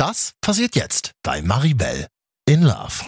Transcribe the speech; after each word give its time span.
Das 0.00 0.32
passiert 0.40 0.76
jetzt 0.76 1.10
bei 1.22 1.42
Maribel 1.42 2.06
in 2.46 2.62
Love. 2.62 3.04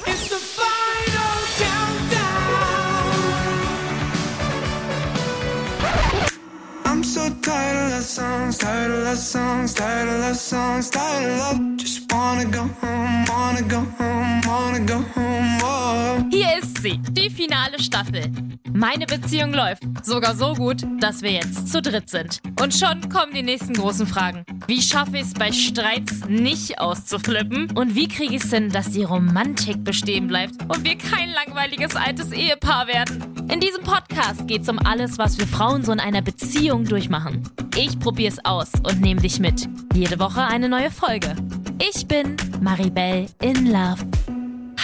Songs, 8.02 8.58
tired 8.58 8.90
of 8.90 9.04
love 9.04 9.16
songs, 9.16 9.74
tired 9.74 10.08
of 10.08 10.20
love 10.20 10.36
songs, 10.36 10.90
tired 10.90 11.30
of 11.30 11.38
love. 11.38 11.76
Just 11.76 12.12
wanna 12.12 12.44
go 12.44 12.68
home, 12.80 13.24
wanna 13.28 13.62
go 13.62 13.86
home, 13.98 14.40
wanna 14.46 14.80
go 14.80 15.04
home. 15.14 15.58
Whoa. 15.60 16.24
Hier 16.30 16.58
ist 16.58 16.82
sie, 16.82 16.98
die 17.10 17.30
finale 17.30 17.80
Staffel. 17.80 18.30
Meine 18.74 19.06
Beziehung 19.06 19.52
läuft 19.52 19.82
sogar 20.02 20.34
so 20.34 20.54
gut, 20.54 20.82
dass 20.98 21.20
wir 21.20 21.32
jetzt 21.32 21.70
zu 21.70 21.82
dritt 21.82 22.08
sind. 22.08 22.40
Und 22.60 22.74
schon 22.74 23.08
kommen 23.10 23.34
die 23.34 23.42
nächsten 23.42 23.74
großen 23.74 24.06
Fragen. 24.06 24.44
Wie 24.66 24.80
schaffe 24.80 25.16
ich 25.16 25.22
es 25.22 25.34
bei 25.34 25.52
Streits 25.52 26.26
nicht 26.26 26.78
auszuflippen? 26.78 27.70
Und 27.72 27.94
wie 27.94 28.08
kriege 28.08 28.34
ich 28.34 28.44
es 28.44 28.50
hin, 28.50 28.70
dass 28.70 28.90
die 28.90 29.04
Romantik 29.04 29.84
bestehen 29.84 30.26
bleibt 30.26 30.54
und 30.68 30.84
wir 30.84 30.96
kein 30.96 31.30
langweiliges 31.32 31.94
altes 31.96 32.32
Ehepaar 32.32 32.86
werden? 32.86 33.32
In 33.50 33.60
diesem 33.60 33.82
Podcast 33.82 34.48
geht 34.48 34.62
es 34.62 34.68
um 34.70 34.78
alles, 34.78 35.18
was 35.18 35.38
wir 35.38 35.46
Frauen 35.46 35.84
so 35.84 35.92
in 35.92 36.00
einer 36.00 36.22
Beziehung 36.22 36.84
durchmachen. 36.84 37.42
Ich 37.76 37.91
probiere 37.98 38.32
es 38.32 38.44
aus 38.44 38.72
und 38.84 39.00
nehme 39.00 39.20
dich 39.20 39.38
mit. 39.38 39.68
Jede 39.94 40.18
Woche 40.18 40.42
eine 40.42 40.68
neue 40.68 40.90
Folge. 40.90 41.34
Ich 41.80 42.06
bin 42.06 42.36
Maribel 42.60 43.26
in 43.40 43.66
Love. 43.66 44.06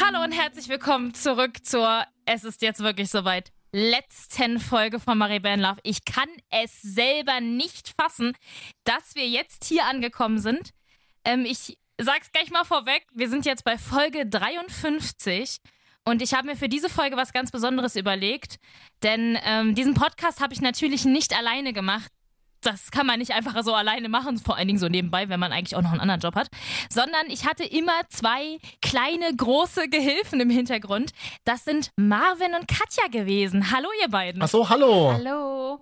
Hallo 0.01 0.25
und 0.25 0.33
herzlich 0.33 0.69
willkommen 0.69 1.15
zurück 1.15 1.65
zur 1.65 2.05
Es 2.27 2.45
ist 2.45 2.63
jetzt 2.63 2.80
wirklich 2.80 3.11
soweit. 3.11 3.51
Letzten 3.73 4.61
Folge 4.61 5.01
von 5.01 5.19
Maribel 5.19 5.52
in 5.52 5.61
Love. 5.61 5.79
Ich 5.83 6.05
kann 6.05 6.29
es 6.51 6.80
selber 6.83 7.41
nicht 7.41 7.95
fassen, 8.01 8.33
dass 8.85 9.15
wir 9.15 9.29
jetzt 9.29 9.65
hier 9.65 9.85
angekommen 9.85 10.38
sind. 10.38 10.71
Ähm, 11.25 11.45
ich 11.45 11.79
sag's 11.99 12.33
gleich 12.33 12.51
mal 12.51 12.65
vorweg. 12.65 13.07
Wir 13.13 13.29
sind 13.29 13.47
jetzt 13.47 13.65
bei 13.65 13.79
Folge 13.79 14.27
53 14.27 15.59
und 16.04 16.23
ich 16.23 16.32
habe 16.32 16.47
mir 16.47 16.57
für 16.57 16.69
diese 16.69 16.88
Folge 16.88 17.16
was 17.16 17.32
ganz 17.32 17.51
Besonderes 17.51 17.95
überlegt, 17.95 18.57
denn 19.02 19.38
ähm, 19.45 19.75
diesen 19.75 19.95
Podcast 19.95 20.41
habe 20.41 20.54
ich 20.54 20.63
natürlich 20.63 21.04
nicht 21.04 21.37
alleine 21.37 21.73
gemacht 21.73 22.10
das 22.60 22.90
kann 22.90 23.06
man 23.06 23.18
nicht 23.18 23.32
einfach 23.32 23.62
so 23.62 23.74
alleine 23.74 24.09
machen, 24.09 24.38
vor 24.38 24.56
allen 24.56 24.66
Dingen 24.66 24.78
so 24.78 24.88
nebenbei, 24.88 25.28
wenn 25.28 25.40
man 25.40 25.52
eigentlich 25.52 25.76
auch 25.76 25.82
noch 25.82 25.92
einen 25.92 26.01
anderen 26.01 26.20
Job 26.20 26.34
hat, 26.34 26.48
sondern 26.90 27.26
ich 27.28 27.46
hatte 27.46 27.64
immer 27.64 28.01
zwei 28.09 28.59
kleine, 28.82 29.34
große 29.37 29.88
Gehilfen 29.88 30.40
im 30.40 30.51
Hintergrund. 30.51 31.12
Das 31.45 31.64
sind 31.64 31.90
Marvin 31.96 32.54
und 32.59 32.68
Katja 32.68 33.09
gewesen. 33.10 33.70
Hallo, 33.70 33.88
ihr 34.02 34.09
beiden. 34.09 34.42
Ach 34.42 34.48
so, 34.48 34.68
hallo. 34.68 35.12
Hallo. 35.12 35.80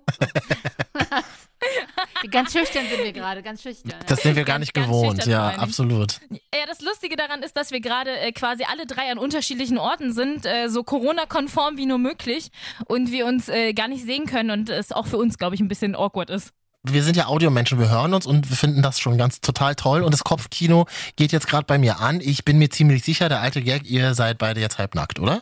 ganz 2.31 2.53
schüchtern 2.53 2.85
sind 2.87 3.03
wir 3.03 3.13
gerade, 3.13 3.41
ganz 3.41 3.61
schüchtern. 3.61 3.99
Das 4.07 4.21
sind 4.21 4.35
wir 4.35 4.43
gar 4.43 4.59
nicht 4.59 4.73
Ganz 4.73 4.87
gewohnt, 4.87 5.23
schüchtern 5.23 5.31
ja, 5.31 5.49
absolut. 5.57 6.19
Ja, 6.29 6.65
das 6.67 6.81
Lustige 6.81 7.15
daran 7.15 7.41
ist, 7.43 7.57
dass 7.57 7.71
wir 7.71 7.79
gerade 7.79 8.11
äh, 8.19 8.31
quasi 8.31 8.63
alle 8.63 8.85
drei 8.85 9.11
an 9.11 9.17
unterschiedlichen 9.17 9.77
Orten 9.77 10.13
sind, 10.13 10.45
äh, 10.45 10.69
so 10.69 10.83
Corona-konform 10.83 11.77
wie 11.77 11.85
nur 11.85 11.97
möglich 11.97 12.49
und 12.85 13.11
wir 13.11 13.25
uns 13.25 13.49
äh, 13.49 13.73
gar 13.73 13.87
nicht 13.87 14.05
sehen 14.05 14.25
können 14.25 14.51
und 14.51 14.69
es 14.69 14.91
auch 14.91 15.07
für 15.07 15.17
uns, 15.17 15.37
glaube 15.37 15.55
ich, 15.55 15.61
ein 15.61 15.67
bisschen 15.67 15.95
awkward 15.95 16.29
ist. 16.29 16.53
Wir 16.83 17.03
sind 17.03 17.17
ja 17.17 17.25
Audiomenschen, 17.25 17.79
wir 17.79 17.89
hören 17.89 18.13
uns 18.13 18.25
und 18.25 18.49
wir 18.49 18.55
finden 18.55 18.81
das 18.81 18.99
schon 18.99 19.17
ganz 19.17 19.41
total 19.41 19.75
toll. 19.75 20.03
Und 20.03 20.13
das 20.13 20.23
Kopfkino 20.23 20.85
geht 21.15 21.31
jetzt 21.31 21.47
gerade 21.47 21.65
bei 21.65 21.77
mir 21.77 21.99
an. 21.99 22.21
Ich 22.21 22.45
bin 22.45 22.57
mir 22.57 22.69
ziemlich 22.69 23.03
sicher, 23.03 23.29
der 23.29 23.41
alte 23.41 23.61
Gag, 23.61 23.89
ihr 23.89 24.13
seid 24.13 24.37
beide 24.37 24.61
jetzt 24.61 24.77
halbnackt, 24.77 25.19
oder? 25.19 25.41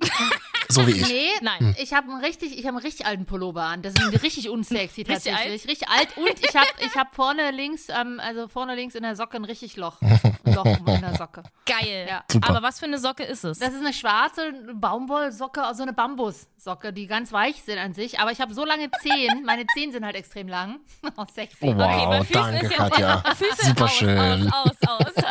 so 0.70 0.86
wie 0.86 0.92
ich. 0.92 1.08
Nee, 1.08 1.28
Nein. 1.42 1.74
ich 1.78 1.92
habe 1.92 2.10
einen 2.10 2.20
richtig, 2.24 2.52
ich 2.58 2.64
habe 2.66 2.76
einen 2.76 2.84
richtig 2.86 3.06
alten 3.06 3.26
Pullover 3.26 3.62
an. 3.62 3.82
Das 3.82 3.94
ist 3.94 4.22
richtig 4.22 4.48
unsexy 4.50 5.02
Richtig 5.08 5.32
tatsächlich. 5.32 5.66
Richtig 5.68 5.88
alt 5.88 6.16
und 6.16 6.44
ich 6.44 6.54
habe 6.56 6.68
ich 6.80 6.94
hab 6.96 7.14
vorne 7.14 7.50
links, 7.50 7.88
ähm, 7.88 8.20
also 8.22 8.48
vorne 8.48 8.74
links 8.74 8.94
in 8.94 9.02
der 9.02 9.16
Socke 9.16 9.36
ein 9.36 9.44
richtig 9.44 9.76
Loch. 9.76 10.00
Ein 10.00 10.30
Loch 10.54 10.64
in 10.66 11.00
der 11.00 11.16
Socke. 11.16 11.42
Geil. 11.66 12.06
Ja. 12.08 12.24
Aber 12.42 12.62
was 12.62 12.78
für 12.78 12.86
eine 12.86 12.98
Socke 12.98 13.22
ist 13.24 13.44
es? 13.44 13.58
Das 13.58 13.72
ist 13.72 13.80
eine 13.80 13.92
schwarze 13.92 14.52
Baumwollsocke, 14.74 15.62
also 15.62 15.82
eine 15.82 15.92
Bambussocke, 15.92 16.92
die 16.92 17.06
ganz 17.06 17.32
weich 17.32 17.62
sind 17.62 17.78
an 17.78 17.94
sich. 17.94 18.18
Aber 18.20 18.32
ich 18.32 18.40
habe 18.40 18.54
so 18.54 18.64
lange 18.64 18.90
Zehen, 19.02 19.44
meine 19.44 19.66
Zehen 19.74 19.92
sind 19.92 20.04
halt 20.04 20.16
extrem 20.16 20.48
lang. 20.48 20.80
Oh, 21.16 21.24
sexy. 21.34 21.56
Oh, 21.62 21.76
wow, 21.76 22.08
bei 22.08 22.24
Füßen 22.24 22.42
danke, 22.42 22.66
ist 22.66 22.72
ja- 22.72 22.88
Katja. 22.88 23.34
Füße 23.34 23.66
Super 23.66 23.84
aus, 23.84 23.92
schön. 23.94 24.52
Aus, 24.52 24.70
aus, 24.86 25.16
aus. 25.16 25.24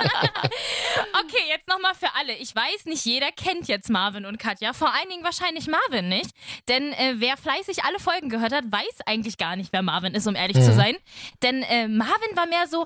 okay, 1.23 1.43
jetzt 1.49 1.67
nochmal 1.67 1.93
für 1.95 2.07
alle. 2.15 2.33
Ich 2.35 2.55
weiß, 2.55 2.85
nicht 2.85 3.05
jeder 3.05 3.31
kennt 3.31 3.67
jetzt 3.67 3.89
Marvin 3.89 4.25
und 4.25 4.37
Katja. 4.39 4.73
Vor 4.73 4.93
allen 4.93 5.09
Dingen 5.09 5.23
wahrscheinlich 5.29 5.67
Marvin 5.67 6.09
nicht. 6.09 6.31
Denn 6.67 6.91
äh, 6.93 7.15
wer 7.17 7.37
fleißig 7.37 7.83
alle 7.83 7.99
Folgen 7.99 8.29
gehört 8.29 8.51
hat, 8.53 8.63
weiß 8.71 9.01
eigentlich 9.05 9.37
gar 9.37 9.55
nicht, 9.55 9.71
wer 9.71 9.81
Marvin 9.83 10.13
ist, 10.15 10.27
um 10.27 10.35
ehrlich 10.35 10.57
Mhm. 10.57 10.63
zu 10.63 10.73
sein. 10.73 10.95
Denn 11.43 11.61
äh, 11.63 11.87
Marvin 11.87 12.35
war 12.35 12.47
mehr 12.47 12.65
so 12.67 12.85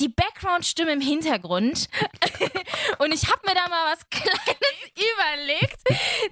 die 0.00 0.08
Background-Stimme 0.08 0.92
im 0.92 1.00
Hintergrund. 1.00 1.88
und 2.98 3.12
ich 3.12 3.28
habe 3.30 3.40
mir 3.46 3.54
da 3.54 3.68
mal 3.68 3.92
was 3.92 4.08
Kleines 4.10 4.92
überlegt. 4.96 5.80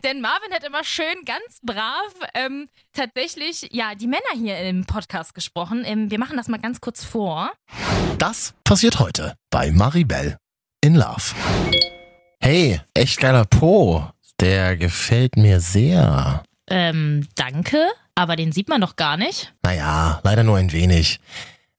Denn 0.04 0.20
Marvin 0.20 0.53
hat 0.54 0.64
immer 0.64 0.84
schön 0.84 1.25
ganz 1.26 1.60
brav 1.62 2.12
ähm, 2.34 2.69
tatsächlich 2.92 3.69
ja 3.72 3.94
die 3.94 4.06
Männer 4.06 4.32
hier 4.34 4.58
im 4.60 4.84
Podcast 4.87 5.34
gesprochen. 5.34 5.82
Ähm, 5.87 6.10
wir 6.10 6.19
machen 6.19 6.37
das 6.37 6.48
mal 6.48 6.58
ganz 6.60 6.81
kurz 6.81 7.04
vor. 7.04 7.53
Das 8.19 8.54
passiert 8.64 8.98
heute 9.00 9.34
bei 9.50 9.70
Maribel 9.70 10.37
in 10.82 10.94
Love. 10.94 11.34
Hey, 12.41 12.81
echt 12.94 13.19
geiler 13.20 13.44
Po. 13.44 14.08
Der 14.41 14.76
gefällt 14.76 15.37
mir 15.37 15.60
sehr. 15.60 16.43
Ähm, 16.69 17.26
danke, 17.34 17.84
aber 18.15 18.37
den 18.37 18.53
sieht 18.53 18.69
man 18.69 18.81
doch 18.81 18.94
gar 18.97 19.16
nicht. 19.16 19.53
Naja, 19.62 20.21
leider 20.22 20.44
nur 20.44 20.59
ein 20.59 20.72
wenig. 20.72 21.21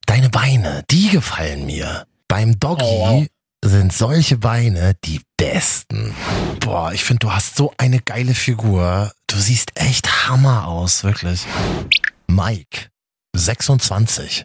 Deine 0.05 0.29
Beine, 0.29 0.83
die 0.89 1.09
gefallen 1.09 1.65
mir. 1.65 2.05
Beim 2.27 2.59
Doggy 2.59 3.29
sind 3.63 3.93
solche 3.93 4.37
Beine 4.37 4.95
die 5.03 5.21
besten. 5.37 6.13
Boah, 6.59 6.91
ich 6.93 7.03
finde, 7.03 7.27
du 7.27 7.33
hast 7.33 7.55
so 7.55 7.71
eine 7.77 7.99
geile 7.99 8.33
Figur. 8.33 9.11
Du 9.27 9.37
siehst 9.37 9.71
echt 9.75 10.27
Hammer 10.27 10.67
aus, 10.67 11.03
wirklich. 11.03 11.45
Mike, 12.27 12.87
26. 13.35 14.43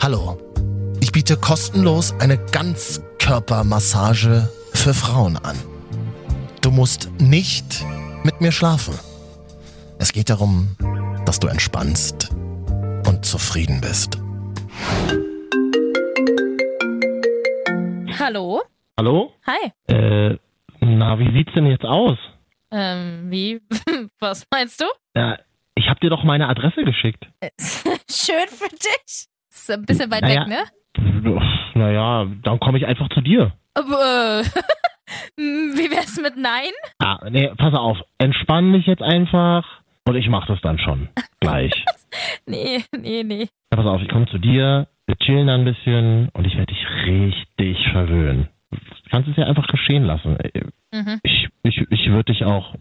Hallo. 0.00 0.38
Ich 1.00 1.12
biete 1.12 1.36
kostenlos 1.36 2.12
eine 2.18 2.38
Ganzkörpermassage 2.38 4.50
für 4.74 4.94
Frauen 4.94 5.36
an. 5.36 5.56
Du 6.68 6.74
musst 6.74 7.10
nicht 7.18 7.82
mit 8.24 8.42
mir 8.42 8.52
schlafen. 8.52 8.92
Es 9.98 10.12
geht 10.12 10.28
darum, 10.28 10.76
dass 11.24 11.40
du 11.40 11.48
entspannst 11.48 12.28
und 13.06 13.24
zufrieden 13.24 13.80
bist. 13.80 14.18
Hallo? 18.20 18.60
Hallo? 18.98 19.32
Hi. 19.46 19.72
Äh, 19.86 20.36
na, 20.80 21.18
wie 21.18 21.32
sieht's 21.32 21.54
denn 21.54 21.64
jetzt 21.64 21.86
aus? 21.86 22.18
Ähm, 22.70 23.30
wie? 23.30 23.62
Was 24.20 24.46
meinst 24.50 24.82
du? 24.82 24.84
Ja, 25.16 25.38
ich 25.74 25.88
hab 25.88 26.00
dir 26.00 26.10
doch 26.10 26.22
meine 26.22 26.48
Adresse 26.50 26.84
geschickt. 26.84 27.24
Schön 28.10 28.46
für 28.46 28.68
dich. 28.68 29.26
Ist 29.50 29.70
ein 29.70 29.86
bisschen 29.86 30.10
weit 30.10 30.20
Naja. 30.20 30.42
weg, 30.42 30.48
ne? 30.48 31.40
Naja, 31.74 32.26
dann 32.42 32.60
komme 32.60 32.76
ich 32.76 32.84
einfach 32.84 33.08
zu 33.14 33.22
dir. 33.22 33.54
Aber, 33.72 34.42
äh, 34.42 34.44
wie 35.36 35.90
wär's 35.90 36.20
mit 36.20 36.36
Nein? 36.36 36.72
Ah, 36.98 37.18
nee, 37.30 37.50
pass 37.56 37.74
auf. 37.74 37.98
Entspann 38.18 38.72
dich 38.72 38.86
jetzt 38.86 39.02
einfach 39.02 39.64
und 40.06 40.16
ich 40.16 40.28
mach 40.28 40.46
das 40.46 40.60
dann 40.62 40.78
schon. 40.78 41.08
Gleich. 41.40 41.72
Nee, 42.46 42.82
nee, 42.98 43.22
nee. 43.22 43.48
Ja, 43.70 43.76
pass 43.76 43.84
auf, 43.84 44.00
ich 44.00 44.08
komme 44.08 44.26
zu 44.28 44.38
dir, 44.38 44.88
wir 45.06 45.16
chillen 45.16 45.46
dann 45.46 45.60
ein 45.60 45.64
bisschen 45.66 46.30
und 46.30 46.46
ich 46.46 46.56
werde 46.56 46.72
dich 46.72 46.86
richtig 47.04 47.76
verwöhnen. 47.92 48.48
Du 48.70 48.78
kannst 49.10 49.28
es 49.28 49.36
ja 49.36 49.44
einfach 49.44 49.66
geschehen 49.66 50.04
lassen. 50.04 50.38
Mhm. 50.90 51.20
Ich, 51.22 51.48
ich, 51.62 51.78
ich 51.90 52.08
würde 52.08 52.32
dich 52.32 52.44
auch, 52.44 52.74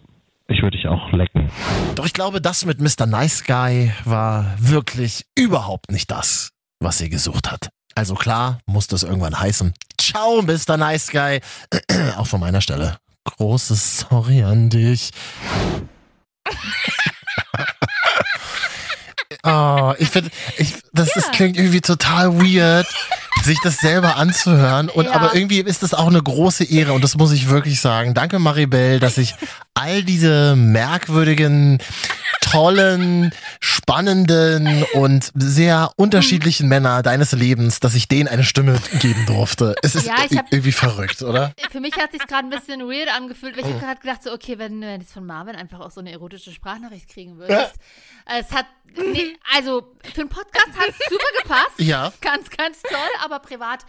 ich 0.47 0.61
würde 0.61 0.77
dich 0.77 0.88
auch 0.88 1.11
lecken. 1.11 1.49
Doch 1.95 2.05
ich 2.05 2.13
glaube, 2.13 2.39
das 2.39 2.65
mit 2.65 2.79
Mr. 2.79 3.05
Nice 3.05 3.45
Guy 3.45 3.91
war 4.05 4.55
wirklich 4.59 5.25
überhaupt 5.38 5.91
nicht 5.91 6.09
das, 6.09 6.53
was 6.79 6.99
sie 6.99 7.09
gesucht 7.09 7.51
hat. 7.51 7.69
Also 7.97 8.13
klar, 8.13 8.59
musste 8.67 8.95
es 8.95 9.01
irgendwann 9.01 9.39
heißen. 9.39 9.73
Ciao, 9.99 10.44
Mr. 10.44 10.77
Nice 10.77 11.07
Guy. 11.09 11.41
Auch 12.17 12.27
von 12.27 12.39
meiner 12.39 12.61
Stelle. 12.61 12.99
Großes 13.25 14.01
Sorry 14.09 14.44
an 14.44 14.69
dich. 14.69 15.09
Oh, 19.44 19.94
ich 19.97 20.09
finde, 20.09 20.31
ich, 20.57 20.73
das, 20.94 21.09
das 21.13 21.31
klingt 21.31 21.57
irgendwie 21.57 21.79
total 21.81 22.38
weird, 22.38 22.88
sich 23.44 23.57
das 23.61 23.77
selber 23.77 24.15
anzuhören. 24.17 24.89
Und 24.89 25.05
Ja. 25.05 25.11
aber 25.13 25.35
irgendwie 25.35 25.59
ist 25.59 25.83
das 25.83 25.93
auch 25.93 26.07
eine 26.07 26.21
große 26.21 26.63
Ehre 26.65 26.93
und 26.93 27.03
das 27.03 27.15
muss 27.15 27.31
ich 27.31 27.47
wirklich 27.50 27.79
sagen. 27.79 28.13
Danke, 28.13 28.39
Maribel, 28.39 29.00
dass 29.00 29.17
ich 29.17 29.35
all 29.73 30.03
diese 30.03 30.55
merkwürdigen, 30.55 31.79
tollen, 32.42 33.31
spannenden 33.60 34.84
und 34.94 35.31
sehr 35.36 35.92
unterschiedlichen 35.98 36.68
Männer 36.68 37.01
deines 37.04 37.31
Lebens, 37.31 37.80
dass 37.80 37.95
ich 37.95 38.07
denen 38.07 38.28
eine 38.28 38.44
Stimme 38.44 38.80
geben 39.00 39.25
durfte. 39.25 39.75
Es 39.84 39.95
ist 39.95 40.07
Ja, 40.07 40.16
ich 40.30 40.38
hab- 40.38 40.51
irgendwie 40.51 40.72
verrückt, 40.72 41.22
oder? 41.22 41.54
Für 41.72 41.80
mich 41.80 41.95
hat 41.98 42.12
sich 42.12 42.22
gerade 42.28 42.48
ein 42.48 42.50
bisschen 42.50 42.81
weird 42.81 43.10
angefühlt, 43.16 43.56
weil 43.57 43.63
ich 43.66 43.69
habe 43.72 43.80
gerade 43.80 44.00
gedacht, 44.01 44.24
so, 44.24 44.31
okay, 44.34 44.57
wenn 44.57 44.81
du 44.81 44.89
jetzt 44.92 45.13
von 45.13 45.25
Marvin 45.25 45.56
einfach 45.56 45.80
auch 45.80 45.92
so 45.92 46.00
eine 46.00 46.12
erotische 46.12 46.51
Sprachnachricht 46.51 47.07
kriegen 47.10 47.38
würdest. 47.38 47.74
Es 48.25 48.51
hat, 48.51 48.66
nee, 48.95 49.38
also 49.56 49.94
für 50.13 50.22
einen 50.22 50.30
Podcast 50.30 50.69
hat 50.78 50.89
es 50.89 50.98
super 51.10 51.25
gepasst. 51.42 51.80
Ja. 51.80 52.12
Ganz, 52.22 52.50
ganz 52.50 52.81
toll, 52.81 53.00
aber 53.24 53.39
privat 53.39 53.86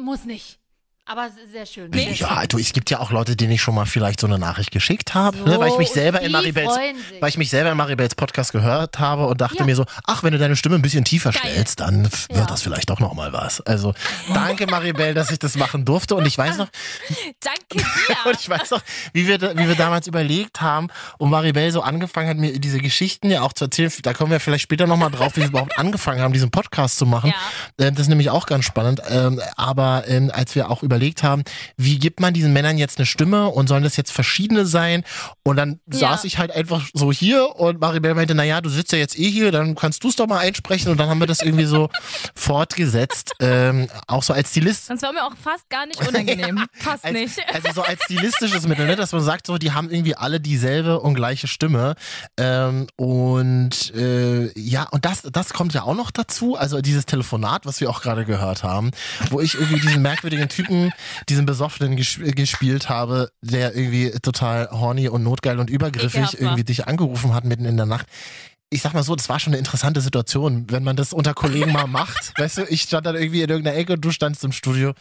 muss 0.00 0.24
nicht. 0.24 0.58
Aber 1.04 1.28
sehr 1.52 1.66
schön. 1.66 1.92
Schön. 1.92 2.14
Ja, 2.14 2.46
du, 2.46 2.58
es 2.58 2.72
gibt 2.72 2.88
ja 2.88 3.00
auch 3.00 3.10
Leute, 3.10 3.34
denen 3.34 3.50
ich 3.52 3.60
schon 3.60 3.74
mal 3.74 3.86
vielleicht 3.86 4.20
so 4.20 4.28
eine 4.28 4.38
Nachricht 4.38 4.70
geschickt 4.70 5.14
habe, 5.14 5.36
ne, 5.38 5.58
weil 5.58 5.68
ich 5.70 5.76
mich 5.78 5.88
So, 5.88 5.94
selber 5.94 6.20
in 6.20 6.30
Maribels, 6.30 6.70
weil 7.18 7.28
ich 7.28 7.36
mich 7.36 7.50
selber 7.50 7.72
in 7.72 7.76
Maribels 7.76 8.14
Podcast 8.14 8.52
gehört 8.52 9.00
habe 9.00 9.26
und 9.26 9.40
dachte 9.40 9.58
Ja. 9.58 9.64
mir 9.64 9.74
so, 9.74 9.84
ach, 10.06 10.22
wenn 10.22 10.32
du 10.32 10.38
deine 10.38 10.54
Stimme 10.54 10.76
ein 10.76 10.82
bisschen 10.82 11.04
tiefer 11.04 11.32
Geil. 11.32 11.40
stellst, 11.50 11.80
dann 11.80 12.04
f- 12.04 12.28
wird 12.28 12.38
Ja. 12.38 12.46
das 12.46 12.62
vielleicht 12.62 12.88
doch 12.88 13.00
noch 13.00 13.14
mal 13.14 13.32
was. 13.32 13.60
Also, 13.62 13.94
danke 14.32 14.68
Maribel, 14.68 15.12
dass 15.12 15.32
ich 15.32 15.40
das 15.40 15.56
machen 15.56 15.84
durfte 15.84 16.14
und 16.14 16.24
ich 16.24 16.38
weiß 16.38 16.56
noch, 16.58 16.68
Danke 17.40 17.84
dir. 17.84 17.84
und 18.30 18.40
ich 18.40 18.48
weiß 18.48 18.70
noch, 18.70 18.82
wie 19.12 19.26
wir, 19.26 19.40
wie 19.58 19.66
wir 19.68 19.74
damals 19.74 20.06
überlegt 20.06 20.60
haben 20.60 20.86
und 21.18 21.30
Maribel 21.30 21.72
so 21.72 21.82
angefangen 21.82 22.28
hat, 22.28 22.36
mir 22.36 22.58
diese 22.60 22.78
Geschichten 22.78 23.28
ja 23.28 23.42
auch 23.42 23.52
zu 23.52 23.64
erzählen. 23.64 23.92
Da 24.02 24.14
kommen 24.14 24.30
wir 24.30 24.38
vielleicht 24.38 24.62
später 24.62 24.86
nochmal 24.86 25.10
drauf, 25.10 25.32
wie 25.34 25.40
wir 25.40 25.48
überhaupt 25.48 25.76
angefangen 25.78 26.20
haben, 26.20 26.32
diesen 26.32 26.52
Podcast 26.52 26.96
zu 26.96 27.06
machen. 27.06 27.34
Ähm, 27.78 27.94
Das 27.96 28.02
ist 28.02 28.08
nämlich 28.08 28.30
auch 28.30 28.46
ganz 28.46 28.64
spannend. 28.64 29.02
Ähm, 29.08 29.40
Aber 29.56 30.04
ähm, 30.06 30.30
als 30.32 30.54
wir 30.54 30.70
auch 30.70 30.84
überlegt 30.92 31.22
haben, 31.22 31.42
wie 31.76 31.98
gibt 31.98 32.20
man 32.20 32.34
diesen 32.34 32.52
Männern 32.52 32.76
jetzt 32.78 32.98
eine 32.98 33.06
Stimme 33.06 33.48
und 33.48 33.66
sollen 33.68 33.82
das 33.82 33.96
jetzt 33.96 34.12
verschiedene 34.12 34.66
sein? 34.66 35.04
Und 35.42 35.56
dann 35.56 35.80
Ja. 35.90 36.10
saß 36.10 36.24
ich 36.24 36.38
halt 36.38 36.50
einfach 36.52 36.86
so 36.92 37.10
hier 37.10 37.56
und 37.56 37.80
Maribel 37.80 38.14
meinte, 38.14 38.34
naja, 38.34 38.60
du 38.60 38.68
sitzt 38.68 38.92
ja 38.92 38.98
jetzt 38.98 39.18
eh 39.18 39.30
hier, 39.30 39.50
dann 39.52 39.74
kannst 39.74 40.04
du 40.04 40.08
es 40.08 40.16
doch 40.16 40.26
mal 40.26 40.38
einsprechen. 40.38 40.90
Und 40.90 40.98
dann 40.98 41.08
haben 41.08 41.18
wir 41.20 41.26
das 41.26 41.40
irgendwie 41.40 41.64
so 41.64 41.88
fortgesetzt. 42.34 43.32
Ähm, 43.40 43.88
auch 44.06 44.22
so 44.22 44.32
als 44.32 44.50
Stilist. 44.50 44.90
Das 44.90 45.00
war 45.02 45.12
mir 45.12 45.24
auch 45.24 45.32
fast 45.42 45.68
gar 45.70 45.86
nicht 45.86 46.06
unangenehm. 46.06 46.66
Fast 46.74 47.04
Als, 47.04 47.14
nicht. 47.14 47.38
also 47.54 47.68
so 47.74 47.82
als 47.82 48.02
stilistisches 48.04 48.66
Mittel, 48.66 48.86
ne? 48.86 48.96
dass 48.96 49.12
man 49.12 49.22
sagt, 49.22 49.46
so, 49.46 49.56
die 49.58 49.72
haben 49.72 49.90
irgendwie 49.90 50.14
alle 50.16 50.40
dieselbe 50.40 51.00
und 51.00 51.14
gleiche 51.14 51.46
Stimme. 51.46 51.94
Ähm, 52.36 52.86
und 52.96 53.94
äh, 53.94 54.50
ja, 54.58 54.88
und 54.90 55.04
das, 55.04 55.22
das 55.30 55.52
kommt 55.52 55.72
ja 55.74 55.84
auch 55.84 55.94
noch 55.94 56.10
dazu. 56.10 56.56
Also 56.56 56.80
dieses 56.80 57.06
Telefonat, 57.06 57.64
was 57.64 57.80
wir 57.80 57.88
auch 57.88 58.02
gerade 58.02 58.24
gehört 58.24 58.62
haben, 58.64 58.90
wo 59.30 59.40
ich 59.40 59.54
irgendwie 59.54 59.80
diesen 59.80 60.02
merkwürdigen 60.02 60.48
Typen, 60.48 60.81
diesen 61.28 61.46
Besoffenen 61.46 61.96
ges 61.96 62.18
gespielt 62.18 62.88
habe, 62.88 63.30
der 63.40 63.74
irgendwie 63.74 64.10
total 64.22 64.68
horny 64.70 65.08
und 65.08 65.22
notgeil 65.22 65.58
und 65.58 65.70
übergriffig 65.70 66.40
irgendwie 66.40 66.64
dich 66.64 66.86
angerufen 66.86 67.34
hat 67.34 67.44
mitten 67.44 67.64
in 67.64 67.76
der 67.76 67.86
Nacht. 67.86 68.06
Ich 68.72 68.80
sag 68.82 68.94
mal 68.94 69.02
so, 69.02 69.14
das 69.14 69.28
war 69.28 69.38
schon 69.38 69.52
eine 69.52 69.58
interessante 69.58 70.00
Situation, 70.00 70.64
wenn 70.70 70.82
man 70.82 70.96
das 70.96 71.12
unter 71.12 71.34
Kollegen 71.34 71.72
mal 71.72 71.86
macht. 71.86 72.32
Weißt 72.38 72.58
du, 72.58 72.62
ich 72.64 72.82
stand 72.82 73.04
dann 73.04 73.14
irgendwie 73.16 73.42
in 73.42 73.50
irgendeiner 73.50 73.76
Ecke 73.76 73.92
und 73.92 74.00
du 74.00 74.10
standst 74.10 74.42
im 74.44 74.52
Studio. 74.52 74.94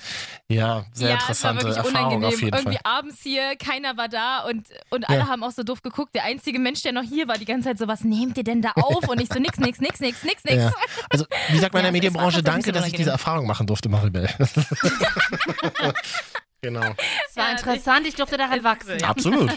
Ja, 0.49 0.83
sehr 0.93 1.11
ja, 1.11 1.15
es 1.29 1.41
war 1.43 1.51
interessante 1.51 1.63
wirklich 1.63 1.77
Erfahrung 1.77 2.07
unangenehm. 2.17 2.27
auf 2.27 2.41
jeden 2.41 2.53
Irgendwie 2.55 2.77
Fall. 2.83 2.97
abends 2.97 3.17
hier, 3.23 3.55
keiner 3.55 3.95
war 3.95 4.09
da 4.09 4.39
und, 4.41 4.67
und 4.89 5.07
alle 5.09 5.19
Ja. 5.19 5.27
haben 5.27 5.43
auch 5.43 5.51
so 5.51 5.63
doof 5.63 5.81
geguckt. 5.81 6.13
Der 6.15 6.25
einzige 6.25 6.59
Mensch, 6.59 6.81
der 6.83 6.91
noch 6.91 7.03
hier 7.03 7.27
war, 7.29 7.37
die 7.37 7.45
ganze 7.45 7.69
Zeit 7.69 7.77
so, 7.77 7.87
was 7.87 8.03
nehmt 8.03 8.37
ihr 8.37 8.43
denn 8.43 8.61
da 8.61 8.71
auf? 8.75 9.07
Und 9.07 9.21
ich 9.21 9.29
so, 9.31 9.39
nix, 9.39 9.57
nix, 9.57 9.79
nix, 9.79 9.99
nix, 10.01 10.21
nix, 10.23 10.43
nix. 10.43 10.55
Ja. 10.57 10.73
Also, 11.09 11.25
wie 11.49 11.59
sagt 11.59 11.73
man 11.73 11.79
in 11.79 11.83
der 11.83 11.85
war 11.85 11.91
Medienbranche, 11.91 12.43
danke, 12.43 12.71
dass 12.73 12.87
ich 12.87 12.93
diese. 12.93 13.11
Erfahrung 13.11 13.45
machen 13.47 13.67
durfte, 13.67 13.87
Maribel. 13.89 14.29
genau. 16.61 16.81
Es 17.29 17.35
war 17.35 17.45
Ja, 17.45 17.51
interessant, 17.57 18.07
ich 18.07 18.15
durfte 18.15 18.37
daran 18.37 18.63
wachsen. 18.63 19.03
Absolut. 19.03 19.51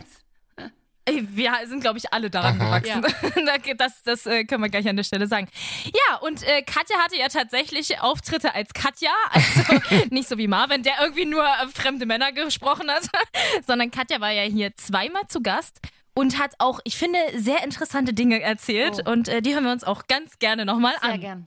Wir 1.06 1.52
sind, 1.66 1.80
glaube 1.80 1.98
ich, 1.98 2.12
alle 2.12 2.30
daran 2.30 2.60
Aha. 2.60 2.78
gewachsen. 2.78 3.02
das 3.76 4.02
das 4.04 4.26
äh, 4.26 4.44
können 4.44 4.62
wir 4.62 4.70
gleich 4.70 4.88
an 4.88 4.96
der 4.96 5.04
Stelle 5.04 5.26
sagen. 5.26 5.48
Ja, 5.86 6.16
und 6.18 6.42
äh, 6.42 6.62
Katja 6.62 6.96
hatte 6.98 7.16
ja 7.16 7.28
tatsächlich 7.28 8.00
Auftritte 8.00 8.54
als 8.54 8.72
Katja, 8.72 9.10
also 9.30 9.80
nicht 10.10 10.28
so 10.28 10.38
wie 10.38 10.48
Marvin, 10.48 10.82
der 10.82 10.94
irgendwie 11.00 11.26
nur 11.26 11.44
äh, 11.44 11.68
fremde 11.74 12.06
Männer 12.06 12.32
gesprochen 12.32 12.90
hat, 12.90 13.04
sondern 13.66 13.90
Katja 13.90 14.20
war 14.20 14.30
ja 14.30 14.42
hier 14.42 14.74
zweimal 14.76 15.22
zu 15.28 15.42
Gast 15.42 15.80
und 16.14 16.38
hat 16.38 16.52
auch, 16.58 16.80
ich 16.84 16.96
finde, 16.96 17.18
sehr 17.36 17.62
interessante 17.64 18.14
Dinge 18.14 18.40
erzählt 18.40 19.02
Oh. 19.04 19.10
und 19.10 19.28
äh, 19.28 19.42
die 19.42 19.54
hören 19.54 19.64
wir 19.64 19.72
uns 19.72 19.84
auch 19.84 20.06
ganz 20.06 20.38
gerne 20.38 20.64
nochmal 20.64 20.94
Sehr 21.02 21.10
an. 21.10 21.20
gern. 21.20 21.46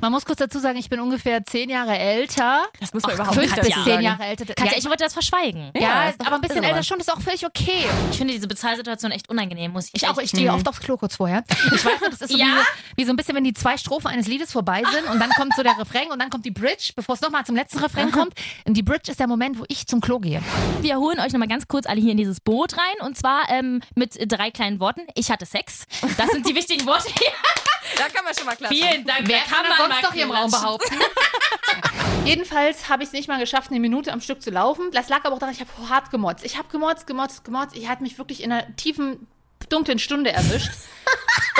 Man 0.00 0.12
muss 0.12 0.24
kurz 0.24 0.38
dazu 0.38 0.58
sagen, 0.58 0.78
ich 0.78 0.88
bin 0.88 0.98
ungefähr 1.00 1.44
zehn 1.44 1.68
Jahre 1.70 1.96
älter. 1.98 2.62
Das 2.80 2.94
muss 2.94 3.02
man 3.02 3.12
Ach, 3.12 3.14
überhaupt 3.16 3.34
fünf 3.34 3.56
nicht 3.56 3.74
bis 3.76 3.84
zehn 3.84 4.00
Jahre 4.00 4.24
älter. 4.24 4.46
Katja, 4.46 4.72
ja, 4.72 4.78
ich 4.78 4.84
wollte 4.86 5.04
das 5.04 5.12
verschweigen. 5.12 5.70
ja, 5.78 6.12
doch- 6.12 6.26
aber 6.26 6.36
ein 6.36 6.40
bisschen 6.40 6.64
älter 6.64 6.82
schon 6.82 6.98
ist 7.00 7.12
auch 7.12 7.20
völlig 7.20 7.44
okay. 7.46 7.84
Ich 8.10 8.16
finde 8.18 8.32
diese 8.34 8.48
Bezahlsituation 8.48 9.10
echt 9.10 9.28
unangenehm, 9.28 9.72
muss 9.72 9.86
ich 9.92 10.02
Ich 10.02 10.08
auch, 10.08 10.18
ich 10.18 10.30
stehe 10.30 10.48
Mhm. 10.50 10.56
oft 10.56 10.68
aufs 10.68 10.80
Klo 10.80 10.96
kurz 10.96 11.16
vorher. 11.16 11.44
Ich 11.74 11.84
weiß 11.84 12.00
noch, 12.00 12.08
das 12.10 12.20
ist 12.22 12.30
so, 12.32 12.38
Ja? 12.38 12.46
wie, 12.46 12.50
so 12.50 12.56
wie 12.96 13.04
so 13.04 13.10
ein 13.12 13.16
bisschen, 13.16 13.34
wenn 13.36 13.44
die 13.44 13.52
zwei 13.54 13.76
Strophen 13.76 14.08
eines 14.08 14.26
Liedes 14.26 14.52
vorbei 14.52 14.82
sind 14.90 15.04
und 15.10 15.20
dann 15.20 15.30
kommt 15.30 15.54
so 15.54 15.62
der 15.62 15.76
Refrain 15.78 16.10
und 16.10 16.18
dann 16.18 16.30
kommt 16.30 16.44
die 16.44 16.50
Bridge, 16.50 16.92
bevor 16.96 17.14
es 17.14 17.20
nochmal 17.20 17.44
zum 17.44 17.54
letzten 17.56 17.78
Refrain 17.78 18.10
kommt. 18.10 18.32
Und 18.64 18.74
die 18.76 18.82
Bridge 18.82 19.10
ist 19.10 19.20
der 19.20 19.26
Moment, 19.26 19.58
wo 19.58 19.64
ich 19.68 19.86
zum 19.86 20.00
Klo 20.00 20.18
gehe. 20.18 20.40
Wir 20.80 20.96
holen 20.96 21.20
euch 21.20 21.32
nochmal 21.32 21.48
ganz 21.48 21.68
kurz 21.68 21.86
alle 21.86 22.00
hier 22.00 22.12
in 22.12 22.16
dieses 22.16 22.40
Boot 22.40 22.74
rein 22.74 23.06
und 23.06 23.16
zwar 23.18 23.42
ähm, 23.50 23.80
mit 23.94 24.16
drei 24.30 24.50
kleinen 24.50 24.80
Worten. 24.80 25.02
Ich 25.14 25.30
hatte 25.30 25.44
Sex. 25.46 25.84
Das 26.16 26.28
sind 26.30 26.48
die 26.48 26.54
wichtigen 26.54 26.86
Worte 26.86 27.08
hier. 27.08 27.30
Da 27.96 28.08
kann 28.08 28.24
man 28.24 28.34
schon 28.34 28.46
mal 28.46 28.56
klatschen. 28.56 28.78
Vielen 28.78 29.06
Dank. 29.06 29.20
Wer 29.24 29.38
Da 29.40 29.44
kann, 29.44 29.64
das 29.68 29.78
man 29.78 29.90
sonst 29.90 30.02
noch 30.02 30.12
hier 30.12 30.24
im 30.24 30.30
Raum 30.30 30.50
behaupten? 30.50 30.96
Jedenfalls 32.24 32.88
habe 32.88 33.02
ich 33.02 33.08
es 33.08 33.12
nicht 33.12 33.28
mal 33.28 33.38
geschafft, 33.38 33.70
eine 33.70 33.80
Minute 33.80 34.12
am 34.12 34.20
Stück 34.20 34.42
zu 34.42 34.50
laufen. 34.50 34.90
Das 34.92 35.08
lag 35.08 35.24
aber 35.24 35.34
auch 35.34 35.38
daran, 35.38 35.54
ich 35.54 35.60
habe 35.60 35.70
hart 35.88 36.10
gemotzt. 36.10 36.44
Ich 36.44 36.58
habe 36.58 36.68
gemotzt, 36.68 37.06
gemotzt, 37.06 37.44
gemotzt. 37.44 37.76
Ich 37.76 37.88
hatte 37.88 38.02
mich 38.02 38.18
wirklich 38.18 38.42
in 38.42 38.52
einer 38.52 38.76
tiefen, 38.76 39.26
dunklen 39.68 39.98
Stunde 39.98 40.32
erwischt. 40.32 40.70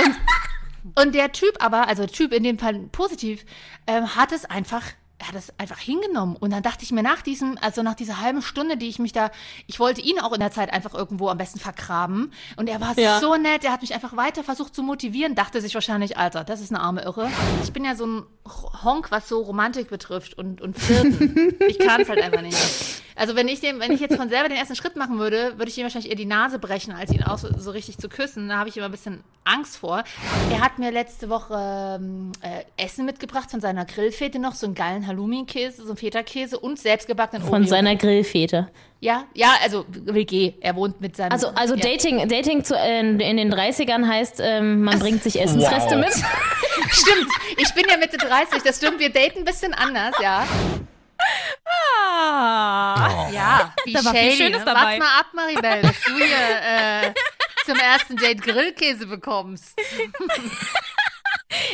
und, 0.05 1.03
und 1.03 1.15
der 1.15 1.33
Typ 1.33 1.57
aber, 1.61 1.89
also 1.89 2.05
der 2.05 2.13
Typ 2.13 2.33
in 2.33 2.43
dem 2.43 2.59
Fall 2.59 2.75
positiv, 2.93 3.45
ähm, 3.87 4.15
hat 4.17 4.33
es 4.33 4.45
einfach 4.45 4.83
er 5.21 5.29
hat 5.29 5.35
es 5.35 5.53
einfach 5.59 5.79
hingenommen. 5.79 6.35
Und 6.35 6.51
dann 6.51 6.63
dachte 6.63 6.83
ich 6.83 6.93
mir 6.93 7.03
nach 7.03 7.21
diesem, 7.21 7.59
also 7.61 7.83
nach 7.83 7.95
dieser 7.95 8.21
halben 8.23 8.41
Stunde, 8.41 8.79
die 8.79 8.89
ich 8.89 8.99
mich 8.99 9.13
da, 9.13 9.31
ich 9.67 9.79
wollte 9.79 10.01
ihn 10.01 10.19
auch 10.19 10.33
in 10.33 10.41
der 10.41 10.51
Zeit 10.51 10.73
einfach 10.73 10.95
irgendwo 10.95 11.29
am 11.29 11.37
besten 11.37 11.61
vergraben. 11.61 12.33
Und 12.57 12.69
er 12.71 12.81
war 12.81 12.99
Ja. 12.99 13.21
so 13.21 13.37
nett, 13.37 13.63
er 13.65 13.73
hat 13.73 13.83
mich 13.83 13.93
einfach 13.95 14.17
weiter 14.17 14.43
versucht 14.43 14.75
zu 14.75 14.83
motivieren, 14.83 15.35
dachte 15.35 15.61
sich 15.61 15.75
wahrscheinlich, 15.75 16.17
Alter, 16.17 16.43
das 16.43 16.61
ist 16.63 16.73
eine 16.73 16.81
arme 16.81 17.03
Irre. 17.03 17.29
Ich 17.63 17.73
bin 17.73 17.85
ja 17.85 17.95
so 17.95 18.07
ein 18.07 18.23
Honk, 18.83 19.11
was 19.11 19.29
so 19.29 19.41
Romantik 19.43 19.91
betrifft 19.91 20.39
und, 20.39 20.61
und 20.63 20.79
Flirten. 20.79 21.55
ich 21.69 21.79
kann 21.79 22.01
es 22.01 22.09
halt 22.09 22.23
einfach 22.23 22.41
nicht. 22.43 22.57
Also 23.15 23.37
wenn 23.37 23.49
ich 23.49 23.61
dem, 23.61 23.81
wenn 23.81 23.93
ich 23.93 24.01
jetzt 24.01 24.17
von 24.17 24.31
selber 24.31 24.49
den 24.49 24.57
ersten 24.57 24.75
Schritt 24.77 24.97
machen 24.97 25.19
würde, 25.19 25.59
würde 25.59 25.71
ich 25.71 25.77
ihm 25.77 25.83
wahrscheinlich 25.85 26.11
eher 26.11 26.17
die 26.17 26.25
Nase 26.25 26.59
brechen, 26.59 26.93
als 26.95 27.13
ihn 27.13 27.23
auch 27.23 27.37
so, 27.37 27.49
so 27.59 27.71
richtig 27.71 27.99
zu 27.99 28.09
küssen. 28.09 28.49
Da 28.49 28.57
habe 28.57 28.71
ich 28.71 28.77
immer 28.79 28.87
ein 28.87 28.93
bisschen 28.93 29.23
Angst 29.45 29.77
vor. 29.77 30.05
Er 30.51 30.61
hat 30.61 30.79
mir 30.79 30.91
letzte 30.91 31.29
Woche 31.29 31.99
ähm, 32.01 32.33
äh, 32.41 32.65
Essen 32.83 33.05
mitgebracht 33.05 33.51
von 33.51 33.61
seiner 33.61 33.85
Grillfete 33.85 34.39
noch, 34.39 34.55
so 34.55 34.65
einen 34.65 34.75
geilen 34.75 35.07
Halloumi-Käse, 35.11 35.83
so 35.83 35.89
einen 35.89 35.97
Feta-Käse 35.97 36.59
und 36.59 36.79
selbstgebackenen 36.79 37.43
Von 37.47 37.55
Oreo. 37.63 37.67
seiner 37.69 37.97
Grillfete. 37.97 38.71
Ja, 39.01 39.25
ja, 39.35 39.55
also 39.63 39.85
WG. 39.89 40.55
Er 40.61 40.77
wohnt 40.77 41.01
mit 41.01 41.17
seinem. 41.17 41.33
Also, 41.33 41.49
also 41.55 41.75
ja. 41.75 41.81
Dating, 41.83 42.29
Dating 42.29 42.65
zu, 42.65 42.75
äh, 42.77 43.01
in 43.01 43.19
den 43.37 43.53
30ern 43.53 44.07
heißt, 44.07 44.41
ähm, 44.43 44.83
man 44.83 44.99
bringt 44.99 45.23
sich 45.23 45.41
Essensreste 45.41 45.97
Wow. 45.97 46.05
mit. 46.07 46.13
Stimmt, 46.93 47.29
ich 47.57 47.73
bin 47.75 47.85
ja 47.89 47.97
Mitte 47.97 48.17
30, 48.17 48.63
das 48.63 48.79
stimmt, 48.79 48.99
wir 48.99 49.11
daten 49.11 49.39
ein 49.41 49.45
bisschen 49.45 49.75
anders, 49.75 50.15
ja. 50.23 50.47
Ah. 51.65 53.29
Ja, 53.33 53.75
wie 53.85 53.93
Da 53.93 54.05
war 54.05 54.13
viel 54.15 54.31
shady, 54.33 54.37
Schönes 54.45 54.59
ne? 54.61 54.65
dabei. 54.65 54.81
Wart 54.83 54.99
mal 54.99 55.21
ab, 55.21 55.27
Maribel, 55.35 55.83
dass 55.83 56.01
du 56.03 56.17
hier 56.17 56.27
äh, 57.07 57.13
zum 57.67 57.77
ersten 57.79 58.17
Date 58.17 58.43
Grillkäse 58.43 59.07
bekommst. 59.07 59.79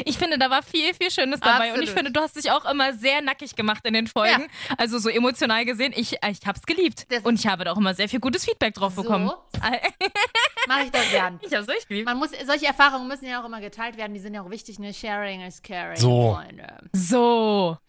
Ich 0.04 0.16
finde, 0.18 0.38
da 0.38 0.48
war 0.50 0.62
viel, 0.62 0.94
viel 0.94 1.10
Schönes 1.10 1.40
dabei. 1.40 1.68
Und 1.74 1.82
ich 1.82 1.90
Absolut. 1.90 1.90
finde, 1.90 2.12
du 2.12 2.20
hast 2.20 2.36
dich 2.36 2.50
auch 2.50 2.64
immer 2.70 2.92
sehr 2.94 3.20
nackig 3.22 3.54
gemacht 3.56 3.84
in 3.86 3.94
den 3.94 4.06
Folgen. 4.06 4.46
Also 4.78 4.98
so 4.98 5.08
emotional 5.08 5.64
gesehen. 5.64 5.92
Ich, 5.96 6.12
ich 6.14 6.46
habe 6.46 6.58
es 6.58 6.64
geliebt. 6.66 7.06
Das- 7.10 7.22
Und 7.24 7.38
ich 7.38 7.46
habe 7.46 7.64
da 7.64 7.72
auch 7.72 7.76
immer 7.76 7.94
sehr 7.94 8.08
viel 8.08 8.20
gutes 8.20 8.44
Feedback 8.44 8.74
drauf 8.74 8.94
So? 8.94 9.02
bekommen. 9.02 9.30
Mach 10.68 10.80
ich 10.80 10.90
doch 10.90 11.10
gern. 11.10 11.38
Ich 11.42 11.52
habe 11.52 11.62
es 11.62 11.68
echt 11.68 11.88
geliebt. 11.88 12.06
Man 12.06 12.16
muss, 12.18 12.30
solche 12.46 12.66
Erfahrungen 12.66 13.06
müssen 13.08 13.26
ja 13.26 13.40
auch 13.40 13.44
immer 13.46 13.60
geteilt 13.60 13.96
werden, 13.96 14.14
die 14.14 14.20
sind 14.20 14.34
ja 14.34 14.42
auch 14.42 14.50
wichtig, 14.50 14.78
ne? 14.78 14.92
Sharing 14.94 15.42
is 15.42 15.62
caring, 15.62 15.96
So. 15.96 16.34
Freunde. 16.34 16.66
So. 16.92 17.76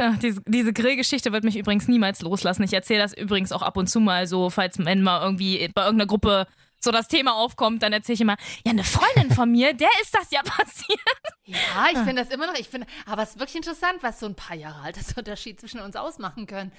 Ach, 0.00 0.16
diese, 0.18 0.40
diese 0.46 0.72
Grillgeschichte 0.72 1.32
wird 1.32 1.42
mich 1.44 1.56
übrigens 1.56 1.88
niemals 1.88 2.20
loslassen. 2.22 2.62
Ich 2.62 2.72
erzähle 2.72 3.00
das 3.02 3.12
übrigens 3.12 3.50
auch 3.52 3.62
ab 3.62 3.76
und 3.76 3.88
zu 3.88 3.98
mal 4.00 4.26
so, 4.26 4.50
falls 4.50 4.78
wenn 4.84 5.02
mal 5.02 5.20
irgendwie 5.22 5.68
bei 5.74 5.82
irgendeiner 5.84 6.06
Gruppe 6.06 6.46
so 6.80 6.90
das 6.90 7.08
Thema 7.08 7.34
aufkommt, 7.34 7.82
dann 7.82 7.92
erzähle 7.92 8.14
ich 8.14 8.20
immer, 8.20 8.36
ja, 8.64 8.72
eine 8.72 8.84
Freundin 8.84 9.32
von 9.32 9.50
mir, 9.50 9.74
der 9.74 9.88
ist 10.02 10.14
das 10.14 10.30
ja 10.30 10.42
passiert. 10.44 11.00
Ja, 11.44 11.86
ich 11.92 11.98
finde 11.98 12.22
das 12.22 12.30
immer 12.30 12.46
noch, 12.46 12.58
ich 12.58 12.68
finde, 12.68 12.86
aber 13.06 13.22
es 13.22 13.30
ist 13.30 13.38
wirklich 13.38 13.56
interessant, 13.56 14.02
was 14.02 14.20
so 14.20 14.26
ein 14.26 14.34
paar 14.34 14.56
Jahre 14.56 14.82
Altersunterschied 14.82 15.60
zwischen 15.60 15.80
uns 15.80 15.96
ausmachen 15.96 16.46
können. 16.46 16.72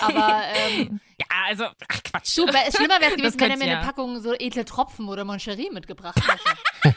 Aber 0.00 0.42
ähm, 0.54 1.00
Ja, 1.18 1.26
also, 1.46 1.64
ach 1.64 2.02
Quatsch. 2.04 2.36
du, 2.38 2.46
schlimmer 2.46 3.00
wäre 3.00 3.10
es 3.10 3.16
gewesen, 3.16 3.40
wenn 3.40 3.50
er 3.50 3.56
mir 3.56 3.66
ja. 3.66 3.76
eine 3.78 3.86
Packung 3.86 4.20
so 4.20 4.34
edle 4.34 4.64
Tropfen 4.64 5.08
oder 5.08 5.24
Moncherie 5.24 5.70
mitgebracht 5.70 6.16
hätte. 6.16 6.96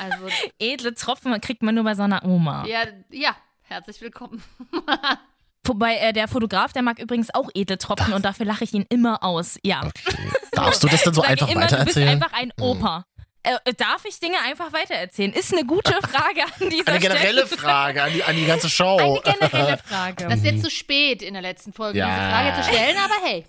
also, 0.00 0.28
Edle 0.58 0.94
Tropfen 0.94 1.40
kriegt 1.40 1.62
man 1.62 1.74
nur 1.74 1.84
bei 1.84 1.94
so 1.94 2.02
einer 2.02 2.24
Oma. 2.24 2.64
ja, 2.66 2.84
ja, 3.10 3.36
herzlich 3.62 4.00
willkommen. 4.00 4.42
Wobei 5.66 5.96
äh, 5.96 6.12
der 6.12 6.26
Fotograf, 6.26 6.72
der 6.72 6.82
mag 6.82 6.98
übrigens 6.98 7.32
auch 7.34 7.48
Edeltropfen 7.54 8.12
und 8.14 8.24
dafür 8.24 8.46
lache 8.46 8.64
ich 8.64 8.72
ihn 8.72 8.86
immer 8.88 9.22
aus. 9.22 9.58
Ja. 9.62 9.82
Okay. 9.86 10.16
Darfst 10.52 10.82
du 10.82 10.88
das 10.88 11.02
dann 11.02 11.14
so 11.14 11.22
einfach 11.22 11.48
immer, 11.48 11.66
Du 11.66 11.76
bist 11.76 11.96
weitererzählen? 11.96 12.08
einfach 12.08 12.32
ein 12.32 12.52
Opa. 12.60 13.04
Äh, 13.42 13.54
äh, 13.64 13.72
darf 13.74 14.04
ich 14.06 14.18
Dinge 14.20 14.36
einfach 14.46 14.72
weitererzählen? 14.72 15.32
Ist 15.32 15.52
eine 15.52 15.64
gute 15.64 15.92
Frage 16.02 16.42
an 16.60 16.70
dieser 16.70 16.88
Eine 16.88 16.98
generelle 17.00 17.46
Stelle. 17.46 17.60
Frage 17.60 18.02
an 18.02 18.12
die, 18.12 18.22
an 18.24 18.36
die 18.36 18.44
ganze 18.46 18.68
Show. 18.68 18.96
Eine 18.98 19.20
generelle 19.38 19.78
Frage. 19.84 20.26
Das 20.28 20.38
ist 20.40 20.44
jetzt 20.44 20.62
zu 20.64 20.70
spät 20.70 21.22
in 21.22 21.32
der 21.34 21.42
letzten 21.42 21.72
Folge, 21.72 21.98
Ja. 21.98 22.06
diese 22.06 22.20
Frage 22.30 22.62
zu 22.62 22.68
stellen, 22.74 22.96
aber 22.98 23.14
hey. 23.26 23.46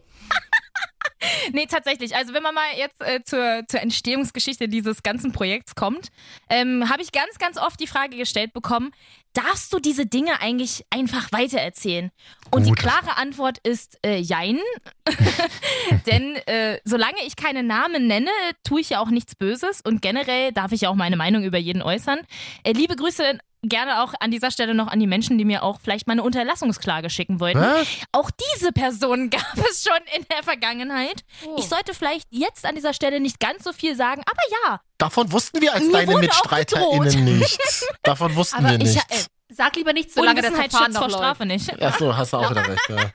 Nee, 1.54 1.66
tatsächlich. 1.66 2.16
Also 2.16 2.34
wenn 2.34 2.44
man 2.44 2.56
mal 2.56 2.66
jetzt 2.78 3.02
äh, 3.02 3.24
zur, 3.24 3.64
zur 3.68 3.82
Entstehungsgeschichte 3.82 4.68
dieses 4.68 5.04
ganzen 5.04 5.32
Projekts 5.32 5.76
kommt, 5.76 6.10
ähm, 6.50 6.90
habe 6.90 7.02
ich 7.02 7.12
ganz, 7.12 7.38
ganz 7.40 7.58
oft 7.58 7.80
die 7.80 7.88
Frage 7.88 8.18
gestellt 8.18 8.54
bekommen, 8.54 8.92
darfst 9.34 9.72
du 9.74 9.80
diese 9.80 10.06
Dinge 10.06 10.42
eigentlich 10.42 10.86
einfach 10.90 11.32
weitererzählen? 11.32 12.12
Und 12.52 12.64
Gute 12.64 12.76
die 12.76 12.82
klare 12.82 13.18
Antwort 13.18 13.60
ist 13.60 13.98
äh, 14.06 14.18
Jein. 14.18 14.60
Denn 16.06 16.36
äh, 16.48 16.80
solange 16.84 17.24
ich 17.26 17.36
keine 17.36 17.64
Namen 17.64 18.08
nenne, 18.08 18.32
tue 18.64 18.82
ich 18.82 18.92
ja 18.92 19.00
auch 19.00 19.10
nichts 19.10 19.36
Böses 19.36 19.82
und 19.82 20.02
generell 20.02 20.52
darf 20.52 20.72
ich 20.72 20.82
ja 20.82 20.90
auch 20.90 20.96
meine 20.96 21.16
Meinung 21.16 21.44
über 21.44 21.58
jeden 21.58 21.82
äußern. 21.82 22.20
Äh, 22.64 22.74
liebe 22.74 22.96
Grüße 22.96 23.40
gerne 23.64 24.02
auch 24.04 24.14
an 24.20 24.32
dieser 24.32 24.50
Stelle 24.52 24.74
noch 24.74 24.88
an 24.88 25.00
die 25.00 25.08
Menschen, 25.08 25.38
die 25.38 25.46
mir 25.46 25.64
auch 25.64 25.80
vielleicht 25.80 26.08
mal 26.08 26.14
eine 26.14 26.24
Unterlassungsklage 26.24 27.10
schicken 27.10 27.40
wollten. 27.40 27.60
Was? 27.62 27.88
Auch 28.12 28.30
diese 28.56 28.72
Person 28.72 29.30
gab 29.30 29.58
es 29.70 29.84
schon 29.84 30.00
in 30.18 30.26
der 30.32 30.44
Vergangenheit. 30.44 31.24
Oh. 31.46 31.56
Ich 31.60 31.66
sollte 31.70 31.94
vielleicht 31.94 32.28
jetzt 32.32 32.66
an 32.66 32.76
dieser 32.76 32.94
Stelle 32.94 33.20
nicht 33.20 33.40
ganz 33.40 33.64
so 33.64 33.74
viel 33.74 33.96
sagen, 33.96 34.24
aber 34.26 34.42
ja. 34.72 34.82
Davon 34.98 35.32
wussten 35.32 35.62
wir 35.62 35.74
als 35.74 35.86
Mir 35.86 35.92
deine 35.94 36.18
MitstreiterInnen 36.18 37.24
nichts. 37.40 37.88
Davon 38.04 38.36
wussten 38.36 38.58
Aber 38.66 38.70
wir 38.80 38.86
Ich, 38.88 38.96
nichts. 38.96 39.28
äh, 39.28 39.54
Sag 39.54 39.76
lieber 39.76 39.92
nichts, 39.92 40.14
solange 40.16 40.42
das 40.42 40.52
Verfahren 40.52 40.86
schützt 40.86 40.98
vor 40.98 41.08
noch 41.10 41.18
Strafe 41.18 41.46
nicht. 41.46 41.70
Ach 41.84 41.98
so, 42.00 42.16
hast 42.16 42.32
du 42.32 42.38
auch 42.38 42.50
wieder 42.52 42.66
recht. 42.70 42.90
Ja. 42.90 43.12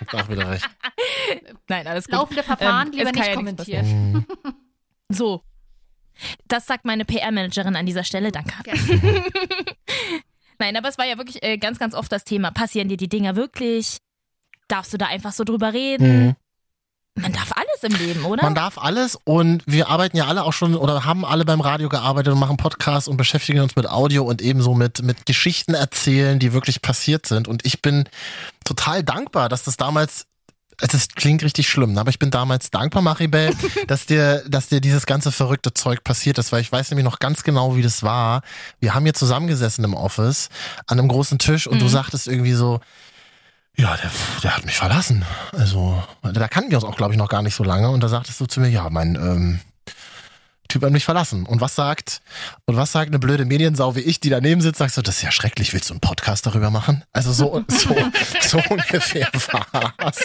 Hast 0.00 0.14
auch 0.22 0.28
wieder 0.28 0.50
recht. 0.50 0.68
Nein, 1.66 1.86
alles 1.86 2.04
gut. 2.04 2.12
Laufende 2.14 2.42
Verfahren 2.42 2.88
Ähm, 2.88 2.92
lieber 2.92 3.10
nicht 3.12 3.26
ja 3.26 3.34
kommentieren. 3.34 4.26
So. 5.08 5.42
Das 6.46 6.66
sagt 6.66 6.84
meine 6.84 7.04
PR-Managerin 7.04 7.76
an 7.76 7.86
dieser 7.86 8.04
Stelle. 8.04 8.32
Danke. 8.32 8.52
Nein, 10.58 10.76
aber 10.76 10.88
es 10.88 10.98
war 10.98 11.06
ja 11.06 11.16
wirklich 11.18 11.42
äh, 11.42 11.56
ganz, 11.56 11.78
ganz 11.78 11.94
oft 11.94 12.10
das 12.10 12.24
Thema. 12.24 12.50
Passieren 12.50 12.88
dir 12.88 12.96
die 12.96 13.08
Dinger 13.08 13.36
wirklich? 13.36 13.98
Darfst 14.66 14.92
du 14.92 14.98
da 14.98 15.06
einfach 15.06 15.32
so 15.32 15.44
drüber 15.44 15.72
reden? 15.72 16.26
Mhm. 16.26 16.36
Man 17.22 17.32
darf 17.32 17.52
alles 17.52 17.82
im 17.82 18.06
Leben, 18.06 18.24
oder? 18.24 18.42
Man 18.42 18.54
darf 18.54 18.78
alles 18.78 19.18
und 19.24 19.64
wir 19.66 19.88
arbeiten 19.88 20.16
ja 20.16 20.26
alle 20.26 20.44
auch 20.44 20.52
schon 20.52 20.76
oder 20.76 21.04
haben 21.04 21.24
alle 21.24 21.44
beim 21.44 21.60
Radio 21.60 21.88
gearbeitet 21.88 22.32
und 22.32 22.38
machen 22.38 22.56
Podcasts 22.56 23.08
und 23.08 23.16
beschäftigen 23.16 23.60
uns 23.60 23.74
mit 23.74 23.88
Audio 23.88 24.24
und 24.24 24.40
ebenso 24.40 24.74
mit, 24.74 25.02
mit 25.02 25.26
Geschichten 25.26 25.74
erzählen, 25.74 26.38
die 26.38 26.52
wirklich 26.52 26.80
passiert 26.80 27.26
sind. 27.26 27.48
Und 27.48 27.66
ich 27.66 27.82
bin 27.82 28.08
total 28.64 29.02
dankbar, 29.02 29.48
dass 29.48 29.64
das 29.64 29.76
damals 29.76 30.26
das 30.78 31.08
klingt 31.08 31.42
richtig 31.42 31.68
schlimm, 31.68 31.92
ne? 31.92 32.00
aber 32.00 32.10
ich 32.10 32.18
bin 32.18 32.30
damals 32.30 32.70
dankbar, 32.70 33.02
Maribel, 33.02 33.52
dass 33.88 34.06
dir, 34.06 34.42
dass 34.48 34.68
dir 34.68 34.80
dieses 34.80 35.06
ganze 35.06 35.32
verrückte 35.32 35.74
Zeug 35.74 36.04
passiert 36.04 36.38
ist, 36.38 36.52
weil 36.52 36.60
ich 36.60 36.70
weiß 36.70 36.90
nämlich 36.90 37.04
noch 37.04 37.18
ganz 37.18 37.42
genau, 37.42 37.74
wie 37.76 37.82
das 37.82 38.02
war. 38.02 38.42
Wir 38.80 38.94
haben 38.94 39.04
hier 39.04 39.14
zusammengesessen 39.14 39.84
im 39.84 39.94
Office 39.94 40.48
an 40.86 40.98
einem 40.98 41.08
großen 41.08 41.38
Tisch 41.38 41.66
und 41.66 41.80
du 41.80 41.86
Mhm. 41.86 41.90
sagtest 41.90 42.28
irgendwie 42.28 42.52
so, 42.52 42.80
ja, 43.76 43.96
der, 43.96 44.10
der 44.42 44.56
hat 44.56 44.64
mich 44.66 44.76
verlassen. 44.76 45.24
Also, 45.52 46.02
da 46.22 46.48
kannten 46.48 46.70
wir 46.70 46.78
uns 46.78 46.84
auch, 46.84 46.96
glaube 46.96 47.12
ich, 47.14 47.18
noch 47.18 47.28
gar 47.28 47.42
nicht 47.42 47.54
so 47.54 47.62
lange. 47.62 47.90
Und 47.90 48.00
da 48.02 48.08
sagtest 48.08 48.40
du 48.40 48.46
zu 48.46 48.60
mir, 48.60 48.68
ja, 48.68 48.90
mein 48.90 49.14
ähm, 49.14 49.60
Typ 50.68 50.82
hat 50.82 50.92
mich 50.92 51.04
verlassen. 51.04 51.46
Und 51.46 51.62
was 51.62 51.74
sagt, 51.74 52.20
und 52.66 52.76
was 52.76 52.92
sagt 52.92 53.08
eine 53.08 53.18
blöde 53.18 53.46
Mediensau 53.46 53.96
wie 53.96 54.00
ich, 54.00 54.20
die 54.20 54.28
daneben 54.28 54.60
sitzt, 54.60 54.78
sagst 54.78 54.98
du, 54.98 55.02
das 55.02 55.16
ist 55.16 55.22
ja 55.22 55.30
schrecklich, 55.30 55.72
willst 55.72 55.88
du 55.88 55.94
einen 55.94 56.00
Podcast 56.00 56.44
darüber 56.44 56.70
machen? 56.70 57.04
Also 57.12 57.32
so, 57.32 57.64
so, 57.68 57.96
so 58.42 58.60
ungefähr 58.70 59.28
war's. 59.32 60.20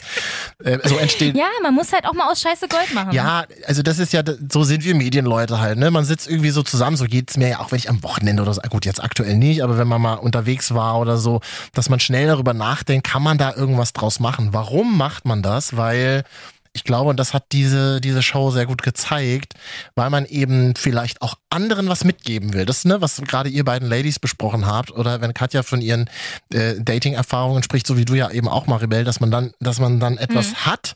Äh, 0.63 0.79
so 0.83 0.97
entsteht. 0.97 1.37
ja, 1.37 1.47
man 1.61 1.73
muss 1.73 1.93
halt 1.93 2.05
auch 2.05 2.13
mal 2.13 2.29
aus 2.29 2.41
Scheiße 2.41 2.67
Gold 2.67 2.93
machen. 2.93 3.13
Ja, 3.13 3.45
also 3.67 3.83
das 3.83 3.99
ist 3.99 4.11
ja, 4.11 4.21
so 4.51 4.63
sind 4.63 4.83
wir 4.83 4.95
Medienleute 4.95 5.59
halt, 5.59 5.77
ne? 5.77 5.91
Man 5.91 6.03
sitzt 6.03 6.27
irgendwie 6.29 6.49
so 6.49 6.61
zusammen, 6.61 6.97
so 6.97 7.05
geht's 7.05 7.37
mir 7.37 7.47
ja 7.47 7.59
auch, 7.59 7.71
wenn 7.71 7.79
ich 7.79 7.89
am 7.89 8.03
Wochenende 8.03 8.43
oder 8.43 8.53
so, 8.53 8.61
gut, 8.69 8.85
jetzt 8.85 9.01
aktuell 9.01 9.37
nicht, 9.37 9.63
aber 9.63 9.77
wenn 9.77 9.87
man 9.87 10.01
mal 10.01 10.15
unterwegs 10.15 10.73
war 10.73 10.99
oder 10.99 11.17
so, 11.17 11.39
dass 11.73 11.87
man 11.87 12.01
schnell 12.01 12.27
darüber 12.27 12.53
nachdenkt, 12.53 13.07
kann 13.07 13.23
man 13.23 13.37
da 13.37 13.53
irgendwas 13.53 13.93
draus 13.93 14.19
machen? 14.19 14.49
Warum 14.51 14.97
macht 14.97 15.25
man 15.25 15.41
das? 15.41 15.77
Weil 15.77 16.25
ich 16.73 16.83
glaube, 16.83 17.11
und 17.11 17.19
das 17.19 17.33
hat 17.33 17.45
diese, 17.51 18.01
diese 18.01 18.23
Show 18.23 18.49
sehr 18.49 18.65
gut 18.65 18.81
gezeigt, 18.81 19.53
weil 19.95 20.09
man 20.09 20.25
eben 20.25 20.75
vielleicht 20.75 21.21
auch 21.21 21.35
anderen 21.51 21.87
was 21.87 22.03
mitgeben 22.03 22.53
will. 22.53 22.65
Das, 22.65 22.83
ne, 22.83 22.99
was 22.99 23.21
gerade 23.21 23.47
ihr 23.49 23.63
beiden 23.63 23.87
Ladies 23.87 24.17
besprochen 24.17 24.65
habt, 24.65 24.91
oder 24.91 25.21
wenn 25.21 25.35
Katja 25.35 25.61
von 25.61 25.81
ihren 25.81 26.09
äh, 26.51 26.73
Dating-Erfahrungen 26.79 27.61
spricht, 27.61 27.85
so 27.85 27.95
wie 27.95 28.05
du 28.05 28.15
ja 28.15 28.31
eben 28.31 28.47
auch, 28.47 28.65
Maribel, 28.65 29.03
dass 29.03 29.19
man 29.19 29.29
dann, 29.29 29.51
dass 29.59 29.79
man 29.79 29.99
dann 29.99 30.17
etwas 30.17 30.65
hat, 30.65 30.95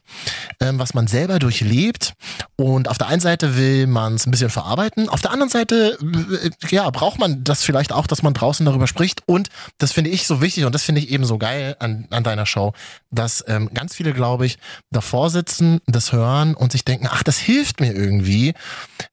ähm, 0.60 0.79
was 0.79 0.96
man 0.96 1.05
selber 1.05 1.38
durchlebt. 1.38 2.13
Und 2.55 2.89
auf 2.89 2.98
der 2.98 3.07
einen 3.07 3.22
Seite 3.22 3.55
will 3.55 3.86
man 3.86 4.15
es 4.15 4.25
ein 4.25 4.31
bisschen 4.31 4.50
verarbeiten, 4.50 5.10
auf 5.10 5.22
der 5.22 5.31
anderen 5.31 5.51
Seite, 5.51 5.98
äh, 6.43 6.50
ja, 6.69 6.89
braucht 6.89 7.19
man 7.19 7.43
das 7.43 7.63
vielleicht 7.63 7.91
auch, 7.93 8.07
dass 8.07 8.24
man 8.24 8.34
draußen 8.34 8.65
darüber 8.65 8.88
spricht. 8.88 9.22
Und 9.27 9.50
das 9.77 9.91
finde 9.91 10.10
ich 10.10 10.25
so 10.25 10.41
wichtig 10.41 10.65
und 10.65 10.74
das 10.74 10.84
finde 10.84 11.01
ich 11.01 11.12
eben 11.12 11.25
so 11.25 11.38
geil 11.38 11.75
an, 11.79 12.07
an 12.10 12.24
deiner 12.24 12.48
Show, 12.48 12.74
dass 13.12 13.46
ähm, 13.48 13.69
ganz 13.75 13.96
viele, 13.96 14.13
glaube 14.13 14.48
ich, 14.48 14.57
davor 14.89 15.29
sitzen, 15.29 15.67
das 15.86 16.12
hören 16.12 16.56
und 16.56 16.72
sich 16.72 16.86
denken, 16.86 17.08
ach, 17.10 17.24
das 17.24 17.38
hilft 17.38 17.80
mir 17.80 17.94
irgendwie, 17.94 18.54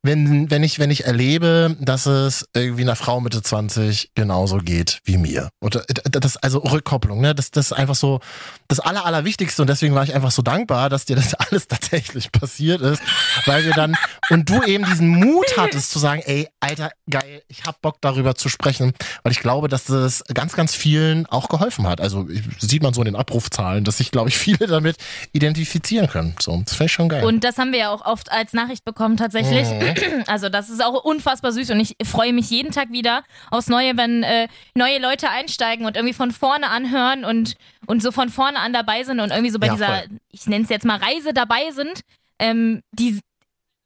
wenn, 0.02 0.50
wenn 0.50 0.62
ich, 0.62 0.78
wenn 0.78 0.90
ich 0.90 1.04
erlebe, 1.04 1.76
dass 1.80 2.06
es 2.06 2.46
irgendwie 2.54 2.82
einer 2.82 2.96
Frau 2.96 3.20
Mitte 3.20 3.42
20 3.42 4.10
genauso 4.14 4.58
geht 4.58 5.00
wie 5.04 5.16
mir. 5.16 5.48
Und 5.60 5.76
äh, 5.76 5.82
das, 6.10 6.36
also 6.36 6.58
Rückkopplung, 6.58 7.20
ne? 7.20 7.34
Das, 7.34 7.50
das 7.50 7.66
ist 7.66 7.72
einfach 7.72 7.94
so 7.94 8.20
das 8.68 8.80
Aller, 8.80 9.04
Allerwichtigste 9.04 9.62
und 9.62 9.68
deswegen 9.68 9.94
war 9.94 10.04
ich 10.04 10.14
einfach 10.14 10.30
so 10.30 10.42
dankbar, 10.42 10.88
dass 10.90 11.04
dir 11.04 11.16
das 11.16 11.34
alles 11.34 11.68
tatsächlich 11.68 12.32
passiert 12.32 12.80
ist, 12.80 13.02
weil 13.46 13.64
wir 13.64 13.72
dann, 13.72 13.96
und 14.30 14.48
du 14.48 14.62
eben 14.62 14.84
diesen 14.84 15.08
Mut 15.08 15.56
hattest 15.56 15.90
zu 15.90 15.98
sagen, 15.98 16.22
ey, 16.24 16.48
Alter, 16.60 16.90
geil, 17.08 17.42
ich 17.48 17.64
hab 17.64 17.80
Bock 17.80 17.96
darüber 18.00 18.34
zu 18.34 18.48
sprechen, 18.48 18.92
weil 19.22 19.32
ich 19.32 19.40
glaube, 19.40 19.68
dass 19.68 19.84
das 19.84 20.24
ganz, 20.32 20.54
ganz 20.54 20.74
vielen 20.74 21.26
auch 21.26 21.48
geholfen 21.48 21.86
hat. 21.86 22.00
Also 22.00 22.26
sieht 22.58 22.82
man 22.82 22.94
so 22.94 23.00
in 23.00 23.06
den 23.06 23.16
Abrufzahlen, 23.16 23.84
dass 23.84 23.98
sich, 23.98 24.10
glaube 24.10 24.28
ich, 24.28 24.38
viele 24.44 24.66
damit 24.66 24.96
identifizieren 25.32 26.08
können. 26.08 26.34
So, 26.44 26.60
das 26.64 26.74
finde 26.74 26.84
ich 26.86 26.92
schon 26.92 27.08
geil. 27.08 27.24
Und 27.24 27.42
das 27.42 27.56
haben 27.58 27.72
wir 27.72 27.78
ja 27.78 27.88
auch 27.90 28.04
oft 28.04 28.30
als 28.30 28.52
Nachricht 28.52 28.84
bekommen 28.84 29.16
tatsächlich. 29.16 29.66
Also 30.26 30.48
das 30.48 30.68
ist 30.70 30.82
auch 30.84 31.04
unfassbar 31.04 31.52
süß 31.52 31.70
und 31.70 31.80
ich 31.80 31.96
freue 32.04 32.32
mich 32.32 32.50
jeden 32.50 32.70
Tag 32.72 32.90
wieder 32.92 33.24
aufs 33.50 33.68
Neue, 33.68 33.96
wenn 33.96 34.22
äh, 34.22 34.48
neue 34.74 34.98
Leute 34.98 35.28
einsteigen 35.30 35.86
und 35.86 35.96
irgendwie 35.96 36.14
von 36.14 36.30
vorne 36.30 36.68
anhören 36.70 37.24
und, 37.24 37.54
und 37.86 38.02
so 38.02 38.10
von 38.12 38.28
vorne 38.30 38.58
an 38.58 38.72
dabei 38.72 39.04
sind 39.04 39.20
und 39.20 39.30
irgendwie 39.30 39.50
so 39.50 39.58
bei 39.58 39.66
Ja, 39.68 39.72
dieser, 39.74 39.86
voll. 39.86 40.04
ich 40.30 40.46
nenne 40.46 40.64
es 40.64 40.70
jetzt 40.70 40.84
mal 40.84 40.98
Reise 40.98 41.32
dabei 41.34 41.70
sind. 41.70 42.00
Ähm, 42.38 42.82
die, 42.92 43.20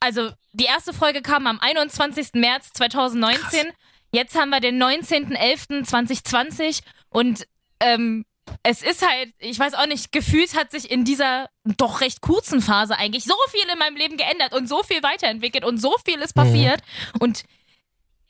also 0.01 0.31
die 0.53 0.65
erste 0.65 0.93
Folge 0.93 1.23
kam 1.23 1.47
am 1.47 1.59
21. 1.61 2.29
März 2.35 2.71
2019. 2.75 3.67
Jetzt 4.13 4.39
haben 4.39 4.51
wir 4.51 4.61
den 4.61 4.83
19.11.2020 4.83 6.81
und 7.11 7.47
ähm, 7.81 8.25
es 8.63 8.83
ist 8.83 9.07
halt, 9.07 9.33
ich 9.39 9.59
weiß 9.59 9.75
auch 9.75 9.87
nicht, 9.87 10.13
gefühlt 10.13 10.55
hat 10.55 10.71
sich 10.71 10.91
in 10.91 11.05
dieser 11.05 11.49
doch 11.65 12.01
recht 12.01 12.21
kurzen 12.21 12.61
Phase 12.61 12.97
eigentlich 12.97 13.25
so 13.25 13.35
viel 13.51 13.69
in 13.71 13.79
meinem 13.79 13.97
Leben 13.97 14.17
geändert 14.17 14.55
und 14.55 14.69
so 14.69 14.83
viel 14.83 15.03
weiterentwickelt 15.03 15.65
und 15.65 15.79
so 15.79 15.95
viel 16.05 16.21
ist 16.21 16.35
passiert. 16.35 16.81
Und 17.19 17.45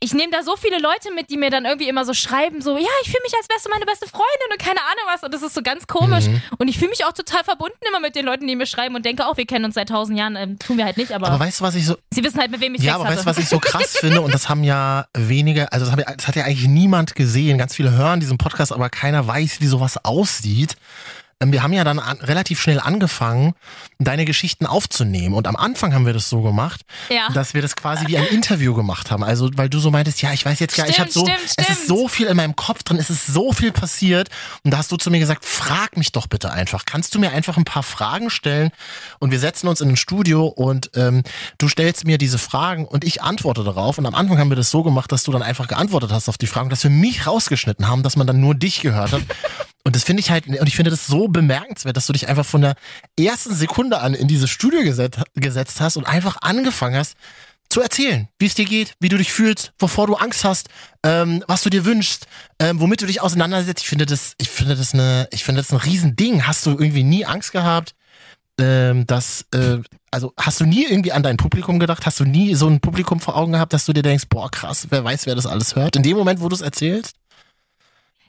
ich 0.01 0.15
nehme 0.15 0.31
da 0.31 0.45
so 0.45 0.55
viele 0.57 0.79
Leute 0.79 1.13
mit, 1.13 1.29
die 1.29 1.37
mir 1.37 1.51
dann 1.51 1.65
irgendwie 1.65 1.89
immer 1.89 2.05
so 2.05 2.15
schreiben, 2.15 2.63
so, 2.63 2.77
ja, 2.77 2.87
ich 3.03 3.11
fühle 3.11 3.23
mich 3.25 3.35
als 3.37 3.49
beste 3.49 3.69
meine 3.69 3.85
beste 3.85 4.07
Freundin 4.07 4.53
und 4.53 4.59
keine 4.61 4.81
Ahnung 4.81 5.05
was. 5.13 5.25
Und 5.25 5.35
das 5.35 5.43
ist 5.43 5.55
so 5.55 5.63
ganz 5.63 5.89
komisch. 5.89 6.27
Und 6.59 6.69
ich 6.69 6.79
fühle 6.79 6.91
mich 6.91 7.05
auch 7.05 7.13
total 7.13 7.43
verbunden 7.43 7.77
immer 7.89 7.99
mit 7.99 8.15
den 8.15 8.25
Leuten, 8.25 8.47
die 8.47 8.55
mir 8.55 8.67
schreiben 8.67 8.95
und 8.95 9.05
denke 9.05 9.27
auch, 9.27 9.37
wir 9.37 9.47
kennen 9.47 9.65
uns 9.65 9.75
seit 9.75 9.89
tausend 9.89 10.17
Jahren. 10.17 10.37
Ähm, 10.37 10.59
tun 10.59 10.79
wir 10.79 10.85
halt 10.85 10.99
nicht, 10.99 11.13
aber, 11.13 11.27
aber 11.27 11.41
weißt 11.41 11.61
du, 11.61 11.65
was 11.65 11.75
ich 11.75 11.85
so, 11.85 11.97
sie 12.13 12.23
wissen 12.23 12.39
halt, 12.39 12.53
mit 12.53 12.61
wem 12.61 12.77
ich 12.77 12.83
Ja, 12.83 12.93
Sex 12.93 13.01
aber 13.01 13.11
weißt 13.11 13.23
du, 13.23 13.27
was 13.27 13.39
ich 13.39 13.49
so 13.49 13.59
krass 13.59 13.97
finde? 13.99 14.21
Und 14.21 14.33
das 14.33 14.49
haben 14.49 14.63
ja 14.63 15.07
wenige, 15.15 15.73
also 15.73 15.87
das, 15.87 15.93
haben, 15.93 16.17
das 16.17 16.29
hat 16.29 16.37
ja 16.37 16.45
eigentlich 16.45 16.69
niemand 16.69 17.17
gesehen. 17.17 17.59
Ganz 17.59 17.75
viele 17.75 17.91
hören 17.91 18.21
diesen 18.21 18.39
Podcast, 18.39 18.73
aber 18.73 18.91
keiner 18.91 19.27
weiß, 19.27 19.61
wie 19.61 19.67
sowas 19.67 20.05
aussieht. 20.05 20.77
Ähm, 21.41 21.53
Wir 21.53 21.63
haben 21.63 21.73
ja 21.73 21.85
dann 21.85 21.99
an, 21.99 22.17
relativ 22.19 22.61
schnell 22.61 22.81
angefangen, 22.81 23.55
deine 23.99 24.25
Geschichten 24.25 24.67
aufzunehmen. 24.67 25.35
Und 25.35 25.47
am 25.47 25.57
Anfang 25.57 25.95
haben 25.95 26.07
wir 26.07 26.13
das 26.13 26.29
so 26.29 26.43
gemacht, 26.43 26.83
Ja. 27.09 27.29
dass 27.33 27.55
wir 27.55 27.63
das 27.63 27.77
quasi 27.77 28.07
wie 28.09 28.17
ein 28.19 28.27
Interview 28.27 28.75
gemacht 28.75 29.11
haben. 29.11 29.23
Also, 29.23 29.51
weil 29.55 29.69
du 29.69 29.79
so 29.79 29.91
meintest, 29.91 30.21
ja, 30.23 30.33
ich 30.33 30.45
weiß 30.45 30.59
jetzt 30.61 30.77
gar, 30.77 30.89
ich 30.89 30.99
habe 31.01 31.11
so, 31.11 31.21
stimmt, 31.21 31.39
es 31.45 31.53
stimmt. 31.53 31.69
ist 31.71 31.87
so 31.87 32.09
viel 32.09 32.27
in 32.27 32.37
meinem 32.37 32.57
Kopf 32.57 32.83
drin, 32.83 32.97
es 32.99 33.11
ist 33.11 33.27
so 33.27 33.53
viel 33.53 33.73
passiert. 33.73 34.29
Und 34.65 34.73
da 34.73 34.79
hast 34.79 34.91
du 34.93 34.97
zu 34.97 35.11
mir 35.11 35.19
gesagt, 35.19 35.45
frag 35.45 35.97
mich 35.97 36.13
doch 36.13 36.27
bitte 36.27 36.51
einfach. 36.53 36.85
Kannst 36.85 37.15
du 37.15 37.19
mir 37.21 37.31
einfach 37.33 37.57
ein 37.57 37.65
paar 37.65 37.83
Fragen 37.83 38.31
stellen? 38.31 38.71
Und 39.19 39.31
wir 39.31 39.39
setzen 39.39 39.69
uns 39.69 39.81
in 39.81 39.91
ein 39.91 39.97
Studio 39.97 40.47
und 40.47 40.91
ähm, 40.95 41.23
du 41.59 41.69
stellst 41.69 42.05
mir 42.05 42.19
diese 42.19 42.39
Fragen 42.39 42.85
und 42.85 43.05
ich 43.05 43.23
antworte 43.23 43.65
darauf. 43.65 43.99
Und 43.99 44.07
am 44.07 44.15
Anfang 44.15 44.39
haben 44.39 44.51
wir 44.51 44.57
das 44.57 44.71
so 44.71 44.83
gemacht, 44.83 45.13
dass 45.13 45.23
du 45.23 45.33
dann 45.33 45.43
einfach 45.43 45.69
geantwortet 45.69 46.11
hast 46.13 46.29
auf 46.29 46.39
die 46.39 46.47
Fragen, 46.47 46.71
dass 46.71 46.83
wir 46.83 46.91
mich 46.91 47.27
rausgeschnitten 47.27 47.87
haben, 47.89 48.03
dass 48.03 48.17
man 48.17 48.27
dann 48.27 48.41
nur 48.41 48.55
dich 48.55 48.81
gehört 48.81 49.13
hat. 49.13 49.23
Und 49.85 49.97
das 49.97 50.05
finde 50.05 50.21
ich 50.21 50.31
halt, 50.31 50.47
und 50.47 50.67
ich 50.69 50.77
finde 50.77 50.91
das 50.91 51.07
so 51.07 51.28
bemerkenswert, 51.29 51.97
dass 51.97 52.07
du 52.07 52.13
dich 52.13 52.29
einfach 52.29 52.47
von 52.47 52.63
der 52.63 52.75
ersten 53.19 53.55
Sekunde 53.55 54.01
an 54.01 54.15
in 54.15 54.29
dieses 54.29 54.51
Studio 54.51 54.83
gesetzt, 54.83 55.21
gesetzt 55.35 55.81
hast 55.81 55.97
und 55.97 56.07
einfach 56.07 56.39
angefangen 56.41 56.97
hast, 56.97 57.17
zu 57.69 57.83
erzählen, 57.83 58.29
wie 58.39 58.47
es 58.47 58.55
dir 58.55 58.65
geht, 58.65 58.95
wie 58.99 59.09
du 59.09 59.19
dich 59.19 59.33
fühlst, 59.33 59.73
wovor 59.79 60.07
du 60.07 60.15
Angst 60.15 60.45
hast, 60.45 60.69
ähm, 61.05 61.45
was 61.47 61.63
du 61.63 61.71
dir 61.71 61.85
wünschst, 61.85 62.27
ähm, 62.59 62.81
womit 62.81 63.03
du 63.03 63.07
dich 63.07 63.21
auseinandersetzt. 63.21 63.83
Ich 63.83 63.89
finde 63.89 64.07
das, 64.07 64.35
ich 64.39 64.49
finde 64.49 64.75
das 64.75 64.95
eine, 64.95 65.29
ich 65.33 65.45
finde 65.45 65.61
das 65.61 65.71
ein 65.71 65.77
Riesending. 65.77 66.47
Hast 66.47 66.65
du 66.65 66.71
irgendwie 66.71 67.05
nie 67.05 67.27
Angst 67.27 67.53
gehabt, 67.53 67.95
ähm, 68.59 69.07
dass, 69.07 69.45
äh, 69.53 69.79
also 70.11 70.33
hast 70.39 70.61
du 70.61 70.65
nie 70.65 70.87
irgendwie 70.87 71.13
an 71.13 71.23
dein 71.23 71.37
Publikum 71.37 71.79
gedacht? 71.79 72.07
Hast 72.07 72.21
du 72.21 72.25
nie 72.25 72.55
so 72.55 72.69
ein 72.69 72.81
Publikum 72.81 73.21
vor 73.21 73.37
Augen 73.37 73.53
gehabt, 73.53 73.73
dass 73.75 73.85
du 73.85 73.93
dir 73.93 74.03
denkst, 74.03 74.25
boah 74.31 74.51
krass, 74.51 74.87
wer 74.89 75.05
weiß, 75.05 75.27
wer 75.27 75.35
das 75.35 75.47
alles 75.47 75.77
hört? 75.77 75.95
In 75.95 76.03
dem 76.03 76.17
Moment, 76.17 76.41
wo 76.41 76.49
du 76.49 76.55
es 76.55 76.63
erzählst? 76.63 77.18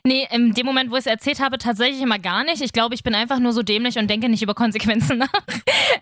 Nee, 0.04 0.26
in 0.30 0.52
dem 0.52 0.66
Moment, 0.66 0.90
wo 0.90 0.94
ich 0.94 1.00
es 1.00 1.06
erzählt 1.06 1.40
habe, 1.40 1.58
tatsächlich 1.58 2.00
immer 2.00 2.18
gar 2.18 2.44
nicht. 2.44 2.62
Ich 2.62 2.72
glaube, 2.72 2.94
ich 2.94 3.02
bin 3.02 3.14
einfach 3.14 3.38
nur 3.38 3.52
so 3.52 3.62
dämlich 3.62 3.98
und 3.98 4.08
denke 4.08 4.28
nicht 4.28 4.42
über 4.42 4.54
Konsequenzen 4.54 5.18
nach. 5.18 5.28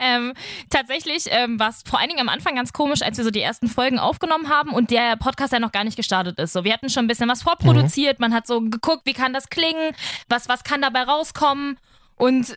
ähm, 0.01 0.35
tatsächlich 0.71 1.25
ähm, 1.31 1.59
war 1.59 1.71
es 1.71 1.83
vor 1.85 1.99
allen 1.99 2.09
Dingen 2.09 2.21
am 2.21 2.29
Anfang 2.29 2.55
ganz 2.55 2.73
komisch, 2.73 3.03
als 3.03 3.19
wir 3.19 3.25
so 3.25 3.31
die 3.31 3.41
ersten 3.41 3.69
Folgen 3.69 3.99
aufgenommen 3.99 4.49
haben 4.49 4.71
und 4.71 4.91
der 4.91 5.17
Podcast 5.17 5.53
ja 5.53 5.59
noch 5.59 5.73
gar 5.73 5.85
nicht 5.85 5.97
gestartet 5.97 6.39
ist. 6.39 6.53
So, 6.53 6.65
wir 6.65 6.73
hatten 6.73 6.91
schon 6.91 7.05
ein 7.05 7.09
bisschen 7.09 7.29
was 7.29 7.43
vorproduziert, 7.43 8.19
mhm. 8.19 8.25
man 8.25 8.35
hat 8.35 8.47
so 8.47 8.61
geguckt, 8.61 9.03
wie 9.05 9.15
kann 9.15 9.33
das 9.33 9.49
klingen, 9.49 9.93
was, 10.29 10.49
was 10.49 10.63
kann 10.63 10.83
dabei 10.83 11.03
rauskommen 11.03 11.79
und 12.17 12.57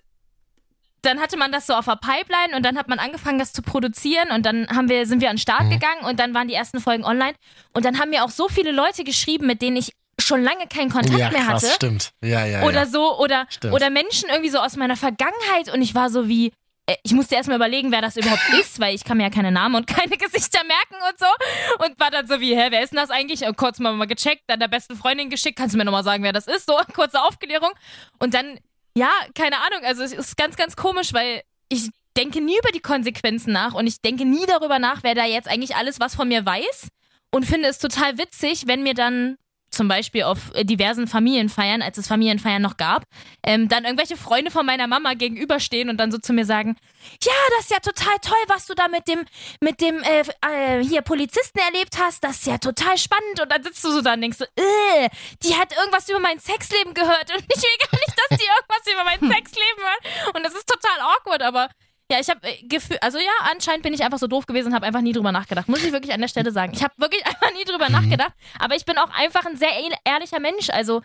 dann 1.02 1.20
hatte 1.20 1.38
man 1.38 1.52
das 1.52 1.66
so 1.66 1.74
auf 1.74 1.86
der 1.86 1.96
Pipeline 1.96 2.56
und 2.56 2.64
dann 2.64 2.78
hat 2.78 2.88
man 2.88 3.00
angefangen, 3.00 3.40
das 3.40 3.54
zu 3.54 3.64
produzieren 3.64 4.30
und 4.32 4.46
dann 4.46 4.68
haben 4.68 4.88
wir, 4.88 5.08
sind 5.08 5.22
wir 5.22 5.30
an 5.30 5.38
den 5.38 5.42
Start 5.42 5.64
mhm. 5.64 5.72
gegangen 5.72 6.06
und 6.08 6.20
dann 6.20 6.34
waren 6.34 6.48
die 6.48 6.54
ersten 6.54 6.80
Folgen 6.80 7.04
online 7.04 7.34
und 7.74 7.86
dann 7.86 8.00
haben 8.00 8.12
mir 8.12 8.24
auch 8.24 8.30
so 8.30 8.48
viele 8.48 8.72
Leute 8.72 9.04
geschrieben, 9.04 9.48
mit 9.48 9.62
denen 9.62 9.78
ich 9.78 9.94
schon 10.22 10.44
lange 10.44 10.68
keinen 10.68 10.90
Kontakt 10.90 11.18
ja, 11.18 11.30
mehr 11.32 11.44
krass, 11.44 11.64
hatte. 11.64 11.76
stimmt. 11.76 12.12
Ja, 12.22 12.46
ja, 12.46 12.64
oder 12.64 12.82
ja. 12.82 12.86
so, 12.86 13.18
oder, 13.20 13.46
Stimmt. 13.50 13.74
oder 13.74 13.90
Menschen 13.90 14.30
irgendwie 14.30 14.50
so 14.50 14.60
aus 14.60 14.76
meiner 14.76 14.96
Vergangenheit 14.96 15.74
und 15.74 15.82
ich 15.82 15.96
war 15.96 16.10
so 16.10 16.28
wie, 16.28 16.52
äh, 16.86 16.96
ich 17.04 17.14
musste 17.14 17.36
erstmal 17.36 17.58
überlegen, 17.58 17.92
wer 17.92 18.02
das 18.02 18.18
überhaupt 18.18 18.42
ist, 18.60 18.80
weil 18.80 18.96
ich 18.96 19.04
kann 19.04 19.18
mir 19.18 19.24
ja 19.24 19.30
keine 19.30 19.52
Namen 19.52 19.76
und 19.76 19.88
keine 19.88 20.18
Gesichter 20.18 20.60
merken 20.64 20.96
und 21.10 21.20
so. 21.20 21.86
Und 21.86 22.00
war 22.00 22.12
dann 22.12 22.28
so 22.28 22.40
wie, 22.40 22.56
hä, 22.56 22.68
wer 22.70 22.84
ist 22.84 22.92
denn 22.92 22.98
das 22.98 23.10
eigentlich? 23.10 23.44
Und 23.44 23.58
kurz 23.58 23.80
mal, 23.80 23.94
mal 23.94 24.08
gecheckt, 24.08 24.44
dann 24.48 24.60
der 24.60 24.68
besten 24.68 24.96
Freundin 24.96 25.30
geschickt, 25.30 25.58
kannst 25.58 25.74
du 25.74 25.78
mir 25.78 25.86
nochmal 25.86 26.04
sagen, 26.04 26.24
wer 26.24 26.34
das 26.34 26.48
ist? 26.48 26.66
So, 26.66 26.78
kurze 26.94 27.22
Aufklärung. 27.22 27.72
Und 28.20 28.34
dann, 28.34 28.60
ja, 28.96 29.12
keine 29.36 29.58
Ahnung, 29.58 29.86
also 29.86 30.04
es 30.04 30.14
ist 30.14 30.38
ganz, 30.38 30.56
ganz 30.56 30.76
komisch, 30.76 31.14
weil 31.14 31.42
ich 31.70 31.90
denke 32.18 32.42
nie 32.42 32.58
über 32.58 32.72
die 32.74 32.82
Konsequenzen 32.82 33.54
nach 33.54 33.74
und 33.74 33.88
ich 33.88 34.02
denke 34.02 34.26
nie 34.26 34.46
darüber 34.46 34.80
nach, 34.80 35.04
wer 35.04 35.16
da 35.16 35.26
jetzt 35.26 35.48
eigentlich 35.48 35.78
alles 35.78 36.02
was 36.02 36.16
von 36.16 36.28
mir 36.28 36.46
weiß 36.46 36.90
und 37.32 37.46
finde 37.46 37.70
es 37.70 37.80
total 37.80 38.18
witzig, 38.18 38.68
wenn 38.68 38.84
mir 38.84 38.94
dann 38.94 39.38
zum 39.72 39.88
Beispiel 39.88 40.24
auf 40.24 40.54
äh, 40.54 40.66
diversen 40.66 41.08
Familienfeiern, 41.08 41.82
als 41.82 41.98
es 41.98 42.08
Familienfeiern 42.08 42.62
noch 42.62 42.78
gab, 42.78 43.04
ähm, 43.44 43.70
dann 43.70 43.86
irgendwelche 43.86 44.18
Freunde 44.18 44.52
von 44.52 44.66
meiner 44.66 44.88
Mama 44.88 45.14
gegenüberstehen 45.14 45.90
und 45.90 45.98
dann 45.98 46.12
so 46.12 46.18
zu 46.18 46.34
mir 46.34 46.46
sagen, 46.46 46.76
ja, 47.24 47.32
das 47.56 47.66
ist 47.66 47.72
ja 47.72 47.80
total 47.80 48.16
toll, 48.22 48.44
was 48.48 48.68
du 48.68 48.76
da 48.76 48.88
mit 48.88 49.08
dem, 49.08 49.26
mit 49.62 49.82
dem 49.82 50.04
äh, 50.04 50.24
äh, 50.42 50.84
hier 50.84 51.02
Polizisten 51.02 51.60
erlebt 51.60 51.98
hast, 52.00 52.24
das 52.24 52.38
ist 52.38 52.48
ja 52.48 52.58
total 52.58 52.98
spannend. 52.98 53.42
Und 53.42 53.52
dann 53.52 53.64
sitzt 53.64 53.84
du 53.84 53.92
so 53.92 54.02
da 54.02 54.14
und 54.14 54.22
denkst 54.22 54.38
so, 54.38 54.46
äh, 54.46 55.10
die 55.44 55.56
hat 55.56 55.76
irgendwas 55.76 56.08
über 56.10 56.20
mein 56.20 56.40
Sexleben 56.40 56.94
gehört. 56.94 57.32
Und 57.34 57.44
ich 57.48 57.62
will 57.62 57.90
gar 57.90 58.00
nicht, 58.00 58.16
dass 58.18 58.38
die 58.38 58.46
irgendwas 58.46 58.94
über 58.94 59.04
mein 59.04 59.20
Sexleben 59.34 59.82
hört 59.82 60.36
und 60.36 60.44
das 60.44 60.54
ist 60.54 60.68
total 60.68 61.00
awkward, 61.02 61.42
aber 61.42 61.70
ja, 62.12 62.20
ich 62.20 62.30
habe 62.30 62.40
äh, 62.44 62.62
Gefühl, 62.68 62.98
also 63.02 63.18
ja, 63.18 63.32
anscheinend 63.52 63.84
bin 63.84 63.94
ich 63.94 64.04
einfach 64.04 64.20
so 64.20 64.28
doof 64.28 64.46
gewesen 64.46 64.68
und 64.68 64.76
habe 64.76 64.86
einfach 64.86 65.02
nie 65.02 65.14
drüber 65.14 65.32
nachgedacht. 65.32 65.68
Muss 65.68 65.84
ich 65.84 65.92
wirklich 65.92 66.14
an 66.14 66.22
der 66.22 66.28
Stelle 66.28 66.52
sagen. 66.52 66.74
Ich 66.74 66.84
habe 66.84 66.94
wirklich 66.98 67.26
einfach 67.26 67.52
nie 67.54 67.64
drüber 67.64 67.90
nachgedacht, 67.90 68.34
aber 68.60 68.76
ich 68.76 68.86
bin 68.86 68.98
auch 68.98 69.10
einfach 69.12 69.46
ein 69.46 69.58
sehr 69.58 69.72
ehrlicher 70.06 70.40
Mensch. 70.40 70.70
Also 70.70 71.02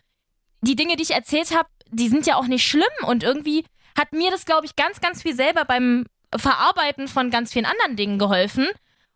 die 0.61 0.77
Dinge, 0.77 0.97
die 0.97 1.03
ich 1.03 1.13
erzählt 1.13 1.57
habe, 1.57 1.69
die 1.91 2.09
sind 2.09 2.27
ja 2.27 2.37
auch 2.37 2.47
nicht 2.47 2.67
schlimm 2.67 2.85
und 3.07 3.23
irgendwie 3.23 3.65
hat 3.97 4.13
mir 4.13 4.31
das, 4.31 4.45
glaube 4.45 4.67
ich, 4.67 4.77
ganz, 4.77 5.01
ganz 5.01 5.23
viel 5.23 5.35
selber 5.35 5.65
beim 5.65 6.07
Verarbeiten 6.35 7.09
von 7.09 7.31
ganz 7.31 7.53
vielen 7.53 7.67
anderen 7.67 7.97
Dingen 7.97 8.19
geholfen 8.19 8.67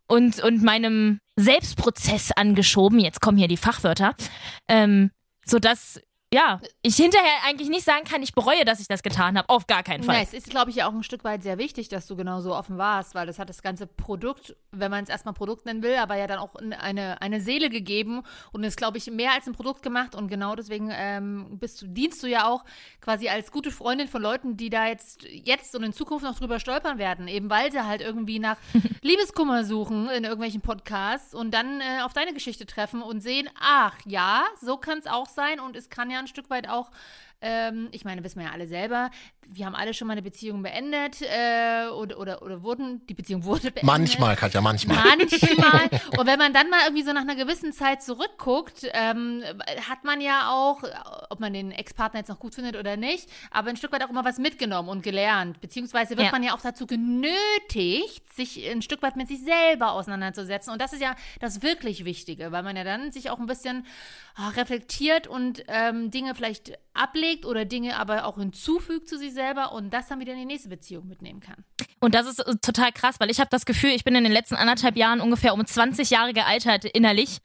und, 0.07 0.43
und 0.43 0.63
meinem 0.63 1.21
Selbstprozess 1.37 2.33
angeschoben. 2.33 3.01
Jetzt 3.01 3.21
kommen 3.21 3.37
hier 3.37 3.49
die 3.49 3.57
Fachwörter. 3.57 4.15
Ähm, 4.69 5.11
sodass 5.45 6.01
ja, 6.33 6.61
ich 6.83 6.95
hinterher 6.95 7.43
eigentlich 7.45 7.69
nicht 7.69 7.85
sagen 7.85 8.05
kann, 8.05 8.23
ich 8.23 8.35
bereue, 8.35 8.65
dass 8.65 8.79
ich 8.79 8.87
das 8.87 9.03
getan 9.03 9.37
habe. 9.37 9.49
Auf 9.49 9.67
gar 9.67 9.83
keinen 9.83 10.05
Fall. 10.05 10.15
Ja, 10.15 10.23
es 10.23 10.33
ist, 10.33 10.49
glaube 10.49 10.71
ich, 10.71 10.77
ja 10.77 10.89
auch 10.89 10.93
ein 10.93 11.03
Stück 11.03 11.25
weit 11.25 11.43
sehr 11.43 11.59
wichtig, 11.59 11.89
dass 11.89 12.07
du 12.07 12.15
genau 12.15 12.41
so 12.41 12.55
offen 12.55 12.79
warst, 12.79 13.17
weil 13.17 13.27
das 13.27 13.41
hat 13.41 13.49
das 13.49 13.63
ganze 13.63 13.89
Produkt, 13.89 14.55
wenn 14.71 14.93
man 14.93 15.03
es 15.03 15.11
erstmal 15.11 15.35
Produkt 15.35 15.67
nennen 15.67 15.83
will, 15.83 15.97
aber 15.97 16.17
ja 16.17 16.29
dann 16.29 16.39
auch 16.39 16.55
eine, 16.55 17.21
eine 17.21 17.41
Seele 17.41 17.69
gegeben 17.69 18.23
und 18.53 18.63
ist, 18.63 18.77
glaube 18.77 18.97
ich, 18.99 19.11
mehr 19.11 19.33
als 19.33 19.49
ein 19.49 19.55
Produkt 19.55 19.83
gemacht 19.83 20.15
und 20.15 20.29
genau 20.29 20.55
deswegen 20.55 20.91
ähm, 20.93 21.59
bist 21.59 21.83
du, 21.83 21.89
dienst 21.89 22.23
du 22.23 22.29
ja 22.29 22.47
auch 22.47 22.65
quasi 23.01 23.29
als 23.29 23.51
gute 23.51 23.73
Freundin 23.73 24.07
von 24.07 24.23
Leuten, 24.23 24.57
die 24.57 24.71
da 24.71 24.87
jetzt, 24.87 25.25
jetzt 25.25 25.75
und 25.75 25.83
in 25.83 25.93
Zukunft 25.93 26.25
noch 26.25 26.39
drüber 26.39 26.61
stolpern 26.61 26.99
werden, 26.99 27.27
eben 27.27 27.51
weil 27.51 27.73
sie 27.73 27.85
halt 27.85 28.03
irgendwie 28.03 28.39
nach 28.39 28.57
Liebeskummer 29.03 29.65
suchen 29.65 30.09
in 30.11 30.23
irgendwelchen 30.23 30.61
Podcasts 30.61 31.35
und 31.35 31.53
dann 31.53 31.81
äh, 31.81 32.03
auf 32.05 32.13
deine 32.13 32.33
Geschichte 32.35 32.67
treffen 32.67 33.03
und 33.03 33.21
sehen, 33.21 33.51
ach 33.61 33.97
ja, 34.05 34.45
so 34.61 34.77
kann 34.77 34.99
es 34.99 35.09
auch 35.09 35.27
sein 35.27 35.59
und 35.59 35.75
es 35.75 35.91
kann 35.91 36.09
ja 36.09 36.20
ein 36.21 36.29
Stück 36.29 36.51
weit 36.51 36.69
auch, 36.69 36.91
ähm, 37.43 37.89
ich 37.93 38.05
meine, 38.05 38.23
wissen 38.25 38.39
wir 38.39 38.47
ja 38.47 38.53
alle 38.53 38.67
selber, 38.67 39.11
wir 39.53 39.67
haben 39.67 39.75
alle 39.75 39.95
schon 39.95 40.07
mal 40.07 40.13
eine 40.13 40.23
Beziehung 40.23 40.63
beendet 40.63 41.23
äh, 41.23 41.89
oder, 41.89 42.19
oder, 42.19 42.43
oder 42.43 42.63
wurden, 42.63 43.05
die 43.09 43.15
Beziehung 43.15 43.45
wurde 43.45 43.63
beendet. 43.73 43.83
Manchmal, 43.83 44.37
Katja, 44.37 44.61
manchmal. 44.61 44.97
Manchmal. 44.97 45.91
Und 46.19 46.27
wenn 46.27 46.39
man 46.39 46.53
dann 46.53 46.71
mal 46.71 46.81
irgendwie 46.85 47.03
so 47.03 47.13
nach 47.13 47.23
einer 47.23 47.35
gewissen 47.35 47.73
Zeit 47.73 48.03
zurückguckt, 48.03 48.87
ähm, 48.93 49.43
hat 49.89 50.05
man 50.05 50.21
ja 50.21 50.51
auch, 50.53 50.83
ob 51.31 51.41
man 51.41 51.53
den 51.53 51.73
Ex-Partner 51.73 52.21
jetzt 52.21 52.29
noch 52.29 52.39
gut 52.39 52.55
findet 52.55 52.77
oder 52.77 52.97
nicht, 52.97 53.29
aber 53.51 53.71
ein 53.71 53.77
Stück 53.77 53.93
weit 53.93 54.05
auch 54.05 54.11
immer 54.11 54.25
was 54.25 54.39
mitgenommen 54.39 54.89
und 54.89 55.03
gelernt. 55.03 55.61
Beziehungsweise 55.61 56.11
wird 56.11 56.27
Ja. 56.27 56.33
man 56.33 56.43
ja 56.43 56.55
auch 56.55 56.61
dazu 56.61 56.87
genötigt, 56.87 58.33
sich 58.35 58.69
ein 58.71 58.83
Stück 58.83 59.03
weit 59.03 59.17
mit 59.17 59.29
sich 59.29 59.43
selber 59.43 59.93
auseinanderzusetzen. 59.93 60.73
Und 60.73 60.81
das 60.81 60.93
ist 60.93 61.03
ja 61.03 61.15
das 61.41 61.63
wirklich 61.63 62.05
Wichtige, 62.05 62.53
weil 62.53 62.63
man 62.63 62.77
ja 62.77 62.85
dann 62.85 63.13
sich 63.13 63.31
auch 63.31 63.39
ein 63.39 63.47
bisschen 63.47 63.87
ah, 64.37 64.51
reflektiert 64.51 65.27
und 65.27 65.65
ähm, 65.69 66.11
Dinge 66.11 66.35
vielleicht 66.35 66.79
ablegt 66.95 67.45
oder 67.45 67.65
Dinge 67.65 67.97
aber 67.97 68.25
auch 68.25 68.39
hinzufügt 68.39 69.09
zu 69.09 69.19
sich 69.19 69.33
selber 69.33 69.73
und 69.73 69.91
das 69.91 70.09
dann 70.09 70.21
wieder 70.21 70.33
in 70.33 70.39
die 70.39 70.45
nächste 70.45 70.69
Beziehung 70.69 71.07
mitnehmen 71.07 71.41
kann. 71.41 71.65
Und 72.01 72.15
das 72.15 72.27
ist 72.27 72.41
äh, 72.41 72.55
total 72.63 72.93
krass, 72.93 73.21
weil 73.21 73.31
ich 73.31 73.41
habe 73.41 73.51
das 73.51 73.67
Gefühl, 73.67 73.91
ich 73.91 74.05
bin 74.05 74.15
in 74.15 74.25
den 74.25 74.33
letzten 74.33 74.55
anderthalb 74.55 74.97
Jahren 74.97 75.21
ungefähr 75.21 75.55
um 75.55 75.65
20 75.65 76.11
Jahre 76.11 76.33
gealtert 76.33 76.85
innerlich. 76.85 77.39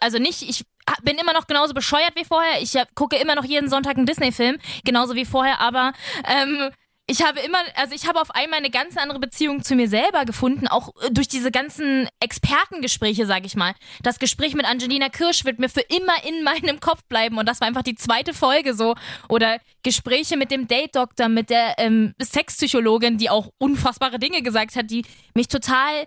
Also 0.00 0.18
nicht, 0.18 0.42
ich 0.42 0.64
bin 1.02 1.16
immer 1.16 1.32
noch 1.32 1.46
genauso 1.46 1.74
bescheuert 1.74 2.12
wie 2.14 2.24
vorher. 2.24 2.60
Ich 2.60 2.76
hab, 2.76 2.94
gucke 2.94 3.16
immer 3.16 3.34
noch 3.34 3.44
jeden 3.44 3.68
Sonntag 3.68 3.96
einen 3.96 4.06
Disney-Film, 4.06 4.58
genauso 4.84 5.14
wie 5.14 5.24
vorher, 5.24 5.60
aber 5.60 5.92
ähm, 6.24 6.70
ich 7.08 7.22
habe 7.22 7.40
immer, 7.40 7.58
also 7.74 7.94
ich 7.94 8.06
habe 8.06 8.20
auf 8.20 8.30
einmal 8.30 8.60
eine 8.60 8.70
ganz 8.70 8.96
andere 8.96 9.18
Beziehung 9.18 9.62
zu 9.62 9.74
mir 9.74 9.88
selber 9.88 10.24
gefunden, 10.24 10.68
auch 10.68 10.90
äh, 11.02 11.10
durch 11.10 11.28
diese 11.28 11.50
ganzen 11.50 12.08
Expertengespräche, 12.20 13.26
sage 13.26 13.46
ich 13.46 13.56
mal. 13.56 13.74
Das 14.02 14.18
Gespräch 14.18 14.54
mit 14.54 14.66
Angelina 14.66 15.08
Kirsch 15.08 15.44
wird 15.44 15.58
mir 15.58 15.68
für 15.68 15.80
immer 15.80 16.24
in 16.24 16.44
meinem 16.44 16.80
Kopf 16.80 17.02
bleiben 17.08 17.38
und 17.38 17.48
das 17.48 17.60
war 17.60 17.68
einfach 17.68 17.82
die 17.82 17.96
zweite 17.96 18.34
Folge 18.34 18.74
so. 18.74 18.94
Oder 19.28 19.58
Gespräche 19.82 20.36
mit 20.36 20.50
dem 20.50 20.68
Date-Doktor, 20.68 21.28
mit 21.28 21.50
der 21.50 21.74
ähm, 21.78 22.14
Sexpsychologin, 22.22 23.18
die 23.18 23.30
auch 23.30 23.50
unfassbare 23.58 24.18
Dinge 24.18 24.42
gesagt 24.42 24.76
hat, 24.76 24.90
die 24.90 25.04
mich 25.34 25.48
total 25.48 26.06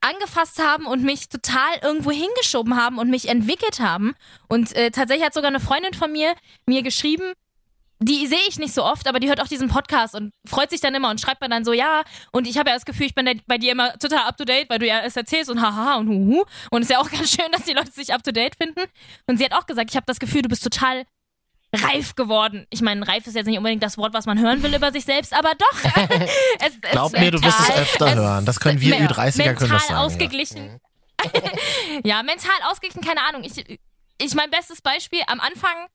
angefasst 0.00 0.62
haben 0.62 0.86
und 0.86 1.02
mich 1.02 1.28
total 1.28 1.78
irgendwo 1.82 2.10
hingeschoben 2.10 2.76
haben 2.76 2.98
und 2.98 3.10
mich 3.10 3.28
entwickelt 3.28 3.80
haben. 3.80 4.14
Und 4.48 4.74
äh, 4.74 4.90
tatsächlich 4.90 5.26
hat 5.26 5.34
sogar 5.34 5.48
eine 5.48 5.60
Freundin 5.60 5.92
von 5.92 6.12
mir 6.12 6.34
mir 6.66 6.82
geschrieben, 6.82 7.34
die 8.02 8.26
sehe 8.26 8.38
ich 8.48 8.58
nicht 8.58 8.72
so 8.72 8.82
oft, 8.82 9.06
aber 9.06 9.20
die 9.20 9.28
hört 9.28 9.40
auch 9.42 9.46
diesen 9.48 9.68
Podcast 9.68 10.14
und 10.14 10.32
freut 10.48 10.70
sich 10.70 10.80
dann 10.80 10.94
immer 10.94 11.10
und 11.10 11.20
schreibt 11.20 11.42
mir 11.42 11.50
dann 11.50 11.66
so, 11.66 11.74
ja, 11.74 12.02
und 12.32 12.46
ich 12.46 12.56
habe 12.56 12.70
ja 12.70 12.74
das 12.76 12.86
Gefühl, 12.86 13.06
ich 13.06 13.14
bin 13.14 13.42
bei 13.46 13.58
dir 13.58 13.72
immer 13.72 13.92
total 13.98 14.26
up 14.26 14.38
to 14.38 14.44
date, 14.44 14.70
weil 14.70 14.78
du 14.78 14.86
ja 14.86 15.00
es 15.00 15.16
erzählst 15.16 15.50
und 15.50 15.60
haha 15.60 15.96
und 15.96 16.08
huhu. 16.08 16.44
Und 16.70 16.82
ist 16.82 16.90
ja 16.90 16.98
auch 16.98 17.10
ganz 17.10 17.30
schön, 17.30 17.52
dass 17.52 17.64
die 17.64 17.72
Leute 17.74 17.92
sich 17.92 18.14
up 18.14 18.22
to 18.22 18.32
date 18.32 18.56
finden. 18.56 18.80
Und 19.26 19.36
sie 19.36 19.44
hat 19.44 19.52
auch 19.52 19.66
gesagt, 19.66 19.90
ich 19.90 19.96
habe 19.96 20.06
das 20.06 20.18
Gefühl, 20.18 20.40
du 20.40 20.48
bist 20.48 20.64
total 20.64 21.04
reif 21.74 22.14
geworden. 22.14 22.66
Ich 22.70 22.80
meine, 22.80 23.06
reif 23.06 23.26
ist 23.26 23.36
jetzt 23.36 23.46
nicht 23.46 23.58
unbedingt 23.58 23.82
das 23.82 23.98
Wort, 23.98 24.14
was 24.14 24.24
man 24.26 24.38
hören 24.40 24.62
will 24.62 24.74
über 24.74 24.92
sich 24.92 25.04
selbst, 25.04 25.34
aber 25.34 25.52
doch. 25.56 25.84
es, 26.58 26.72
es, 26.82 26.90
Glaub 26.90 27.12
mir, 27.12 27.30
du 27.30 27.42
wirst 27.42 27.60
es 27.60 27.70
öfter 27.76 28.14
hören. 28.14 28.46
Das 28.46 28.58
können 28.60 28.80
wir 28.80 28.98
me- 28.98 29.06
Ü30er 29.06 29.12
können 29.12 29.26
das 29.26 29.36
mental 29.36 29.68
sagen, 29.68 29.92
ja. 29.92 30.02
ausgeglichen. 30.04 30.80
Ja. 32.04 32.22
mental 32.22 32.50
ausgeglichen, 32.70 33.02
keine 33.02 33.22
Ahnung. 33.22 33.44
Ich, 33.44 33.78
ich 34.18 34.34
mein 34.34 34.50
bestes 34.50 34.80
Beispiel, 34.80 35.20
am 35.26 35.38
Anfang 35.38 35.86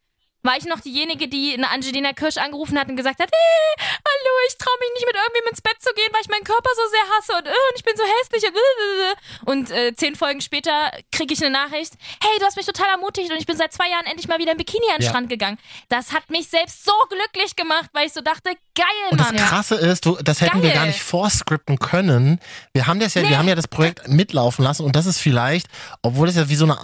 war 0.46 0.56
ich 0.58 0.66
noch 0.66 0.80
diejenige, 0.80 1.28
die 1.28 1.54
eine 1.54 1.70
Angelina 1.70 2.14
Kirsch 2.14 2.38
angerufen 2.38 2.80
hat 2.80 2.88
und 2.88 2.96
gesagt 2.96 3.20
hat, 3.20 3.30
hey, 3.32 3.88
hallo, 3.90 4.32
ich 4.48 4.58
traue 4.58 4.76
mich 4.80 4.90
nicht 4.96 5.06
mit 5.08 5.16
irgendwem 5.16 5.50
ins 5.52 5.62
Bett 5.62 5.76
zu 5.82 5.92
gehen, 5.96 6.08
weil 6.14 6.22
ich 6.22 6.30
meinen 6.30 6.44
Körper 6.44 6.70
so 6.76 6.82
sehr 6.92 7.06
hasse 7.18 7.34
und, 7.40 7.48
äh, 7.48 7.50
und 7.50 7.76
ich 7.76 7.84
bin 7.84 7.94
so 7.98 8.04
hässlich 8.04 8.44
und, 8.50 8.56
äh, 8.56 9.52
und 9.52 9.72
äh, 9.72 9.96
zehn 9.96 10.16
Folgen 10.16 10.42
später 10.42 10.92
kriege 11.12 11.34
ich 11.34 11.42
eine 11.44 11.52
Nachricht, 11.52 11.94
hey, 12.22 12.40
du 12.40 12.46
hast 12.46 12.56
mich 12.58 12.66
total 12.66 12.90
ermutigt 12.90 13.32
und 13.32 13.38
ich 13.38 13.46
bin 13.46 13.58
seit 13.58 13.74
zwei 13.74 13.90
Jahren 13.90 14.06
endlich 14.06 14.28
mal 14.28 14.40
wieder 14.40 14.52
im 14.52 14.58
Bikini 14.58 14.86
an 14.92 14.98
den 15.00 15.04
Ja. 15.04 15.10
Strand 15.10 15.30
gegangen. 15.30 15.58
Das 15.90 16.14
hat 16.14 16.30
mich 16.30 16.48
selbst 16.50 16.86
so 16.86 16.94
glücklich 17.10 17.56
gemacht, 17.56 17.90
weil 17.94 18.08
ich 18.08 18.14
so 18.14 18.22
dachte, 18.22 18.52
geil, 18.76 18.86
Und 19.12 19.20
das 19.20 19.28
Mann. 19.32 19.38
Krasse 19.38 19.76
ist, 19.76 20.06
du, 20.06 20.16
das 20.24 20.42
hätten 20.42 20.62
wir 20.62 20.70
Geil. 20.70 20.78
gar 20.80 20.86
nicht 20.86 21.02
vorscripten 21.02 21.80
können. 21.80 22.40
Wir 22.74 22.88
haben 22.88 23.00
das 23.00 23.14
ja, 23.16 23.24
wir 23.28 23.38
haben 23.38 23.48
ja 23.48 23.56
das 23.56 23.68
Projekt 23.68 24.08
mitlaufen 24.08 24.64
lassen 24.64 24.84
und 24.86 24.96
das 24.96 25.06
ist 25.06 25.20
vielleicht, 25.20 25.68
obwohl 26.02 26.28
es 26.30 26.36
ja 26.36 26.48
wie 26.50 26.56
so 26.56 26.66
eine 26.66 26.78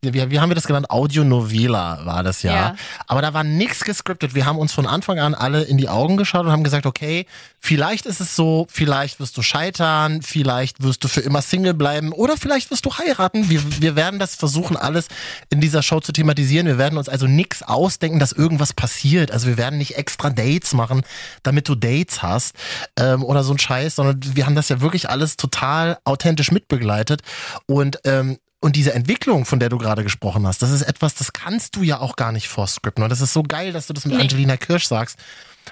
wie, 0.00 0.30
wie 0.30 0.38
haben 0.38 0.48
wir 0.48 0.54
das 0.54 0.68
genannt? 0.68 0.90
Audionovela 0.90 2.04
war 2.04 2.22
das 2.22 2.44
ja. 2.44 2.54
Ja. 2.54 2.76
Aber 3.08 3.20
da 3.20 3.34
war 3.34 3.42
nichts 3.42 3.84
gescriptet. 3.84 4.32
Wir 4.34 4.46
haben 4.46 4.58
uns 4.58 4.72
von 4.72 4.86
Anfang 4.86 5.18
an 5.18 5.34
alle 5.34 5.62
in 5.62 5.76
die 5.76 5.88
Augen 5.88 6.16
geschaut 6.16 6.46
und 6.46 6.52
haben 6.52 6.62
gesagt, 6.62 6.86
okay, 6.86 7.26
vielleicht 7.58 8.06
ist 8.06 8.20
es 8.20 8.36
so, 8.36 8.68
vielleicht 8.70 9.18
wirst 9.18 9.36
du 9.36 9.42
scheitern, 9.42 10.22
vielleicht 10.22 10.84
wirst 10.84 11.02
du 11.02 11.08
für 11.08 11.20
immer 11.20 11.42
Single 11.42 11.74
bleiben 11.74 12.12
oder 12.12 12.36
vielleicht 12.36 12.70
wirst 12.70 12.86
du 12.86 12.96
heiraten. 12.96 13.50
Wir, 13.50 13.60
wir 13.80 13.96
werden 13.96 14.20
das 14.20 14.36
versuchen, 14.36 14.76
alles 14.76 15.08
in 15.50 15.60
dieser 15.60 15.82
Show 15.82 15.98
zu 15.98 16.12
thematisieren. 16.12 16.68
Wir 16.68 16.78
werden 16.78 16.96
uns 16.96 17.08
also 17.08 17.26
nichts 17.26 17.64
ausdenken, 17.64 18.20
dass 18.20 18.30
irgendwas 18.30 18.72
passiert. 18.72 19.32
Also 19.32 19.48
wir 19.48 19.56
werden 19.56 19.78
nicht 19.78 19.96
extra 19.96 20.30
Dates 20.30 20.74
machen, 20.74 21.02
damit 21.42 21.68
du 21.68 21.74
Dates 21.74 22.22
hast 22.22 22.54
ähm, 22.96 23.24
oder 23.24 23.42
so 23.42 23.52
ein 23.52 23.58
Scheiß, 23.58 23.96
sondern 23.96 24.20
wir 24.36 24.46
haben 24.46 24.54
das 24.54 24.68
ja 24.68 24.80
wirklich 24.80 25.10
alles 25.10 25.36
total 25.36 25.98
authentisch 26.04 26.52
mitbegleitet. 26.52 27.22
Und 27.66 27.98
ähm, 28.04 28.38
und 28.60 28.74
diese 28.76 28.92
Entwicklung, 28.94 29.44
von 29.44 29.60
der 29.60 29.68
du 29.68 29.78
gerade 29.78 30.02
gesprochen 30.02 30.46
hast, 30.46 30.62
das 30.62 30.70
ist 30.70 30.82
etwas, 30.82 31.14
das 31.14 31.32
kannst 31.32 31.76
du 31.76 31.82
ja 31.82 32.00
auch 32.00 32.16
gar 32.16 32.32
nicht 32.32 32.48
vorscripten. 32.48 33.04
Und 33.04 33.10
das 33.10 33.20
ist 33.20 33.32
so 33.32 33.42
geil, 33.42 33.72
dass 33.72 33.86
du 33.86 33.92
das 33.92 34.04
mit 34.04 34.16
Nee. 34.16 34.22
Angelina 34.22 34.56
Kirsch 34.56 34.86
sagst. 34.86 35.16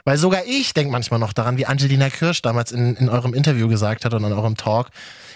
Weil 0.04 0.18
sogar 0.18 0.44
ich 0.46 0.74
denke 0.74 0.92
manchmal 0.92 1.18
noch 1.18 1.32
daran, 1.32 1.56
wie 1.56 1.64
Angelina 1.66 2.10
Kirsch 2.10 2.42
damals 2.42 2.70
in, 2.70 2.96
in 2.96 3.08
eurem 3.08 3.32
Interview 3.34 3.66
gesagt 3.66 4.04
hat 4.04 4.12
und 4.14 4.22
in 4.24 4.32
eurem 4.32 4.56
Talk. 4.56 4.88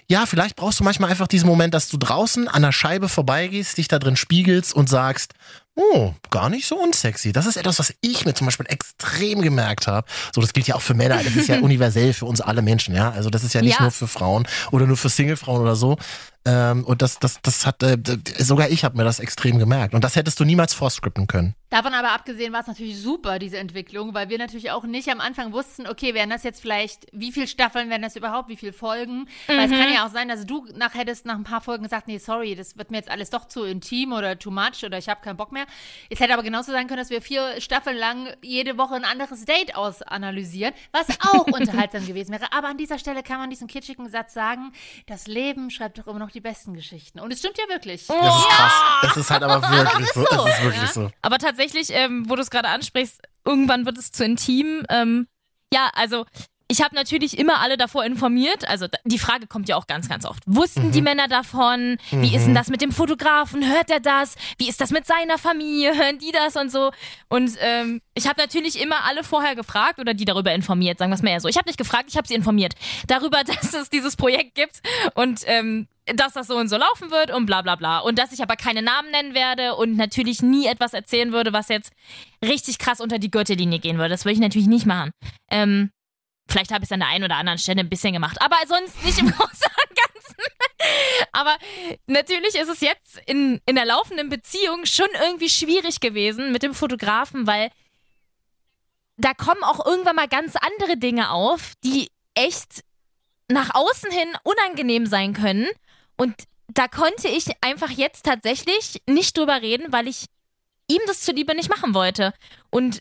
Ja, 0.09 0.27
vielleicht 0.27 0.55
brauchst 0.57 0.81
du 0.81 0.85
manchmal 0.85 1.11
einfach 1.11 1.29
diesen 1.29 1.49
Moment, 1.49 1.73
dass 1.73 1.89
du 1.89 1.97
draußen 1.97 2.47
an 2.47 2.63
der 2.63 2.73
Scheibe 2.73 3.09
vorbeigehst, 3.09 3.79
dich 3.79 3.89
da 3.89 3.99
drin 3.99 4.17
spiegelst 4.17 4.75
und 4.75 4.89
sagst, 4.89 5.33
oh, 5.77 6.13
gar 6.31 6.51
nicht 6.51 6.67
so 6.67 6.77
unsexy. 6.77 7.33
Das 7.33 7.47
ist 7.47 7.57
etwas, 7.57 7.79
was 7.79 7.95
ich 8.03 8.27
mir 8.27 8.35
zum 8.35 8.47
Beispiel 8.47 8.67
extrem 8.69 9.41
gemerkt 9.41 9.87
habe. 9.87 10.07
So, 10.35 10.41
das 10.43 10.53
gilt 10.53 10.67
ja 10.67 10.75
auch 10.75 10.83
für 10.83 10.95
Männer. 10.95 11.23
Das 11.25 11.35
ist 11.37 11.49
ja 11.49 11.59
universell 11.63 12.13
für 12.13 12.27
uns 12.27 12.41
alle 12.43 12.61
Menschen, 12.61 12.95
ja. 12.95 13.11
Also 13.13 13.31
das 13.31 13.45
ist 13.45 13.55
ja 13.55 13.63
nicht 13.63 13.77
Ja. 13.79 13.83
nur 13.83 13.93
für 13.93 14.09
Frauen 14.09 14.47
oder 14.73 14.87
nur 14.87 14.97
für 14.99 15.09
Singlefrauen 15.09 15.63
oder 15.63 15.75
so. 15.77 15.97
Ähm, 16.45 16.85
und 16.85 17.03
das, 17.03 17.19
das, 17.19 17.41
das 17.43 17.67
hat, 17.67 17.83
äh, 17.83 17.99
sogar 18.39 18.71
ich 18.71 18.85
habe 18.85 18.97
mir 18.97 19.05
das 19.05 19.21
extrem 19.21 19.59
gemerkt. 19.59 19.95
Und 19.95 20.05
das 20.05 20.17
hättest 20.17 20.41
du 20.41 20.45
niemals 20.45 20.73
vorscripten 20.73 21.27
können. 21.27 21.55
Davon 21.71 21.95
aber 21.95 22.11
abgesehen 22.11 22.53
war 22.53 22.63
es 22.63 22.67
natürlich 22.67 23.01
super, 23.01 23.39
diese 23.39 23.57
Entwicklung, 23.57 24.13
weil 24.13 24.29
wir 24.29 24.39
natürlich 24.39 24.73
auch 24.73 24.83
nicht 24.83 25.09
am 25.09 25.21
Anfang 25.21 25.53
wussten, 25.53 25.87
okay, 25.87 26.15
werden 26.15 26.31
das 26.31 26.43
jetzt 26.43 26.61
vielleicht, 26.61 27.07
wie 27.13 27.31
viele 27.31 27.47
Staffeln 27.47 27.89
werden 27.91 28.03
das 28.03 28.17
überhaupt, 28.17 28.49
wie 28.49 28.57
viele 28.57 28.73
Folgen? 28.73 29.29
Weil 29.47 29.61
es 29.61 29.71
kann 29.71 29.93
ja 29.93 30.05
auch 30.05 30.11
sein, 30.11 30.27
dass 30.27 30.47
du 30.47 30.67
nach 30.75 30.95
hättest 30.95 31.27
nach 31.27 31.37
ein 31.37 31.45
paar 31.45 31.61
Folgen 31.61 31.85
gesagt, 31.85 32.09
nee, 32.09 32.19
sorry, 32.19 32.57
das 32.57 32.77
wird 32.77 32.91
mir 32.91 32.97
jetzt 32.97 33.09
alles 33.09 33.31
doch 33.31 33.47
zu 33.47 33.63
intim 33.63 34.13
oder 34.13 34.37
too 34.37 34.51
much 34.51 34.83
oder 34.85 34.99
ich 34.99 35.09
habe 35.09 35.21
keinen 35.21 35.37
Bock 35.37 35.53
mehr. 35.53 35.65
Es 36.09 36.19
hätte 36.19 36.33
aber 36.33 36.43
genauso 36.43 36.73
sein 36.73 36.89
können, 36.89 36.99
dass 36.99 37.11
wir 37.11 37.23
vier 37.23 37.61
Staffeln 37.61 37.97
lang 37.97 38.27
jede 38.43 38.77
Woche 38.77 38.97
ein 38.97 39.05
anderes 39.05 39.45
Date 39.45 39.77
ausanalysieren, 39.77 40.75
was 40.91 41.07
auch 41.21 41.47
unterhaltsam 41.53 42.05
gewesen 42.05 42.33
wäre. 42.33 42.53
Aber 42.53 42.67
an 42.67 42.79
dieser 42.79 42.99
Stelle 42.99 43.23
kann 43.23 43.39
man 43.39 43.49
diesen 43.49 43.69
kitschigen 43.69 44.09
Satz 44.09 44.35
sagen, 44.35 44.73
das 45.07 45.29
Leben 45.29 45.71
schreibt 45.71 46.01
doch 46.01 46.09
immer 46.09 46.19
noch 46.19 46.30
die 46.31 46.41
besten 46.41 46.75
Geschichten. 46.75 47.21
Und 47.21 47.33
es 47.33 47.41
stimmt 47.41 47.59
ja 47.59 47.69
wirklich. 47.69 48.07
Das 48.07 48.17
ist 48.17 48.49
krass. 48.49 48.73
Es 49.11 49.17
ist 49.17 49.31
halt 49.31 49.43
aber 49.43 49.63
wirklich 49.71 50.09
so. 50.13 50.23
Es 50.23 50.55
ist 50.55 50.63
wirklich 50.63 50.83
ja. 50.83 50.87
so. 50.89 51.11
Aber 51.23 51.39
tatsächlich, 51.39 51.91
ähm, 51.91 52.29
wo 52.29 52.37
du 52.37 52.43
es 52.43 52.51
gerade 52.51 52.69
ansprichst, 52.69 53.21
irgendwann 53.45 53.87
wird 53.87 53.99
es 53.99 54.13
zu 54.13 54.25
intim. 54.25 54.85
Ähm, 54.89 55.27
ja, 55.73 55.91
also 55.95 56.25
ich 56.71 56.83
habe 56.83 56.95
natürlich 56.95 57.37
immer 57.37 57.61
alle 57.61 57.77
davor 57.77 58.05
informiert. 58.05 58.69
Also 58.69 58.87
die 59.05 59.19
Frage 59.19 59.49
kommt 59.49 59.69
ja 59.69 59.75
auch 59.75 59.89
ganz, 59.89 60.09
ganz 60.09 60.25
oft. 60.25 60.45
Wussten 60.47 60.93
die 60.93 61.03
Männer 61.03 61.27
davon? 61.27 61.99
Wie 62.13 62.35
ist 62.35 62.47
denn 62.47 62.55
das 62.55 62.69
mit 62.69 62.81
dem 62.81 62.93
Fotografen? 62.93 63.69
Hört 63.69 63.91
er 63.91 63.99
das? 63.99 64.37
Wie 64.57 64.69
ist 64.69 64.81
das 64.81 64.93
mit 64.93 65.05
seiner 65.05 65.37
Familie? 65.37 65.97
Hören 65.97 66.19
die 66.19 66.31
das 66.31 66.55
und 66.55 66.71
so? 66.71 66.93
Und 67.29 67.57
ähm, 67.61 68.01
ich 68.15 68.29
habe 68.29 68.41
natürlich 68.41 68.81
immer 68.81 69.05
alle 69.05 69.25
vorher 69.25 69.57
gefragt 69.57 69.99
oder 69.99 70.15
die 70.15 70.25
darüber 70.25 70.53
informiert, 70.53 70.99
sagen 70.99 71.11
wir 71.11 71.17
es 71.17 71.23
mal 71.23 71.31
eher 71.31 71.41
so. 71.41 71.49
Ich 71.49 71.57
habe 71.57 71.69
nicht 71.69 71.79
gefragt, 71.79 72.05
ich 72.07 72.17
habe 72.17 72.29
sie 72.29 72.35
informiert 72.35 72.75
darüber, 73.09 73.43
dass 73.45 73.75
es 73.75 73.91
dieses 73.91 74.15
Projekt 74.15 74.55
gibt 74.55 74.81
und 75.15 75.41
ähm, 75.47 75.89
dass 76.07 76.33
das 76.33 76.47
so 76.47 76.57
und 76.57 76.69
so 76.69 76.77
laufen 76.77 77.11
wird 77.11 77.31
und 77.31 77.47
bla 77.47 77.63
bla 77.63 77.77
bla. 77.77 77.99
Und 78.01 78.19
dass 78.19 78.33
ich 78.33 78.43
aber 78.43 78.57
keine 78.57 78.83
Namen 78.83 79.11
nennen 79.11 79.35
werde 79.35 79.77
und 79.77 79.97
natürlich 79.97 80.43
nie 80.43 80.67
etwas 80.67 80.93
erzählen 80.93 81.33
würde, 81.33 81.53
was 81.53 81.69
jetzt 81.69 81.93
richtig 82.45 82.79
krass 82.79 83.01
unter 83.01 83.19
die 83.19 83.31
Gürtellinie 83.31 83.79
gehen 83.79 83.99
würde. 83.99 84.11
Das 84.11 84.25
würde 84.25 84.35
ich 84.35 84.41
natürlich 84.41 84.69
nicht 84.69 84.87
machen. 84.87 85.11
Ähm, 85.51 85.91
vielleicht 86.49 86.73
habe 86.73 86.83
ich 86.85 86.89
es 86.89 86.93
an 86.93 87.01
der 87.01 87.09
einen 87.09 87.25
oder 87.25 87.37
anderen 87.37 87.59
Stelle 87.59 87.81
ein 87.81 87.89
bisschen 87.89 88.13
gemacht, 88.13 88.39
aber 88.41 88.57
sonst 88.67 89.05
nicht 89.05 89.19
im 89.19 89.27
Großen 89.31 89.47
und 89.47 89.97
Ganzen. 89.97 90.37
aber 91.33 91.57
natürlich 92.07 92.55
ist 92.55 92.69
es 92.69 92.81
jetzt 92.81 93.21
in, 93.27 93.61
in 93.67 93.77
der 93.77 93.85
laufenden 93.85 94.29
Beziehung 94.29 94.87
schon 94.87 95.09
irgendwie 95.23 95.51
schwierig 95.51 96.01
gewesen 96.01 96.53
mit 96.53 96.63
dem 96.63 96.75
Fotografen, 96.75 97.47
weil 97.47 97.71
da 99.17 99.35
kommen 99.35 99.63
auch 99.63 99.85
irgendwann 99.85 100.17
mal 100.17 100.29
ganz 100.29 100.57
andere 100.57 100.97
Dinge 100.97 101.31
auf, 101.31 101.75
die 101.85 102.09
echt 102.35 102.83
nach 103.49 103.75
außen 103.75 104.11
hin 104.11 104.29
unangenehm 104.45 105.07
sein 105.07 105.35
können. 105.35 105.69
Und 106.21 106.35
da 106.69 106.87
konnte 106.87 107.29
ich 107.29 107.47
einfach 107.63 107.89
jetzt 107.89 108.27
tatsächlich 108.27 109.01
nicht 109.09 109.39
drüber 109.39 109.63
reden, 109.63 109.91
weil 109.91 110.07
ich 110.07 110.27
ihm 110.87 111.01
das 111.07 111.23
zuliebe 111.23 111.55
nicht 111.55 111.71
machen 111.71 111.95
wollte. 111.95 112.35
Und 112.69 112.99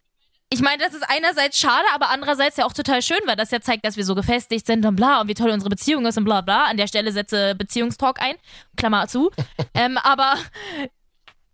ich 0.50 0.62
meine, 0.62 0.82
das 0.82 0.94
ist 0.94 1.04
einerseits 1.06 1.60
schade, 1.60 1.86
aber 1.94 2.12
andererseits 2.12 2.56
ja 2.56 2.66
auch 2.66 2.72
total 2.72 3.02
schön, 3.02 3.20
weil 3.26 3.36
das 3.36 3.52
ja 3.52 3.60
zeigt, 3.60 3.86
dass 3.86 3.98
wir 3.98 4.06
so 4.06 4.16
gefestigt 4.16 4.66
sind 4.66 4.86
und 4.86 4.96
bla 4.96 5.20
und 5.20 5.28
wie 5.28 5.34
toll 5.34 5.50
unsere 5.50 5.70
Beziehung 5.70 6.06
ist 6.06 6.18
und 6.18 6.24
bla 6.24 6.40
bla. 6.40 6.64
An 6.64 6.78
der 6.78 6.88
Stelle 6.88 7.12
setze 7.12 7.56
Beziehungstalk 7.56 8.22
ein, 8.22 8.36
Klammer 8.78 9.10
zu. 9.10 9.32
ähm, 9.74 9.98
aber 9.98 10.38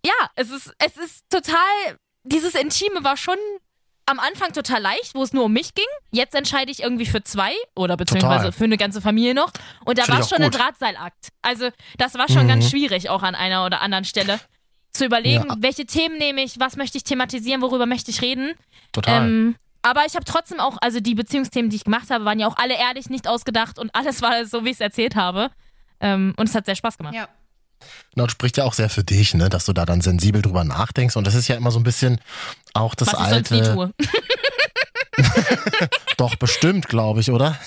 ja, 0.06 0.13
es 0.36 0.51
ist, 0.51 0.71
es 0.78 0.97
ist 0.97 1.23
total, 1.32 1.97
dieses 2.21 2.54
Intime 2.54 3.04
war 3.04 3.17
schon 3.17 3.39
am 4.07 4.19
Anfang 4.19 4.53
total 4.53 4.81
leicht, 4.81 5.15
wo 5.15 5.23
es 5.23 5.33
nur 5.33 5.45
um 5.45 5.53
mich 5.53 5.73
ging. 5.73 5.85
Jetzt 6.11 6.35
entscheide 6.35 6.71
ich 6.71 6.81
irgendwie 6.83 7.05
für 7.07 7.23
zwei 7.23 7.51
oder 7.75 7.97
beziehungsweise 7.97 8.35
Total. 8.45 8.51
für 8.51 8.63
eine 8.65 8.77
ganze 8.77 9.01
Familie 9.01 9.33
noch. 9.33 9.51
Und 9.83 9.97
da 9.97 10.07
war 10.07 10.19
ich 10.19 10.27
schon 10.27 10.41
ein. 10.41 10.51
Drahtseilakt. 10.51 11.29
Also 11.41 11.69
das 11.97 12.13
war 12.15 12.27
schon 12.29 12.43
Mhm. 12.43 12.49
ganz 12.49 12.69
schwierig, 12.69 13.09
auch 13.09 13.23
an 13.23 13.33
einer 13.35 13.65
oder 13.65 13.81
anderen 13.81 14.05
Stelle. 14.05 14.39
Zu 14.93 15.05
überlegen, 15.05 15.45
Ja. 15.49 15.55
welche 15.59 15.85
Themen 15.85 16.17
nehme 16.17 16.41
ich, 16.43 16.59
was 16.59 16.77
möchte 16.77 16.97
ich 16.97 17.03
thematisieren, 17.03 17.61
worüber 17.61 17.85
möchte 17.85 18.11
ich 18.11 18.21
reden. 18.21 18.53
Total. 18.93 19.25
Ähm, 19.27 19.55
aber 19.81 20.05
ich 20.05 20.15
habe 20.15 20.23
trotzdem 20.25 20.59
auch, 20.59 20.77
also 20.81 20.99
die 20.99 21.15
Beziehungsthemen, 21.15 21.69
die 21.69 21.75
ich 21.77 21.83
gemacht 21.83 22.09
habe, 22.11 22.23
waren 22.25 22.39
ja 22.39 22.47
auch 22.47 22.57
alle 22.57 22.75
ehrlich, 22.77 23.09
nicht 23.09 23.27
ausgedacht 23.27 23.77
und 23.79 23.93
alles 23.93 24.21
war 24.21 24.45
so, 24.45 24.63
wie 24.63 24.69
ich 24.69 24.75
es 24.75 24.79
erzählt 24.81 25.15
habe. 25.15 25.49
Ähm, 25.99 26.33
und 26.37 26.47
es 26.47 26.55
hat 26.55 26.65
sehr 26.65 26.75
Spaß 26.75 26.97
gemacht. 26.97 27.13
Ja. 27.15 27.27
Und 28.15 28.31
spricht 28.31 28.57
ja 28.57 28.63
auch 28.63 28.73
sehr 28.73 28.89
für 28.89 29.03
dich, 29.03 29.33
ne, 29.33 29.49
dass 29.49 29.65
du 29.65 29.73
da 29.73 29.85
dann 29.85 30.01
sensibel 30.01 30.41
drüber 30.41 30.63
nachdenkst. 30.63 31.15
Und 31.17 31.27
das 31.27 31.35
ist 31.35 31.47
ja 31.47 31.55
immer 31.55 31.71
so 31.71 31.79
ein 31.79 31.83
bisschen 31.83 32.19
auch 32.73 32.95
das 32.95 33.13
was 33.13 33.19
ich 33.21 33.27
sonst 33.29 33.51
nie 33.51 33.61
alte. 33.61 33.73
tue. 33.73 33.91
Doch, 36.17 36.35
bestimmt, 36.35 36.88
glaube 36.88 37.19
ich, 37.21 37.31
oder? 37.31 37.57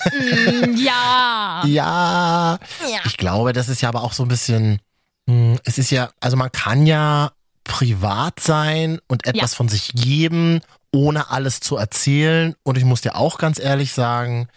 ja. 0.75 1.63
Ja. 1.65 2.59
Ja. 2.89 2.99
Ich 3.05 3.17
glaube, 3.17 3.53
das 3.53 3.69
ist 3.69 3.81
ja 3.81 3.89
aber 3.89 4.03
auch 4.03 4.13
so 4.13 4.23
ein 4.23 4.29
bisschen, 4.29 4.79
hm, 5.29 5.59
es 5.65 5.77
ist 5.77 5.91
ja, 5.91 6.09
also 6.19 6.37
man 6.37 6.51
kann 6.51 6.85
ja 6.85 7.31
privat 7.63 8.39
sein 8.39 8.99
und 9.07 9.25
etwas 9.27 9.51
Ja. 9.51 9.57
von 9.57 9.69
sich 9.69 9.91
geben, 9.93 10.61
ohne 10.93 11.29
alles 11.29 11.59
zu 11.59 11.77
erzählen. 11.77 12.55
Und 12.63 12.77
ich 12.77 12.85
muss 12.85 13.01
dir 13.01 13.15
auch 13.15 13.37
ganz 13.37 13.59
ehrlich 13.59 13.93
sagen, 13.93 14.47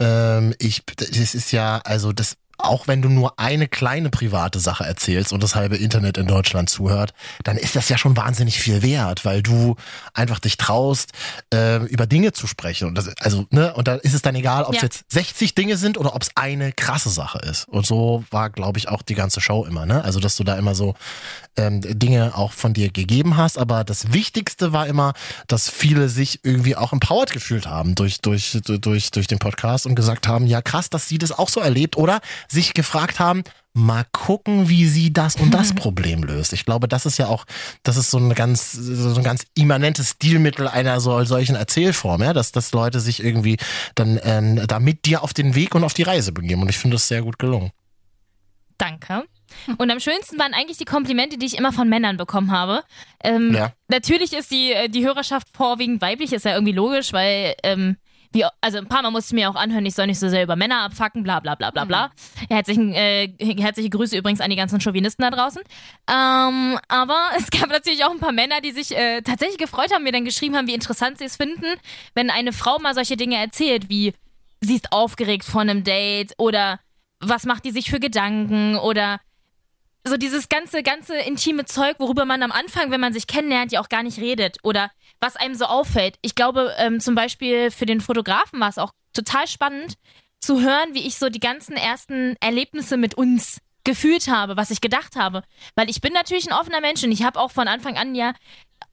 ähm, 0.00 0.54
ich, 0.58 0.82
das 0.96 1.34
ist 1.34 1.52
ja, 1.52 1.80
also 1.84 2.12
das, 2.12 2.36
auch 2.58 2.88
wenn 2.88 3.02
du 3.02 3.08
nur 3.08 3.38
eine 3.38 3.68
kleine 3.68 4.10
private 4.10 4.58
Sache 4.60 4.84
erzählst 4.84 5.32
und 5.32 5.42
das 5.42 5.54
halbe 5.54 5.76
Internet 5.76 6.18
in 6.18 6.26
Deutschland 6.26 6.70
zuhört, 6.70 7.12
dann 7.44 7.56
ist 7.56 7.76
das 7.76 7.88
ja 7.88 7.98
schon 7.98 8.16
wahnsinnig 8.16 8.58
viel 8.58 8.82
wert, 8.82 9.24
weil 9.24 9.42
du 9.42 9.76
einfach 10.14 10.38
dich 10.38 10.56
traust, 10.56 11.12
äh, 11.52 11.76
über 11.84 12.06
Dinge 12.06 12.32
zu 12.32 12.46
sprechen. 12.46 12.88
Und 12.88 12.94
das, 12.96 13.08
also, 13.18 13.46
ne, 13.50 13.74
und 13.74 13.88
da 13.88 13.96
ist 13.96 14.14
es 14.14 14.22
dann 14.22 14.34
egal, 14.34 14.64
ob 14.64 14.74
es 14.74 14.80
Ja. 14.80 14.84
jetzt 14.84 15.04
60 15.08 15.54
Dinge 15.54 15.76
sind 15.76 15.98
oder 15.98 16.14
ob 16.14 16.22
es 16.22 16.30
eine 16.34 16.72
krasse 16.72 17.10
Sache 17.10 17.38
ist. 17.38 17.68
Und 17.68 17.86
so 17.86 18.24
war, 18.30 18.50
glaube 18.50 18.78
ich, 18.78 18.88
auch 18.88 19.02
die 19.02 19.14
ganze 19.14 19.40
Show 19.40 19.64
immer, 19.64 19.86
ne? 19.86 20.02
Also, 20.04 20.20
dass 20.20 20.36
du 20.36 20.44
da 20.44 20.56
immer 20.56 20.74
so 20.74 20.94
ähm, 21.56 21.80
Dinge 21.82 22.36
auch 22.36 22.52
von 22.52 22.74
dir 22.74 22.90
gegeben 22.90 23.36
hast. 23.36 23.58
Aber 23.58 23.84
das 23.84 24.12
Wichtigste 24.12 24.72
war 24.72 24.86
immer, 24.86 25.14
dass 25.46 25.70
viele 25.70 26.08
sich 26.08 26.40
irgendwie 26.42 26.76
auch 26.76 26.92
empowered 26.92 27.32
gefühlt 27.32 27.66
haben 27.66 27.94
durch, 27.94 28.20
durch, 28.20 28.58
durch, 28.64 29.10
durch 29.10 29.26
den 29.26 29.38
Podcast 29.38 29.86
und 29.86 29.94
gesagt 29.94 30.28
haben, 30.28 30.46
ja 30.46 30.60
krass, 30.62 30.90
dass 30.90 31.08
sie 31.08 31.18
das 31.18 31.32
auch 31.32 31.48
so 31.48 31.60
erlebt 31.60 31.96
oder 31.96 32.20
sich 32.48 32.74
gefragt 32.74 33.18
haben, 33.18 33.42
mal 33.72 34.04
gucken, 34.12 34.68
wie 34.68 34.86
sie 34.86 35.12
das 35.12 35.36
und 35.36 35.52
das 35.52 35.74
Problem 35.74 36.22
löst. 36.22 36.52
Ich 36.52 36.64
glaube, 36.64 36.88
das 36.88 37.06
ist 37.06 37.18
ja 37.18 37.28
auch, 37.28 37.44
das 37.82 37.96
ist 37.96 38.10
so 38.10 38.18
ein 38.18 38.34
ganz, 38.34 38.72
so 38.72 39.14
ein 39.14 39.24
ganz 39.24 39.46
immanentes 39.54 40.12
Stilmittel 40.12 40.66
einer 40.66 41.00
so, 41.00 41.22
solchen 41.24 41.56
Erzählform, 41.56 42.22
ja, 42.22 42.32
dass, 42.32 42.52
dass 42.52 42.72
Leute 42.72 43.00
sich 43.00 43.22
irgendwie 43.22 43.58
dann 43.94 44.18
ähm, 44.22 44.66
da 44.66 44.80
mit 44.80 45.04
dir 45.04 45.22
auf 45.22 45.34
den 45.34 45.54
Weg 45.54 45.74
und 45.74 45.84
auf 45.84 45.94
die 45.94 46.04
Reise 46.04 46.32
begeben. 46.32 46.62
Und 46.62 46.70
ich 46.70 46.78
finde 46.78 46.94
das 46.94 47.06
sehr 47.08 47.22
gut 47.22 47.38
gelungen. 47.38 47.70
Danke. 48.78 49.24
Und 49.78 49.90
am 49.90 50.00
schönsten 50.00 50.38
waren 50.38 50.54
eigentlich 50.54 50.78
die 50.78 50.84
Komplimente, 50.84 51.38
die 51.38 51.46
ich 51.46 51.56
immer 51.56 51.72
von 51.72 51.88
Männern 51.88 52.16
bekommen 52.16 52.50
habe. 52.50 52.82
Ähm, 53.22 53.54
Ja. 53.54 53.72
Natürlich 53.88 54.32
ist 54.32 54.50
die, 54.50 54.72
äh, 54.72 54.88
die 54.88 55.06
Hörerschaft 55.06 55.48
vorwiegend 55.52 56.00
weiblich, 56.02 56.32
ist 56.32 56.44
ja 56.44 56.54
irgendwie 56.54 56.72
logisch, 56.72 57.12
weil, 57.12 57.54
ähm, 57.62 57.96
wie, 58.32 58.44
also 58.60 58.78
ein 58.78 58.86
paar 58.86 59.02
Mal 59.02 59.10
musste 59.10 59.34
ich 59.34 59.40
mir 59.40 59.50
auch 59.50 59.54
anhören, 59.54 59.84
ich 59.86 59.94
soll 59.94 60.06
nicht 60.06 60.18
so 60.18 60.28
sehr 60.28 60.42
über 60.42 60.56
Männer 60.56 60.82
abfacken, 60.82 61.22
bla 61.22 61.40
bla 61.40 61.54
bla 61.54 61.70
bla 61.70 61.84
bla. 61.84 62.10
Herzlichen, 62.48 62.92
äh, 62.92 63.28
herzliche 63.38 63.90
Grüße 63.90 64.16
übrigens 64.16 64.40
an 64.40 64.50
die 64.50 64.56
ganzen 64.56 64.80
Chauvinisten 64.80 65.22
da 65.22 65.30
draußen. 65.30 65.62
Ähm, 66.08 66.78
aber 66.88 67.20
es 67.36 67.50
gab 67.50 67.68
natürlich 67.68 68.04
auch 68.04 68.10
ein 68.10 68.20
paar 68.20 68.32
Männer, 68.32 68.60
die 68.60 68.72
sich 68.72 68.96
äh, 68.96 69.22
tatsächlich 69.22 69.58
gefreut 69.58 69.92
haben, 69.92 70.04
mir 70.04 70.12
dann 70.12 70.24
geschrieben 70.24 70.56
haben, 70.56 70.66
wie 70.66 70.74
interessant 70.74 71.18
sie 71.18 71.24
es 71.24 71.36
finden, 71.36 71.66
wenn 72.14 72.30
eine 72.30 72.52
Frau 72.52 72.78
mal 72.78 72.94
solche 72.94 73.16
Dinge 73.16 73.36
erzählt, 73.36 73.88
wie 73.88 74.14
sie 74.60 74.76
ist 74.76 74.92
aufgeregt 74.92 75.44
vor 75.44 75.60
einem 75.60 75.84
Date 75.84 76.32
oder 76.38 76.80
was 77.20 77.44
macht 77.44 77.64
die 77.64 77.70
sich 77.70 77.90
für 77.90 78.00
Gedanken 78.00 78.76
oder 78.76 79.20
so 80.06 80.16
dieses 80.16 80.48
ganze, 80.48 80.82
ganze 80.82 81.16
intime 81.16 81.64
Zeug, 81.64 81.96
worüber 81.98 82.24
man 82.24 82.42
am 82.42 82.52
Anfang, 82.52 82.90
wenn 82.90 83.00
man 83.00 83.12
sich 83.12 83.26
kennenlernt, 83.26 83.72
ja 83.72 83.80
auch 83.80 83.88
gar 83.88 84.02
nicht 84.02 84.18
redet 84.18 84.58
oder 84.62 84.90
was 85.20 85.36
einem 85.36 85.54
so 85.54 85.66
auffällt. 85.66 86.16
Ich 86.22 86.34
glaube, 86.34 86.74
ähm, 86.78 87.00
zum 87.00 87.14
Beispiel 87.14 87.70
für 87.70 87.86
den 87.86 88.00
Fotografen 88.00 88.60
war 88.60 88.68
es 88.68 88.78
auch 88.78 88.92
total 89.12 89.46
spannend 89.46 89.94
zu 90.40 90.60
hören, 90.60 90.94
wie 90.94 91.06
ich 91.06 91.16
so 91.16 91.28
die 91.28 91.40
ganzen 91.40 91.76
ersten 91.76 92.36
Erlebnisse 92.40 92.96
mit 92.96 93.14
uns 93.14 93.58
gefühlt 93.84 94.28
habe, 94.28 94.56
was 94.56 94.70
ich 94.70 94.80
gedacht 94.80 95.16
habe. 95.16 95.42
Weil 95.74 95.88
ich 95.88 96.00
bin 96.00 96.12
natürlich 96.12 96.46
ein 96.46 96.52
offener 96.52 96.80
Mensch 96.80 97.02
und 97.02 97.12
ich 97.12 97.22
habe 97.22 97.40
auch 97.40 97.50
von 97.50 97.68
Anfang 97.68 97.96
an 97.96 98.14
ja, 98.14 98.34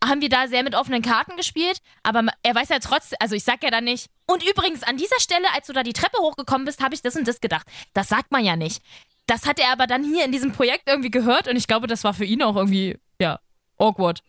haben 0.03 0.21
wir 0.21 0.29
da 0.29 0.47
sehr 0.47 0.63
mit 0.63 0.75
offenen 0.75 1.01
Karten 1.01 1.35
gespielt, 1.35 1.79
aber 2.03 2.25
er 2.43 2.55
weiß 2.55 2.69
ja 2.69 2.79
trotzdem, 2.79 3.17
also 3.19 3.35
ich 3.35 3.43
sag 3.43 3.63
ja 3.63 3.71
dann 3.71 3.85
nicht, 3.85 4.07
und 4.25 4.47
übrigens 4.47 4.83
an 4.83 4.97
dieser 4.97 5.19
Stelle, 5.19 5.47
als 5.53 5.67
du 5.67 5.73
da 5.73 5.83
die 5.83 5.93
Treppe 5.93 6.17
hochgekommen 6.19 6.65
bist, 6.65 6.81
habe 6.81 6.95
ich 6.95 7.01
das 7.01 7.15
und 7.15 7.27
das 7.27 7.41
gedacht. 7.41 7.67
Das 7.93 8.07
sagt 8.07 8.31
man 8.31 8.45
ja 8.45 8.55
nicht. 8.55 8.81
Das 9.25 9.45
hat 9.45 9.59
er 9.59 9.71
aber 9.71 9.87
dann 9.87 10.03
hier 10.03 10.25
in 10.25 10.31
diesem 10.31 10.51
Projekt 10.51 10.83
irgendwie 10.87 11.11
gehört 11.11 11.47
und 11.47 11.55
ich 11.55 11.67
glaube, 11.67 11.87
das 11.87 12.03
war 12.03 12.13
für 12.13 12.25
ihn 12.25 12.41
auch 12.43 12.55
irgendwie, 12.55 12.97
ja, 13.19 13.39
awkward. 13.77 14.21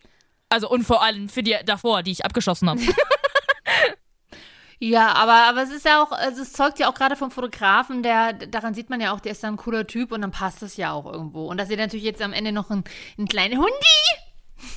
Also 0.49 0.69
und 0.69 0.83
vor 0.83 1.03
allem 1.03 1.27
für 1.27 1.43
die 1.43 1.55
davor, 1.65 2.03
die 2.03 2.11
ich 2.11 2.25
abgeschossen 2.25 2.69
habe. 2.69 2.81
Ja, 4.79 5.13
aber, 5.13 5.47
aber 5.47 5.63
es 5.63 5.71
ist 5.71 5.85
ja 5.85 6.03
auch, 6.03 6.11
also 6.11 6.41
es 6.41 6.51
zeugt 6.51 6.79
ja 6.79 6.89
auch 6.89 6.93
gerade 6.93 7.15
vom 7.15 7.31
Fotografen, 7.31 8.03
der, 8.03 8.33
daran 8.33 8.73
sieht 8.73 8.89
man 8.89 8.99
ja 8.99 9.13
auch, 9.13 9.21
der 9.21 9.31
ist 9.31 9.41
da 9.41 9.47
ein 9.47 9.55
cooler 9.55 9.87
Typ 9.87 10.11
und 10.11 10.21
dann 10.21 10.31
passt 10.31 10.61
das 10.61 10.75
ja 10.75 10.91
auch 10.91 11.05
irgendwo. 11.05 11.45
Und 11.47 11.57
dass 11.57 11.69
ihr 11.69 11.77
natürlich 11.77 12.05
jetzt 12.05 12.21
am 12.21 12.33
Ende 12.33 12.51
noch 12.51 12.69
einen, 12.69 12.83
einen 13.17 13.27
kleinen 13.27 13.57
Hundi 13.57 13.71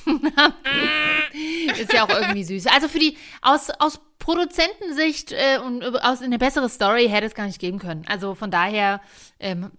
ist 1.79 1.93
ja 1.93 2.03
auch 2.03 2.09
irgendwie 2.09 2.43
süß. 2.43 2.67
Also 2.67 2.87
für 2.87 2.99
die, 2.99 3.17
aus, 3.41 3.69
aus 3.79 3.99
Produzentensicht 4.19 5.31
äh, 5.31 5.59
und 5.59 5.83
aus 6.03 6.21
eine 6.21 6.37
bessere 6.37 6.69
Story 6.69 7.07
hätte 7.09 7.27
es 7.27 7.33
gar 7.33 7.45
nicht 7.45 7.59
geben 7.59 7.79
können. 7.79 8.05
Also 8.07 8.35
von 8.35 8.51
daher, 8.51 9.01
ähm, 9.39 9.71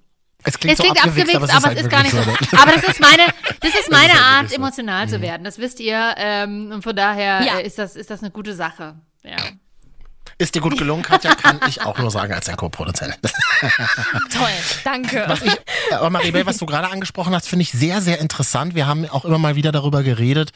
Es 0.44 0.58
klingt, 0.58 0.78
es 0.78 0.80
klingt 0.84 0.98
so 0.98 1.04
abgewichst, 1.08 1.34
abgewichst, 1.34 1.54
aber 1.56 1.66
halt 1.66 1.78
es 1.78 1.84
ist 1.84 1.90
gar 1.90 2.02
nicht 2.02 2.12
so. 2.12 2.18
Aber 2.58 2.72
das 2.72 2.84
ist 2.84 3.00
meine, 3.00 3.22
das 3.60 3.74
ist 3.74 3.90
meine 3.90 4.06
ist 4.06 4.12
halt 4.14 4.20
Art, 4.22 4.42
wirklich 4.42 4.50
so. 4.50 4.56
emotional 4.56 5.08
zu 5.08 5.20
werden. 5.20 5.44
Das 5.44 5.58
wisst 5.58 5.80
ihr. 5.80 6.14
Ähm, 6.16 6.70
und 6.72 6.82
von 6.82 6.96
daher 6.96 7.42
Ja. 7.42 7.58
äh, 7.58 7.66
ist, 7.66 7.78
das, 7.78 7.96
ist 7.96 8.10
das 8.10 8.20
eine 8.20 8.30
gute 8.30 8.54
Sache. 8.54 8.94
Ja. 9.22 9.36
Ist 10.38 10.54
dir 10.54 10.62
gut 10.62 10.78
gelungen, 10.78 11.02
Katja, 11.02 11.34
kann 11.34 11.60
ich 11.68 11.82
auch 11.82 11.98
nur 11.98 12.10
sagen 12.10 12.32
als 12.32 12.48
ein 12.48 12.56
Co-Produzent. 12.56 13.18
Toll, 13.60 14.48
danke. 14.84 15.24
Was 15.26 15.42
ich, 15.42 15.54
aber 15.92 16.08
Maribel, 16.08 16.46
was 16.46 16.56
du 16.56 16.64
gerade 16.64 16.88
angesprochen 16.90 17.34
hast, 17.34 17.46
finde 17.46 17.62
ich 17.64 17.72
sehr, 17.72 18.00
sehr 18.00 18.20
interessant. 18.20 18.74
Wir 18.74 18.86
haben 18.86 19.06
auch 19.10 19.26
immer 19.26 19.36
mal 19.38 19.54
wieder 19.56 19.70
darüber 19.70 20.02
geredet. 20.02 20.52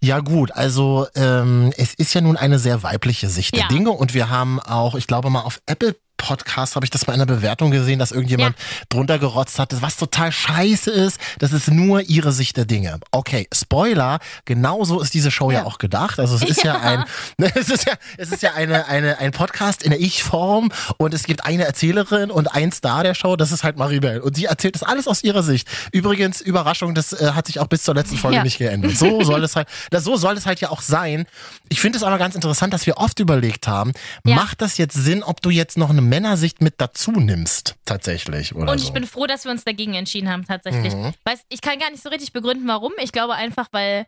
Ja 0.00 0.20
gut, 0.20 0.52
also 0.52 1.06
ähm, 1.14 1.74
es 1.76 1.92
ist 1.92 2.14
ja 2.14 2.22
nun 2.22 2.38
eine 2.38 2.58
sehr 2.58 2.82
weibliche 2.82 3.28
Sicht 3.28 3.54
der 3.54 3.64
Ja. 3.64 3.68
Dinge 3.68 3.90
und 3.90 4.14
wir 4.14 4.30
haben 4.30 4.60
auch, 4.60 4.94
ich 4.94 5.06
glaube 5.06 5.28
mal 5.28 5.42
auf 5.42 5.60
Apple 5.66 5.94
Podcast 6.18 6.74
habe 6.76 6.84
ich 6.84 6.90
das 6.90 7.06
mal 7.06 7.14
in 7.14 7.20
einer 7.22 7.26
Bewertung 7.34 7.70
gesehen, 7.70 7.98
dass 7.98 8.12
irgendjemand 8.12 8.56
drunter 8.90 9.18
gerotzt 9.18 9.58
hat, 9.58 9.80
was 9.80 9.96
total 9.96 10.30
scheiße 10.30 10.90
ist, 10.90 11.18
das 11.38 11.52
ist 11.52 11.70
nur 11.70 12.02
ihre 12.02 12.32
Sicht 12.32 12.56
der 12.58 12.66
Dinge. 12.66 12.98
Okay, 13.12 13.48
Spoiler, 13.54 14.18
genauso 14.44 15.00
ist 15.00 15.14
diese 15.14 15.30
Show 15.30 15.50
ja, 15.50 15.64
auch 15.64 15.78
gedacht. 15.78 16.18
Also 16.20 16.34
es 16.36 16.42
ist 16.42 16.62
ja, 16.64 16.78
ein, 16.78 17.04
es 17.54 17.70
ist 17.70 17.86
ja, 17.86 17.94
es 18.18 18.30
ist 18.32 18.42
ja 18.42 18.52
eine, 18.54 18.86
eine, 18.86 19.18
ein 19.18 19.30
Podcast 19.30 19.82
in 19.82 19.90
der 19.90 20.00
Ich-Form 20.00 20.70
und 20.98 21.14
es 21.14 21.22
gibt 21.24 21.46
eine 21.46 21.64
Erzählerin 21.64 22.30
und 22.30 22.48
ein 22.54 22.72
Star 22.72 23.02
der 23.04 23.14
Show, 23.14 23.36
das 23.36 23.52
ist 23.52 23.64
halt 23.64 23.78
Maribel. 23.78 24.20
Und 24.20 24.36
sie 24.36 24.46
erzählt 24.46 24.74
das 24.74 24.82
alles 24.82 25.06
aus 25.08 25.22
ihrer 25.24 25.42
Sicht. 25.42 25.68
Übrigens, 25.92 26.40
Überraschung, 26.40 26.94
das 26.94 27.12
äh, 27.12 27.32
hat 27.34 27.46
sich 27.46 27.60
auch 27.60 27.68
bis 27.68 27.84
zur 27.84 27.94
letzten 27.94 28.16
Folge 28.16 28.36
Ja. 28.38 28.42
nicht 28.42 28.58
geändert. 28.58 28.96
So 28.96 29.22
soll 29.22 29.42
es 29.44 29.54
halt, 29.56 29.68
das, 29.90 30.04
so 30.04 30.16
soll 30.16 30.36
es 30.36 30.46
halt 30.46 30.60
ja 30.60 30.70
auch 30.70 30.82
sein. 30.82 31.26
Ich 31.68 31.80
finde 31.80 31.96
es 31.98 32.02
aber 32.02 32.18
ganz 32.18 32.34
interessant, 32.34 32.74
dass 32.74 32.86
wir 32.86 32.96
oft 32.98 33.20
überlegt 33.20 33.68
haben, 33.68 33.92
Ja. 34.24 34.34
macht 34.34 34.60
das 34.60 34.76
jetzt 34.78 34.94
Sinn, 34.94 35.22
ob 35.22 35.40
du 35.42 35.50
jetzt 35.50 35.76
noch 35.78 35.90
eine 35.90 36.02
Männersicht 36.08 36.60
mit 36.60 36.74
dazu 36.78 37.12
nimmst, 37.12 37.76
tatsächlich, 37.84 38.54
oder 38.54 38.72
Und 38.72 38.78
so? 38.78 38.86
ich 38.86 38.92
bin 38.92 39.06
froh, 39.06 39.26
dass 39.26 39.44
wir 39.44 39.50
uns 39.52 39.64
dagegen 39.64 39.94
entschieden 39.94 40.28
haben, 40.28 40.44
tatsächlich. 40.44 40.94
Mhm. 40.94 41.12
Weiß, 41.24 41.42
ich 41.48 41.60
kann 41.60 41.78
gar 41.78 41.90
nicht 41.90 42.02
so 42.02 42.08
richtig 42.08 42.32
begründen, 42.32 42.66
warum. 42.68 42.92
Ich 42.98 43.12
glaube 43.12 43.34
einfach, 43.34 43.68
weil. 43.72 44.06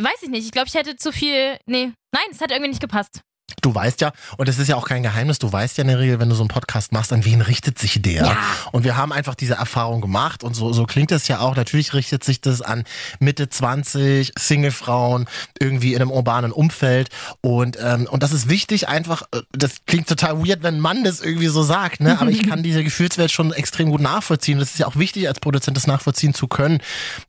Weiß 0.00 0.22
ich 0.22 0.30
nicht. 0.30 0.46
Ich 0.46 0.52
glaube, 0.52 0.68
ich 0.68 0.74
hätte 0.74 0.96
zu 0.96 1.12
viel. 1.12 1.58
Nee, 1.66 1.92
nein, 2.12 2.24
es 2.30 2.40
hat 2.40 2.50
irgendwie 2.50 2.70
nicht 2.70 2.80
gepasst. 2.80 3.20
Du 3.60 3.74
weißt 3.74 4.00
ja, 4.00 4.12
und 4.36 4.48
es 4.48 4.58
ist 4.58 4.68
ja 4.68 4.76
auch 4.76 4.86
kein 4.86 5.02
Geheimnis, 5.02 5.38
du 5.38 5.52
weißt 5.52 5.78
ja 5.78 5.82
in 5.82 5.88
der 5.88 5.98
Regel, 5.98 6.20
wenn 6.20 6.28
du 6.28 6.34
so 6.34 6.42
einen 6.42 6.48
Podcast 6.48 6.92
machst, 6.92 7.12
an 7.12 7.24
wen 7.24 7.40
richtet 7.40 7.78
sich 7.78 8.00
der? 8.02 8.24
Ja. 8.24 8.36
Und 8.72 8.84
wir 8.84 8.96
haben 8.96 9.12
einfach 9.12 9.34
diese 9.34 9.54
Erfahrung 9.54 10.00
gemacht 10.00 10.44
und 10.44 10.54
so, 10.54 10.72
so 10.72 10.84
klingt 10.84 11.12
es 11.12 11.28
ja 11.28 11.40
auch. 11.40 11.56
Natürlich 11.56 11.94
richtet 11.94 12.24
sich 12.24 12.40
das 12.40 12.62
an 12.62 12.84
Mitte 13.18 13.48
20, 13.48 14.32
Singlefrauen, 14.38 15.26
irgendwie 15.58 15.94
in 15.94 16.00
einem 16.00 16.10
urbanen 16.10 16.52
Umfeld. 16.52 17.08
Und, 17.40 17.78
ähm, 17.80 18.06
und 18.10 18.22
das 18.22 18.32
ist 18.32 18.48
wichtig, 18.48 18.88
einfach, 18.88 19.22
äh, 19.32 19.42
das 19.52 19.84
klingt 19.86 20.08
total 20.08 20.46
weird, 20.46 20.62
wenn 20.62 20.76
ein 20.76 20.80
Mann 20.80 21.04
das 21.04 21.20
irgendwie 21.20 21.48
so 21.48 21.62
sagt, 21.62 22.00
ne? 22.00 22.20
Aber 22.20 22.30
ich 22.30 22.42
kann 22.48 22.62
diese 22.62 22.84
Gefühlswelt 22.84 23.30
schon 23.30 23.52
extrem 23.52 23.90
gut 23.90 24.00
nachvollziehen. 24.00 24.58
Das 24.58 24.70
ist 24.70 24.78
ja 24.78 24.86
auch 24.86 24.96
wichtig, 24.96 25.28
als 25.28 25.40
Produzent 25.40 25.76
das 25.76 25.86
nachvollziehen 25.86 26.34
zu 26.34 26.48
können. 26.48 26.80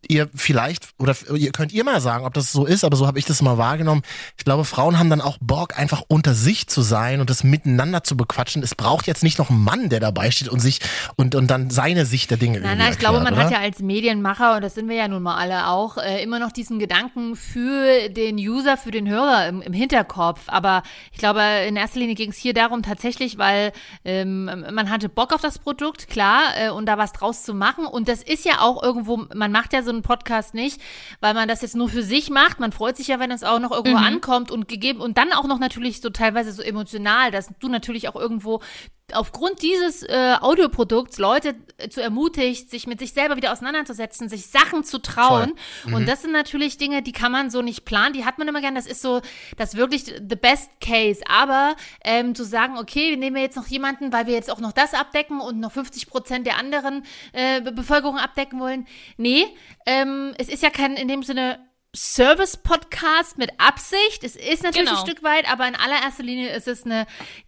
Ihr 0.08 0.30
vielleicht, 0.36 0.90
oder 0.98 1.16
ihr 1.36 1.52
könnt 1.52 1.72
ihr 1.72 1.84
mal 1.84 2.02
sagen, 2.02 2.26
ob 2.26 2.34
das 2.34 2.52
so 2.52 2.66
ist, 2.66 2.84
aber 2.84 2.96
so 2.96 3.08
habe 3.08 3.20
ich 3.20 3.26
das 3.26 3.42
mal 3.42 3.58
wahrgenommen. 3.58 4.04
Ich 4.38 4.46
glaube, 4.46 4.66
Frauen 4.66 5.00
haben 5.00 5.10
dann 5.10 5.22
auch 5.22 5.38
Bock, 5.42 5.78
einfach 5.78 6.04
unter 6.14 6.36
sich 6.36 6.68
zu 6.68 6.84
sein 6.84 7.22
und 7.22 7.32
das 7.32 7.44
miteinander 7.44 8.04
zu 8.04 8.16
bequatschen. 8.16 8.62
Es 8.62 8.76
braucht 8.76 9.08
jetzt 9.08 9.24
nicht 9.24 9.40
noch 9.40 9.50
einen 9.50 9.64
Mann, 9.64 9.90
der 9.90 10.00
dabei 10.00 10.30
steht 10.30 10.48
und 10.48 10.60
sich 10.60 10.80
und, 11.16 11.34
und 11.34 11.48
dann 11.48 11.72
seine 11.72 12.06
Sicht 12.06 12.30
der 12.30 12.38
Dinge 12.38 12.60
Nein, 12.60 12.78
nein, 12.78 12.92
ich 12.92 13.00
glaube, 13.00 13.20
man 13.20 13.36
hat 13.36 13.48
oder? 13.48 13.56
ja 13.56 13.62
als 13.62 13.80
Medienmacher, 13.80 14.58
und 14.58 14.62
das 14.62 14.76
sind 14.76 14.90
wir 14.90 14.96
ja 14.96 15.08
nun 15.08 15.24
mal 15.24 15.38
alle 15.38 15.70
auch, 15.70 15.98
äh, 15.98 16.22
immer 16.22 16.38
noch 16.38 16.52
diesen 16.52 16.78
Gedanken 16.78 17.36
für 17.36 18.10
den 18.10 18.36
User, 18.36 18.78
für 18.78 18.92
den 18.92 19.10
Hörer 19.10 19.48
im, 19.48 19.64
im 19.64 19.74
Hinterkopf. 19.74 20.42
Aber 20.48 20.84
ich 21.12 21.18
glaube, 21.18 21.42
in 21.68 21.76
erster 21.76 21.98
Linie 21.98 22.14
ging 22.14 22.30
es 22.30 22.38
hier 22.38 22.54
darum, 22.54 22.84
tatsächlich, 22.84 23.40
weil 23.40 23.72
ähm, 24.06 24.46
man 24.46 24.92
hatte 24.92 25.10
Bock 25.10 25.34
auf 25.34 25.42
das 25.42 25.58
Produkt, 25.58 26.10
klar, 26.10 26.42
äh, 26.56 26.70
und 26.70 26.86
da 26.86 27.00
was 27.00 27.14
draus 27.14 27.42
zu 27.42 27.56
machen. 27.56 27.88
Und 27.88 28.08
das 28.08 28.22
ist 28.22 28.46
ja 28.46 28.60
auch 28.60 28.84
irgendwo, 28.84 29.26
man 29.34 29.52
macht 29.52 29.74
ja 29.74 29.82
so 29.82 29.90
einen 29.90 30.04
Podcast 30.04 30.54
nicht, 30.54 30.80
weil 31.22 31.34
man 31.34 31.48
das 31.48 31.64
jetzt 31.64 31.76
nur 31.76 31.90
für 31.90 32.04
sich 32.04 32.30
macht. 32.30 32.60
Man 32.60 32.72
freut 32.72 32.98
sich 32.98 33.08
ja, 33.08 33.20
wenn 33.20 33.32
es 33.32 33.44
auch 33.44 33.60
noch 33.60 33.72
irgendwo 33.72 33.98
ankommt 33.98 34.52
und 34.52 34.68
gegeben 34.68 35.02
und 35.02 35.18
dann 35.18 35.34
auch 35.34 35.46
noch 35.46 35.58
natürlich 35.58 35.93
so 36.02 36.10
teilweise 36.10 36.52
so 36.52 36.62
emotional, 36.62 37.32
dass 37.32 37.50
du 37.60 37.68
natürlich 37.70 38.08
auch 38.10 38.16
irgendwo 38.16 38.62
aufgrund 39.12 39.62
dieses 39.62 40.02
äh, 40.04 40.36
Audioprodukts 40.40 41.18
Leute 41.20 41.56
äh, 41.78 41.90
zu 41.90 42.02
ermutigt, 42.02 42.72
sich 42.72 42.88
mit 42.88 43.00
sich 43.00 43.12
selber 43.12 43.36
wieder 43.36 43.52
auseinanderzusetzen, 43.52 44.30
sich 44.30 44.48
Sachen 44.48 44.84
zu 44.86 44.98
trauen. 44.98 45.54
Und 45.94 46.08
das 46.08 46.22
sind 46.22 46.32
natürlich 46.32 46.78
Dinge, 46.78 47.02
die 47.02 47.12
kann 47.12 47.32
man 47.32 47.50
so 47.50 47.62
nicht 47.62 47.84
planen, 47.86 48.14
die 48.14 48.24
hat 48.26 48.38
man 48.38 48.48
immer 48.48 48.62
gern. 48.62 48.76
Das 48.76 48.88
ist 48.88 49.02
so, 49.02 49.22
das 49.58 49.76
wirklich 49.76 50.06
the 50.06 50.36
best 50.38 50.72
case. 50.80 51.22
Aber 51.28 51.76
ähm, 52.06 52.34
zu 52.34 52.46
sagen, 52.46 52.78
okay, 52.78 53.10
wir 53.12 53.18
nehmen 53.18 53.36
jetzt 53.38 53.58
noch 53.58 53.68
jemanden, 53.68 54.14
weil 54.14 54.26
wir 54.26 54.34
jetzt 54.34 54.50
auch 54.50 54.62
noch 54.62 54.72
das 54.72 54.94
abdecken 54.94 55.42
und 55.42 55.60
noch 55.60 55.74
50 55.74 56.08
Prozent 56.08 56.48
der 56.48 56.58
anderen 56.58 57.04
äh, 57.34 57.60
Be- 57.62 57.74
Bevölkerung 57.74 58.18
abdecken 58.18 58.60
wollen. 58.60 58.88
Nee, 59.18 59.46
ähm, 59.86 60.34
es 60.38 60.48
ist 60.48 60.64
ja 60.64 60.70
kein 60.70 60.96
in 60.96 61.10
dem 61.10 61.24
Sinne 61.24 61.60
Service-Podcast 61.96 63.38
mit 63.38 63.52
Absicht. 63.60 64.24
Es 64.24 64.36
ist 64.36 64.64
natürlich 64.64 64.88
Genau. 64.90 65.00
ein 65.02 65.06
Stück 65.08 65.24
weit, 65.24 65.50
aber 65.52 65.68
in 65.68 65.76
allererster 65.76 66.24
Linie 66.24 66.50
ist 66.56 66.68
es 66.68 66.86
eine 66.86 67.06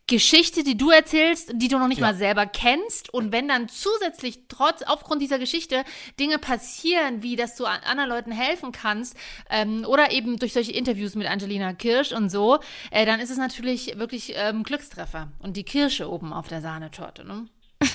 Geschichte, 0.08 0.64
die 0.64 0.78
du 0.78 0.92
erzählst, 0.92 1.52
die 1.56 1.68
du 1.68 1.80
noch 1.80 1.88
nicht 1.88 2.00
mal 2.02 2.14
selber 2.16 2.46
kennst. 2.46 3.12
Und 3.14 3.32
wenn 3.32 3.48
dann 3.48 3.70
zusätzlich 3.70 4.42
trotz 4.48 4.84
aufgrund 4.84 5.22
dieser 5.22 5.40
Geschichte 5.40 5.84
Dinge 6.20 6.38
passieren, 6.38 7.24
wie 7.24 7.36
dass 7.36 7.56
du 7.56 7.66
an- 7.66 7.82
anderen 7.84 8.10
Leuten 8.10 8.32
helfen 8.32 8.72
kannst, 8.72 9.16
ähm, 9.50 9.84
oder 9.88 10.12
eben 10.12 10.38
durch 10.38 10.54
solche 10.54 10.74
Interviews 10.74 11.16
mit 11.16 11.28
Angelina 11.28 11.74
Kirsch 11.74 12.12
und 12.12 12.30
so, 12.30 12.60
äh, 12.92 13.06
dann 13.06 13.20
ist 13.20 13.32
es 13.32 13.38
natürlich 13.38 13.98
wirklich 13.98 14.34
ähm, 14.36 14.64
Glückstreffer. 14.64 15.32
Und 15.40 15.58
die 15.58 15.64
Kirsche 15.64 16.10
oben 16.10 16.34
auf 16.34 16.48
der 16.48 16.62
Sahnetorte, 16.62 17.26
ne? 17.26 17.48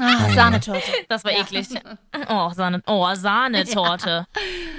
Ah, 0.00 0.28
Sahnetorte. 0.34 0.82
Das 1.08 1.24
war 1.24 1.32
eklig. 1.32 1.66
Oh, 2.28 2.50
Sahne, 2.54 2.82
oh, 2.86 3.06
Sahnetorte. 3.14 4.26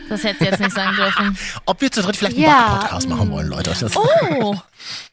Das 0.09 0.23
hätte 0.23 0.39
sie 0.39 0.45
jetzt 0.45 0.59
nicht 0.59 0.71
sagen 0.73 0.95
dürfen. 0.95 1.37
Ob 1.65 1.81
wir 1.81 1.91
zu 1.91 2.01
dritt 2.01 2.15
vielleicht 2.17 2.35
einen 2.35 2.45
Ja, 2.45 2.73
Back-Podcast 2.75 3.09
machen 3.09 3.31
wollen, 3.31 3.47
Leute. 3.47 3.71
Das 3.79 3.95
Oh. 3.95 4.55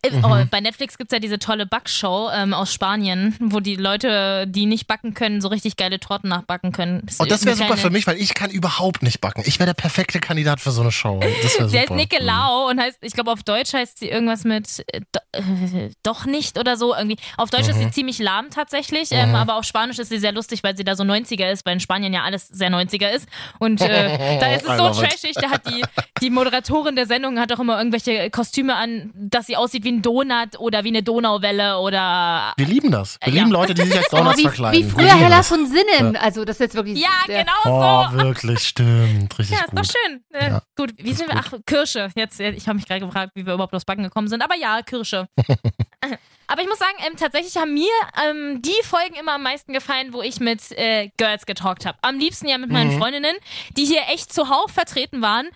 Äh, 0.02 0.10
Mhm. 0.10 0.24
oh, 0.24 0.44
bei 0.50 0.60
Netflix 0.60 0.98
gibt 0.98 1.10
es 1.12 1.16
ja 1.16 1.20
diese 1.20 1.38
tolle 1.38 1.64
Backshow 1.64 2.28
ähm, 2.34 2.52
aus 2.52 2.74
Spanien, 2.74 3.34
wo 3.40 3.60
die 3.60 3.76
Leute, 3.76 4.46
die 4.46 4.66
nicht 4.66 4.86
backen 4.86 5.14
können, 5.14 5.40
so 5.40 5.48
richtig 5.48 5.76
geile 5.76 5.98
Torten 5.98 6.28
nachbacken 6.28 6.72
können. 6.72 7.00
Und 7.00 7.12
Oh, 7.20 7.24
das 7.24 7.46
wäre 7.46 7.56
super 7.56 7.78
für 7.78 7.88
mich, 7.88 8.06
weil 8.06 8.18
ich 8.18 8.34
kann 8.34 8.50
überhaupt 8.50 9.02
nicht 9.02 9.22
backen. 9.22 9.42
Ich 9.46 9.58
wäre 9.60 9.68
der 9.68 9.74
perfekte 9.74 10.20
Kandidat 10.20 10.60
für 10.60 10.72
so 10.72 10.82
eine 10.82 10.92
Show. 10.92 11.20
Das 11.42 11.56
wäre 11.58 11.68
Sie 11.70 11.78
heißt. 11.78 11.90
Nicolau 11.90 12.68
und 12.68 12.80
heißt, 12.80 12.98
ich 13.00 13.14
glaube 13.14 13.30
auf 13.32 13.44
Deutsch 13.44 13.72
heißt 13.72 13.98
sie 14.00 14.08
irgendwas 14.10 14.44
mit 14.44 14.84
äh, 14.92 15.00
do, 15.12 15.20
äh, 15.32 15.90
doch 16.02 16.26
nicht 16.26 16.58
oder 16.58 16.76
so 16.76 16.94
irgendwie. 16.94 17.16
Auf 17.38 17.48
Deutsch 17.48 17.68
ist 17.68 17.78
sie 17.78 17.86
Mhm. 17.86 17.92
ziemlich 17.92 18.18
lahm 18.18 18.50
tatsächlich, 18.50 19.08
ähm, 19.12 19.34
aber 19.34 19.54
auf 19.56 19.64
Spanisch 19.64 19.91
ist 19.98 20.08
sie 20.08 20.18
sehr 20.18 20.32
lustig, 20.32 20.62
weil 20.62 20.76
sie 20.76 20.84
da 20.84 20.94
so 20.96 21.02
90er 21.04 21.50
ist, 21.50 21.64
weil 21.66 21.74
in 21.74 21.80
Spanien 21.80 22.12
ja 22.12 22.22
alles 22.22 22.48
sehr 22.48 22.70
90er 22.70 23.08
ist. 23.10 23.28
Und 23.58 23.80
äh, 23.80 24.38
da 24.40 24.54
ist 24.54 24.66
es 24.66 24.76
so 24.76 24.90
trashig, 24.90 25.34
da 25.34 25.50
hat 25.50 25.66
die, 25.66 25.82
die 26.20 26.30
Moderatorin 26.30 26.96
der 26.96 27.06
Sendung 27.06 27.38
hat 27.38 27.52
auch 27.52 27.58
immer 27.60 27.78
irgendwelche 27.78 28.30
Kostüme 28.30 28.74
an, 28.76 29.10
dass 29.14 29.46
sie 29.46 29.56
aussieht 29.56 29.84
wie 29.84 29.92
ein 29.92 30.02
Donut 30.02 30.58
oder 30.58 30.84
wie 30.84 30.88
eine 30.88 31.02
Donauwelle 31.02 31.78
oder 31.78 32.52
Wir 32.56 32.66
lieben 32.66 32.90
das. 32.90 33.18
Wir 33.24 33.32
Ja. 33.32 33.40
lieben 33.40 33.50
Leute, 33.52 33.74
die 33.74 33.82
sich 33.82 33.96
als 33.96 34.08
Donuts 34.08 34.34
Oh, 34.34 34.38
wie, 34.38 34.42
verkleiden. 34.42 34.80
wie 34.86 34.90
früher 34.90 35.14
Hella 35.18 35.38
das. 35.38 35.48
von 35.48 35.66
Sinnen. 35.66 36.16
Also 36.16 36.44
das 36.44 36.56
ist 36.56 36.60
jetzt 36.60 36.74
wirklich 36.74 36.98
ja, 37.00 37.08
genau 37.26 37.52
Oh, 37.64 38.10
so. 38.12 38.18
wirklich, 38.24 38.60
stimmt. 38.60 39.38
Richtig 39.38 39.56
Ja, 39.58 39.64
ist 39.64 39.70
gut. 39.70 39.78
doch 39.78 39.84
schön. 39.84 40.24
Äh, 40.32 40.50
Ja, 40.50 40.62
gut, 40.76 40.92
wie 40.98 41.12
sind 41.12 41.28
wir? 41.28 41.36
Ach, 41.38 41.52
Kirsche. 41.66 42.10
Jetzt, 42.14 42.40
äh, 42.40 42.50
ich 42.50 42.66
habe 42.68 42.76
mich 42.76 42.86
gerade 42.86 43.00
gefragt, 43.04 43.32
wie 43.34 43.46
wir 43.46 43.54
überhaupt 43.54 43.74
aufs 43.74 43.84
Backen 43.84 44.02
gekommen 44.04 44.28
sind. 44.28 44.42
Aber 44.42 44.54
ja, 44.56 44.82
Kirsche. 44.82 45.26
Aber 46.52 46.60
ich 46.60 46.68
muss 46.68 46.78
sagen, 46.78 46.96
ähm, 47.06 47.16
tatsächlich 47.16 47.56
haben 47.56 47.72
mir 47.72 47.88
ähm, 48.28 48.60
die 48.60 48.74
Folgen 48.84 49.14
immer 49.14 49.32
am 49.32 49.42
meisten 49.42 49.72
gefallen, 49.72 50.12
wo 50.12 50.20
ich 50.20 50.38
mit 50.38 50.60
äh, 50.72 51.08
Girls 51.16 51.46
getalkt 51.46 51.86
habe. 51.86 51.96
Am 52.02 52.18
liebsten 52.18 52.46
ja 52.46 52.58
mit 52.58 52.68
meinen 52.70 52.94
Mhm. 52.94 52.98
Freundinnen, 52.98 53.34
die 53.76 53.86
hier 53.86 54.02
echt 54.12 54.32
zuhauf 54.34 54.70
vertreten 54.70 55.22
waren. 55.22 55.48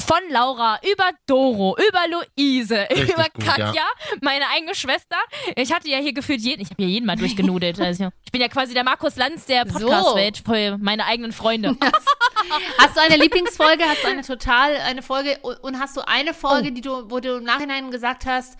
Von 0.00 0.18
Laura 0.30 0.78
über 0.90 1.10
Doro, 1.26 1.76
über 1.76 2.00
Luise, 2.38 2.86
Richtig 2.90 3.10
über 3.14 3.24
gut, 3.34 3.44
Katja, 3.44 3.72
ja. 3.74 3.86
meine 4.22 4.44
eigene 4.54 4.74
Schwester. 4.74 5.16
Ich 5.56 5.72
hatte 5.72 5.88
ja 5.88 5.98
hier 5.98 6.12
gefühlt 6.12 6.40
jeden, 6.40 6.62
ich 6.62 6.70
habe 6.70 6.80
hier 6.82 6.88
jeden 6.92 7.04
mal 7.04 7.16
durchgenudelt. 7.16 7.78
Also 7.84 8.10
ich 8.24 8.30
bin 8.30 8.40
ja 8.40 8.46
quasi 8.48 8.74
der 8.74 8.84
Markus 8.84 9.16
Lanz 9.16 9.44
der 9.46 9.66
So. 9.68 9.80
Podcast-Welt 9.80 10.42
für 10.46 10.78
meine 10.78 11.04
eigenen 11.04 11.32
Freunde. 11.32 11.76
Hast 12.78 12.96
du 12.96 13.00
eine 13.00 13.16
Lieblingsfolge? 13.16 13.82
Hast 13.84 14.04
du 14.04 14.08
eine 14.08 14.22
total, 14.22 14.76
eine 14.86 15.02
Folge 15.02 15.36
und 15.62 15.78
hast 15.80 15.96
du 15.96 16.06
eine 16.06 16.30
Oh. 16.30 16.34
Folge, 16.34 16.70
die 16.72 16.80
du, 16.80 17.10
wo 17.10 17.18
du 17.18 17.36
im 17.38 17.44
Nachhinein 17.44 17.90
gesagt 17.90 18.24
hast, 18.24 18.56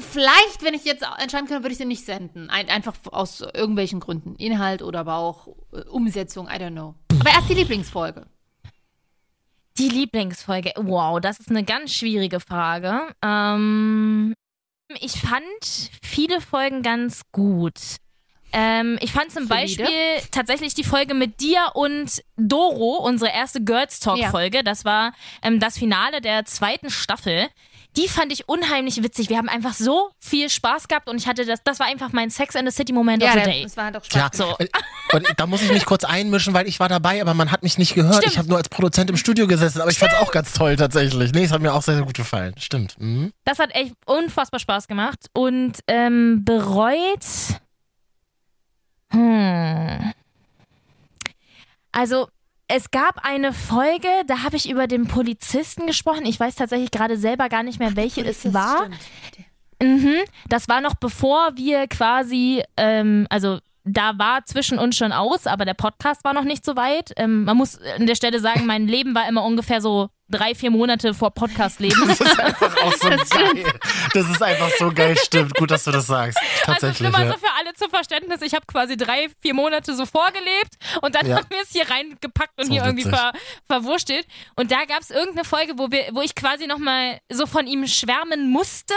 vielleicht, 0.00 0.62
wenn 0.62 0.74
ich 0.74 0.84
jetzt 0.84 1.02
entscheiden 1.18 1.46
könnte, 1.46 1.64
würde 1.64 1.72
ich 1.72 1.78
sie 1.78 1.84
nicht 1.84 2.04
senden. 2.04 2.50
Ein, 2.50 2.68
einfach 2.68 2.94
aus 3.10 3.40
irgendwelchen 3.40 4.00
Gründen. 4.00 4.36
Inhalt 4.36 4.82
oder 4.82 5.00
aber 5.00 5.16
auch 5.16 5.48
äh, 5.72 5.80
Umsetzung, 5.88 6.46
I 6.46 6.56
don't 6.56 6.70
know. 6.70 6.94
Aber 7.20 7.30
erst 7.30 7.48
die 7.48 7.54
Lieblingsfolge. 7.54 8.26
Die 9.78 9.88
Lieblingsfolge. 9.88 10.72
Wow, 10.76 11.20
das 11.20 11.40
ist 11.40 11.50
eine 11.50 11.64
ganz 11.64 11.92
schwierige 11.92 12.38
Frage. 12.38 13.14
Ähm, 13.22 14.34
ich 15.00 15.20
fand 15.20 15.90
viele 16.02 16.40
Folgen 16.40 16.82
ganz 16.82 17.22
gut. 17.32 17.74
Ähm, 18.52 18.98
ich 19.00 19.10
fand 19.10 19.32
zum 19.32 19.48
Solide. 19.48 19.82
Beispiel 19.82 20.28
tatsächlich 20.30 20.74
die 20.74 20.84
Folge 20.84 21.14
mit 21.14 21.40
dir 21.40 21.72
und 21.74 22.22
Doro, 22.36 22.98
unsere 23.04 23.32
erste 23.32 23.64
Girls 23.64 23.98
Talk-Folge. 23.98 24.62
Das 24.62 24.84
war 24.84 25.12
ähm, 25.42 25.58
das 25.58 25.76
Finale 25.76 26.20
der 26.20 26.44
zweiten 26.44 26.88
Staffel. 26.88 27.48
Die 27.96 28.08
fand 28.08 28.32
ich 28.32 28.48
unheimlich 28.48 29.02
witzig. 29.04 29.28
Wir 29.28 29.38
haben 29.38 29.48
einfach 29.48 29.72
so 29.74 30.10
viel 30.18 30.50
Spaß 30.50 30.88
gehabt 30.88 31.08
und 31.08 31.16
ich 31.16 31.28
hatte 31.28 31.44
das, 31.44 31.60
das 31.62 31.78
war 31.78 31.86
einfach 31.86 32.12
mein 32.12 32.28
Sex 32.28 32.56
and 32.56 32.68
the 32.68 32.74
City 32.74 32.92
Moment 32.92 33.22
of 33.22 33.30
the 33.32 33.40
Day. 33.40 33.62
das 33.62 33.76
war 33.76 33.92
doch 33.92 34.04
Spaß. 34.04 34.14
Ja, 34.16 34.30
So. 34.32 34.56
und, 35.12 35.28
und 35.28 35.34
da 35.36 35.46
muss 35.46 35.62
ich 35.62 35.70
mich 35.72 35.84
kurz 35.86 36.02
einmischen, 36.02 36.54
weil 36.54 36.66
ich 36.66 36.80
war 36.80 36.88
dabei, 36.88 37.20
aber 37.20 37.34
man 37.34 37.52
hat 37.52 37.62
mich 37.62 37.78
nicht 37.78 37.94
gehört. 37.94 38.16
Stimmt. 38.16 38.32
Ich 38.32 38.38
habe 38.38 38.48
nur 38.48 38.58
als 38.58 38.68
Produzent 38.68 39.10
im 39.10 39.16
Studio 39.16 39.46
gesessen, 39.46 39.80
aber 39.80 39.90
ich 39.92 39.98
fand 39.98 40.12
es 40.12 40.18
auch 40.18 40.32
ganz 40.32 40.52
toll 40.52 40.74
tatsächlich. 40.76 41.32
Nee, 41.32 41.44
es 41.44 41.52
hat 41.52 41.62
mir 41.62 41.72
auch 41.72 41.82
sehr, 41.82 41.94
sehr 41.94 42.04
gut 42.04 42.14
gefallen. 42.14 42.54
Stimmt. 42.58 42.96
Mhm. 42.98 43.32
Das 43.44 43.60
hat 43.60 43.72
echt 43.74 43.94
unfassbar 44.06 44.58
Spaß 44.58 44.88
gemacht. 44.88 45.26
Und 45.32 45.74
ähm, 45.86 46.44
bereut. 46.44 47.24
Hm. 49.10 50.12
Also, 51.92 52.28
es 52.68 52.90
gab 52.90 53.24
eine 53.24 53.52
Folge, 53.52 54.08
da 54.26 54.42
habe 54.42 54.56
ich 54.56 54.70
über 54.70 54.86
den 54.86 55.06
Polizisten 55.06 55.86
gesprochen. 55.86 56.24
Ich 56.26 56.40
weiß 56.40 56.54
tatsächlich 56.54 56.90
gerade 56.90 57.16
selber 57.16 57.48
gar 57.48 57.62
nicht 57.62 57.78
mehr, 57.78 57.96
welche 57.96 58.24
es 58.24 58.42
Das 58.42 58.54
war. 58.54 58.88
Mhm. 59.82 60.16
Das 60.48 60.68
war 60.68 60.80
noch 60.80 60.94
bevor 60.94 61.56
wir 61.56 61.86
quasi, 61.88 62.62
ähm, 62.76 63.26
also 63.28 63.58
da 63.84 64.16
war 64.18 64.44
zwischen 64.46 64.78
uns 64.78 64.96
schon 64.96 65.12
aus, 65.12 65.46
aber 65.46 65.66
der 65.66 65.74
Podcast 65.74 66.24
war 66.24 66.32
noch 66.32 66.44
nicht 66.44 66.64
so 66.64 66.74
weit. 66.74 67.12
Ähm, 67.16 67.44
man 67.44 67.56
muss 67.56 67.78
an 67.98 68.06
der 68.06 68.14
Stelle 68.14 68.40
sagen, 68.40 68.64
mein 68.64 68.88
Leben 68.88 69.14
war 69.14 69.28
immer 69.28 69.44
ungefähr 69.44 69.82
so 69.82 70.08
drei, 70.28 70.54
vier 70.54 70.70
Monate 70.70 71.12
vor 71.14 71.30
Podcast-Leben. 71.32 72.08
Das 72.08 72.20
ist 72.20 72.40
einfach 72.40 72.76
auch 72.82 72.92
so 72.94 73.08
geil. 73.30 73.72
Das 74.14 74.28
ist 74.30 74.42
einfach 74.42 74.70
so 74.78 74.90
geil, 74.92 75.16
stimmt. 75.18 75.54
Gut, 75.54 75.70
dass 75.70 75.84
du 75.84 75.90
das 75.90 76.06
sagst. 76.06 76.38
Also 76.38 76.72
Tatsächlich. 76.72 77.00
nur 77.00 77.10
mal 77.12 77.26
ja. 77.26 77.32
so 77.32 77.38
für 77.38 77.52
alle 77.58 77.74
zum 77.74 77.90
Verständnis, 77.90 78.40
ich 78.42 78.54
habe 78.54 78.64
quasi 78.66 78.96
drei, 78.96 79.28
vier 79.42 79.54
Monate 79.54 79.94
so 79.94 80.06
vorgelebt 80.06 80.74
und 81.02 81.14
dann 81.14 81.26
Ja. 81.26 81.36
haben 81.36 81.46
wir 81.50 81.60
es 81.62 81.70
hier 81.70 81.88
reingepackt 81.90 82.58
und 82.58 82.66
So 82.66 82.72
hier 82.72 82.84
irgendwie 82.84 83.04
witzig. 83.04 83.18
ver, 83.18 83.32
verwurstelt. 83.66 84.26
Und 84.56 84.70
da 84.72 84.84
gab 84.86 85.00
es 85.00 85.10
irgendeine 85.10 85.44
Folge, 85.44 85.74
wo, 85.76 85.90
wir, 85.90 86.08
wo 86.12 86.22
ich 86.22 86.34
quasi 86.34 86.66
nochmal 86.66 87.18
so 87.30 87.46
von 87.46 87.66
ihm 87.66 87.86
schwärmen 87.86 88.48
musste. 88.50 88.94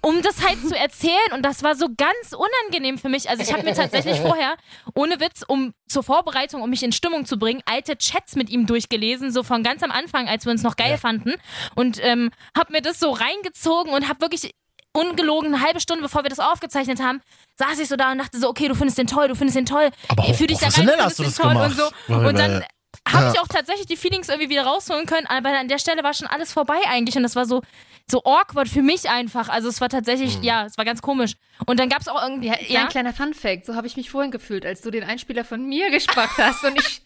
Um 0.00 0.22
das 0.22 0.46
halt 0.46 0.60
zu 0.66 0.76
erzählen 0.76 1.32
und 1.32 1.42
das 1.42 1.62
war 1.62 1.74
so 1.74 1.88
ganz 1.96 2.32
unangenehm 2.32 2.98
für 2.98 3.08
mich. 3.08 3.28
Also 3.28 3.42
ich 3.42 3.52
habe 3.52 3.64
mir 3.64 3.74
tatsächlich 3.74 4.20
vorher, 4.20 4.56
ohne 4.94 5.18
Witz, 5.20 5.42
um 5.46 5.74
zur 5.88 6.02
Vorbereitung, 6.04 6.62
um 6.62 6.70
mich 6.70 6.82
in 6.82 6.92
Stimmung 6.92 7.26
zu 7.26 7.38
bringen, 7.38 7.62
alte 7.66 7.96
Chats 7.98 8.36
mit 8.36 8.48
ihm 8.48 8.66
durchgelesen, 8.66 9.32
so 9.32 9.42
von 9.42 9.62
ganz 9.62 9.82
am 9.82 9.90
Anfang, 9.90 10.28
als 10.28 10.44
wir 10.44 10.52
uns 10.52 10.62
noch 10.62 10.76
geil 10.76 10.98
fanden 10.98 11.34
und 11.74 11.98
ähm, 12.02 12.30
habe 12.56 12.72
mir 12.72 12.80
das 12.80 13.00
so 13.00 13.10
reingezogen 13.10 13.92
und 13.92 14.08
habe 14.08 14.20
wirklich 14.20 14.52
ungelogen 14.92 15.54
eine 15.54 15.62
halbe 15.64 15.80
Stunde, 15.80 16.02
bevor 16.02 16.22
wir 16.24 16.30
das 16.30 16.40
aufgezeichnet 16.40 17.00
haben, 17.02 17.20
saß 17.56 17.78
ich 17.78 17.88
so 17.88 17.96
da 17.96 18.12
und 18.12 18.18
dachte 18.18 18.38
so, 18.38 18.48
okay, 18.48 18.68
du 18.68 18.74
findest 18.74 18.98
den 18.98 19.06
toll, 19.06 19.28
du 19.28 19.34
findest 19.34 19.56
den 19.56 19.66
toll. 19.66 19.90
Aber 20.08 20.22
Fühl 20.34 20.46
dich 20.46 20.58
da 20.58 20.68
rein, 20.68 20.86
du 20.86 20.92
findest 21.10 21.18
den 21.20 21.32
toll 21.34 21.52
gemacht. 21.52 21.70
und 21.70 21.76
so. 21.76 22.14
Und 22.14 22.38
dann 22.38 22.64
habe 23.06 23.24
Ja. 23.26 23.32
ich 23.32 23.40
auch 23.40 23.48
tatsächlich 23.48 23.86
die 23.86 23.96
Feelings 23.96 24.28
irgendwie 24.28 24.48
wieder 24.50 24.64
rausholen 24.64 25.06
können, 25.06 25.26
aber 25.26 25.50
an 25.50 25.68
der 25.68 25.78
Stelle 25.78 26.02
war 26.02 26.14
schon 26.14 26.26
alles 26.26 26.52
vorbei 26.52 26.78
eigentlich 26.88 27.16
und 27.16 27.22
das 27.22 27.36
war 27.36 27.44
so 27.46 27.62
so 28.10 28.22
awkward 28.24 28.68
für 28.68 28.82
mich 28.82 29.08
einfach. 29.10 29.48
Also 29.48 29.68
es 29.68 29.80
war 29.80 29.88
tatsächlich, 29.88 30.36
Hm. 30.36 30.42
ja, 30.42 30.64
es 30.66 30.78
war 30.78 30.84
ganz 30.84 31.02
komisch. 31.02 31.32
Und 31.66 31.78
dann 31.78 31.88
gab 31.88 32.00
es 32.00 32.08
auch 32.08 32.22
irgendwie, 32.22 32.48
Ja, 32.48 32.56
ja, 32.66 32.80
ein 32.82 32.88
kleiner 32.88 33.12
Funfact. 33.12 33.66
So 33.66 33.74
habe 33.74 33.86
ich 33.86 33.96
mich 33.96 34.10
vorhin 34.10 34.30
gefühlt, 34.30 34.64
als 34.64 34.80
du 34.80 34.90
den 34.90 35.04
Einspieler 35.04 35.44
von 35.44 35.66
mir 35.66 35.90
gespackt 35.92 36.38
hast 36.38 36.64
und 36.64 36.78
ich 36.78 37.02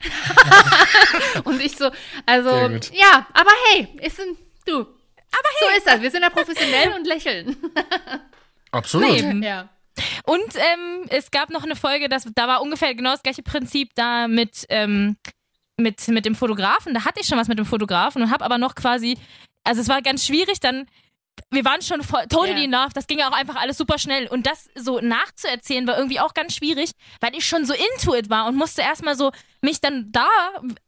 und 1.44 1.60
ich 1.60 1.76
so, 1.76 1.90
also 2.26 2.50
ja, 2.50 3.26
aber 3.32 3.50
hey, 3.72 3.88
ist 4.00 4.20
ein 4.20 4.36
du. 4.66 4.80
Aber 4.80 5.48
hey, 5.58 5.68
so 5.70 5.76
ist 5.78 5.86
das. 5.86 6.00
Wir 6.02 6.10
sind 6.10 6.22
da 6.22 6.30
professionell 6.30 6.92
und 6.94 7.06
lächeln. 7.06 7.56
Absolut. 8.70 9.16
Eben. 9.18 9.42
Ja. 9.42 9.68
Und 10.24 10.54
ähm, 10.56 11.06
es 11.08 11.30
gab 11.30 11.50
noch 11.50 11.64
eine 11.64 11.76
Folge, 11.76 12.08
das, 12.08 12.26
da 12.34 12.48
war 12.48 12.62
ungefähr 12.62 12.94
genau 12.94 13.12
das 13.12 13.22
gleiche 13.22 13.42
Prinzip 13.42 13.90
da 13.94 14.28
mit, 14.28 14.64
ähm, 14.68 15.16
mit, 15.76 16.06
mit 16.08 16.24
dem 16.24 16.34
Fotografen. 16.34 16.94
Da 16.94 17.04
hatte 17.04 17.20
ich 17.20 17.26
schon 17.26 17.38
was 17.38 17.48
mit 17.48 17.58
dem 17.58 17.66
Fotografen 17.66 18.22
und 18.22 18.30
habe 18.30 18.44
aber 18.44 18.56
noch 18.58 18.74
quasi, 18.74 19.18
also 19.64 19.80
es 19.80 19.88
war 19.88 20.02
ganz 20.02 20.26
schwierig, 20.26 20.60
dann, 20.60 20.86
wir 21.50 21.64
waren 21.64 21.82
schon 21.82 22.02
voll, 22.02 22.26
totally 22.28 22.64
in 22.64 22.70
love, 22.70 22.90
das 22.94 23.06
ging 23.06 23.18
ja 23.18 23.28
auch 23.28 23.36
einfach 23.36 23.56
alles 23.56 23.78
super 23.78 23.98
schnell. 23.98 24.28
Und 24.28 24.46
das 24.46 24.68
so 24.74 25.00
nachzuerzählen 25.00 25.86
war 25.86 25.96
irgendwie 25.96 26.20
auch 26.20 26.34
ganz 26.34 26.54
schwierig, 26.54 26.92
weil 27.20 27.34
ich 27.34 27.46
schon 27.46 27.64
so 27.64 27.74
into 27.74 28.14
it 28.14 28.30
war 28.30 28.46
und 28.46 28.56
musste 28.56 28.82
erstmal 28.82 29.16
so 29.16 29.32
mich 29.62 29.80
dann 29.80 30.10
da 30.10 30.26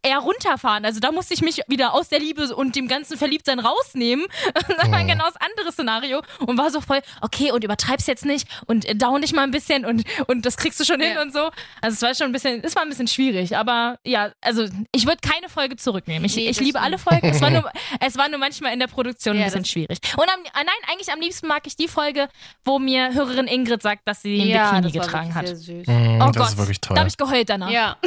eher 0.03 0.19
runterfahren. 0.19 0.85
Also 0.85 0.99
da 1.01 1.13
musste 1.13 1.33
ich 1.33 1.43
mich 1.43 1.61
wieder 1.69 1.95
aus 1.95 2.09
der 2.09 2.19
Liebe 2.19 2.55
und 2.55 2.75
dem 2.77 2.89
ganzen 2.89 3.17
Verliebtsein 3.17 3.61
rausnehmen. 3.61 4.27
das 4.55 4.91
war 4.91 4.99
ein 4.99 5.07
genau 5.09 5.25
das 5.25 5.37
andere 5.37 5.73
Szenario 5.73 6.23
und 6.41 6.59
war 6.59 6.71
so 6.71 6.81
voll, 6.81 7.01
okay, 7.21 7.53
und 7.53 7.63
übertreib's 7.65 8.07
jetzt 8.07 8.25
nicht 8.25 8.49
und 8.67 8.85
äh, 8.85 8.95
down 8.97 9.23
dich 9.23 9.33
mal 9.33 9.43
ein 9.43 9.53
bisschen 9.53 9.85
und, 9.85 10.05
und 10.27 10.45
das 10.45 10.57
kriegst 10.57 10.79
du 10.81 10.85
schon 10.85 11.01
hin 11.01 11.13
Ja. 11.15 11.23
und 11.23 11.33
so. 11.33 11.51
Also 11.81 11.95
es 11.95 12.03
war 12.03 12.15
schon 12.15 12.27
ein 12.27 12.33
bisschen, 12.33 12.63
es 12.65 12.75
war 12.75 12.83
ein 12.83 12.89
bisschen 12.89 13.07
schwierig, 13.09 13.57
aber 13.57 13.99
ja, 14.05 14.33
also 14.41 14.67
ich 14.93 15.07
würde 15.07 15.19
keine 15.23 15.49
Folge 15.49 15.77
zurücknehmen. 15.77 16.25
Ich, 16.25 16.35
Nee, 16.35 16.49
ich 16.51 16.59
liebe 16.61 16.81
alle 16.81 16.99
Folgen. 16.99 17.29
Es 17.29 17.41
war 17.41 17.51
nur, 17.51 17.71
es 18.01 18.17
war 18.19 18.29
nur 18.29 18.39
manchmal 18.41 18.73
in 18.73 18.81
der 18.81 18.89
Produktion 18.89 19.37
Ja, 19.37 19.43
ein 19.43 19.47
bisschen 19.47 19.65
schwierig. 19.65 19.99
Und 20.17 20.25
am, 20.25 20.41
ah, 20.53 20.63
nein, 20.65 20.75
eigentlich 20.91 21.13
am 21.13 21.21
liebsten 21.21 21.47
mag 21.47 21.65
ich 21.67 21.77
die 21.77 21.87
Folge, 21.87 22.29
wo 22.65 22.81
mir 22.81 23.15
Hörerin 23.15 23.47
Ingrid 23.47 23.83
sagt, 23.83 24.03
dass 24.09 24.23
sie 24.23 24.37
den 24.39 24.49
ja, 24.49 24.73
Bikini 24.73 24.91
getragen 24.99 25.33
hat. 25.35 25.47
Sehr 25.47 25.57
süß. 25.57 25.87
Mhm, 25.87 26.21
Oh 26.21 26.27
das 26.27 26.37
Gott, 26.37 26.49
ist 26.49 26.57
wirklich 26.59 26.81
toll. 26.81 26.95
da 26.97 27.01
habe 27.03 27.09
ich 27.09 27.17
geheult 27.17 27.49
danach. 27.49 27.71
Ja. 27.71 27.97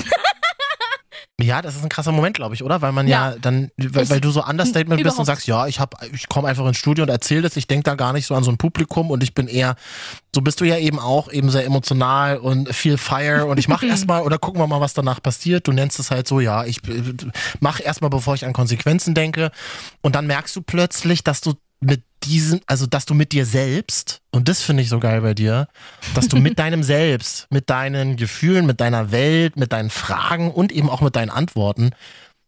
Ja, 1.39 1.61
das 1.61 1.75
ist 1.75 1.83
ein 1.83 1.89
krasser 1.89 2.11
Moment, 2.11 2.35
glaube 2.35 2.55
ich, 2.55 2.63
oder? 2.63 2.81
Weil 2.81 2.91
man 2.91 3.07
ja, 3.07 3.31
Ja. 3.31 3.35
dann, 3.39 3.69
weil, 3.77 4.09
weil 4.09 4.19
du 4.19 4.31
so 4.31 4.43
Understatement 4.43 5.03
bist 5.03 5.19
und 5.19 5.25
sagst, 5.25 5.45
ja, 5.45 5.67
ich 5.67 5.79
hab, 5.79 6.03
ich 6.11 6.27
komme 6.29 6.47
einfach 6.47 6.65
ins 6.65 6.77
Studio 6.77 7.03
und 7.03 7.09
erzähle 7.09 7.43
das, 7.43 7.55
ich 7.57 7.67
denke 7.67 7.83
da 7.83 7.93
gar 7.93 8.11
nicht 8.11 8.25
so 8.25 8.33
an 8.33 8.43
so 8.43 8.49
ein 8.49 8.57
Publikum 8.57 9.11
und 9.11 9.21
ich 9.21 9.35
bin 9.35 9.47
eher, 9.47 9.75
so 10.33 10.41
bist 10.41 10.61
du 10.61 10.65
ja 10.65 10.79
eben 10.79 10.97
auch, 10.97 11.31
eben 11.31 11.51
sehr 11.51 11.63
emotional 11.63 12.37
und 12.37 12.73
viel 12.73 12.97
Fire 12.97 13.45
und 13.45 13.59
ich 13.59 13.67
mache 13.67 13.85
erstmal 13.87 14.23
oder 14.23 14.39
gucken 14.39 14.59
wir 14.59 14.65
mal, 14.65 14.81
was 14.81 14.95
danach 14.95 15.21
passiert. 15.21 15.67
Du 15.67 15.73
nennst 15.73 15.99
es 15.99 16.09
halt 16.09 16.27
so, 16.27 16.39
ja, 16.39 16.65
ich 16.65 16.77
äh, 16.87 17.03
mach 17.59 17.79
erstmal, 17.79 18.09
bevor 18.09 18.33
ich 18.33 18.43
an 18.43 18.53
Konsequenzen 18.53 19.13
denke 19.13 19.51
und 20.01 20.15
dann 20.15 20.25
merkst 20.25 20.55
du 20.55 20.61
plötzlich, 20.63 21.23
dass 21.23 21.41
du 21.41 21.53
mit 21.81 22.01
diesem, 22.23 22.61
also 22.65 22.85
dass 22.85 23.05
du 23.05 23.13
mit 23.13 23.31
dir 23.31 23.45
selbst, 23.45 24.21
und 24.31 24.47
das 24.47 24.61
finde 24.61 24.83
ich 24.83 24.89
so 24.89 24.99
geil 24.99 25.21
bei 25.21 25.33
dir, 25.33 25.67
dass 26.13 26.27
du 26.27 26.37
mit 26.37 26.59
deinem 26.59 26.83
Selbst, 26.83 27.47
mit 27.49 27.69
deinen 27.69 28.15
Gefühlen, 28.17 28.65
mit 28.65 28.81
deiner 28.81 29.11
Welt, 29.11 29.57
mit 29.57 29.71
deinen 29.73 29.89
Fragen 29.89 30.51
und 30.51 30.71
eben 30.71 30.89
auch 30.89 31.01
mit 31.01 31.15
deinen 31.15 31.29
Antworten, 31.29 31.91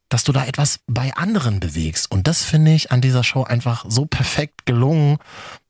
dass 0.09 0.23
du 0.23 0.31
da 0.31 0.45
etwas 0.45 0.79
bei 0.87 1.13
anderen 1.15 1.59
bewegst. 1.59 2.11
Und 2.11 2.27
das 2.27 2.43
finde 2.43 2.73
ich 2.73 2.91
an 2.91 3.01
dieser 3.01 3.23
Show 3.23 3.43
einfach 3.43 3.85
so 3.87 4.05
perfekt 4.05 4.65
gelungen, 4.65 5.17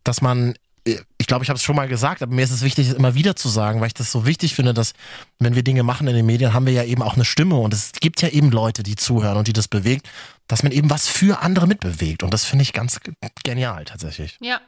dass 0.03 0.21
man, 0.21 0.55
ich 0.85 1.27
glaube, 1.27 1.43
ich 1.43 1.49
habe 1.49 1.57
es 1.57 1.63
schon 1.63 1.75
mal 1.75 1.89
gesagt, 1.89 2.23
aber 2.23 2.33
mir 2.33 2.43
ist 2.43 2.51
es 2.51 2.61
wichtig, 2.61 2.87
es 2.87 2.93
immer 2.93 3.15
wieder 3.15 3.35
zu 3.35 3.49
sagen, 3.49 3.81
weil 3.81 3.87
ich 3.87 3.93
das 3.93 4.11
so 4.11 4.25
wichtig 4.25 4.55
finde, 4.55 4.73
dass 4.73 4.93
wenn 5.39 5.55
wir 5.55 5.63
Dinge 5.63 5.83
machen 5.83 6.07
in 6.07 6.15
den 6.15 6.25
Medien, 6.25 6.53
haben 6.53 6.65
wir 6.65 6.73
ja 6.73 6.85
eben 6.85 7.03
auch 7.03 7.15
eine 7.15 7.25
Stimme 7.25 7.55
und 7.55 7.73
es 7.73 7.91
gibt 7.99 8.21
ja 8.21 8.29
eben 8.29 8.49
Leute, 8.49 8.81
die 8.81 8.95
zuhören 8.95 9.37
und 9.37 9.47
die 9.49 9.53
das 9.53 9.67
bewegt, 9.67 10.07
dass 10.49 10.63
man 10.63 10.73
eben 10.73 10.89
was 10.89 11.07
für 11.07 11.41
andere 11.41 11.65
mitbewegt. 11.67 12.23
Und 12.23 12.33
das 12.33 12.43
finde 12.43 12.63
ich 12.63 12.73
ganz 12.73 12.99
ge- 12.99 13.13
genial 13.45 13.85
tatsächlich. 13.85 14.35
Ja. 14.41 14.59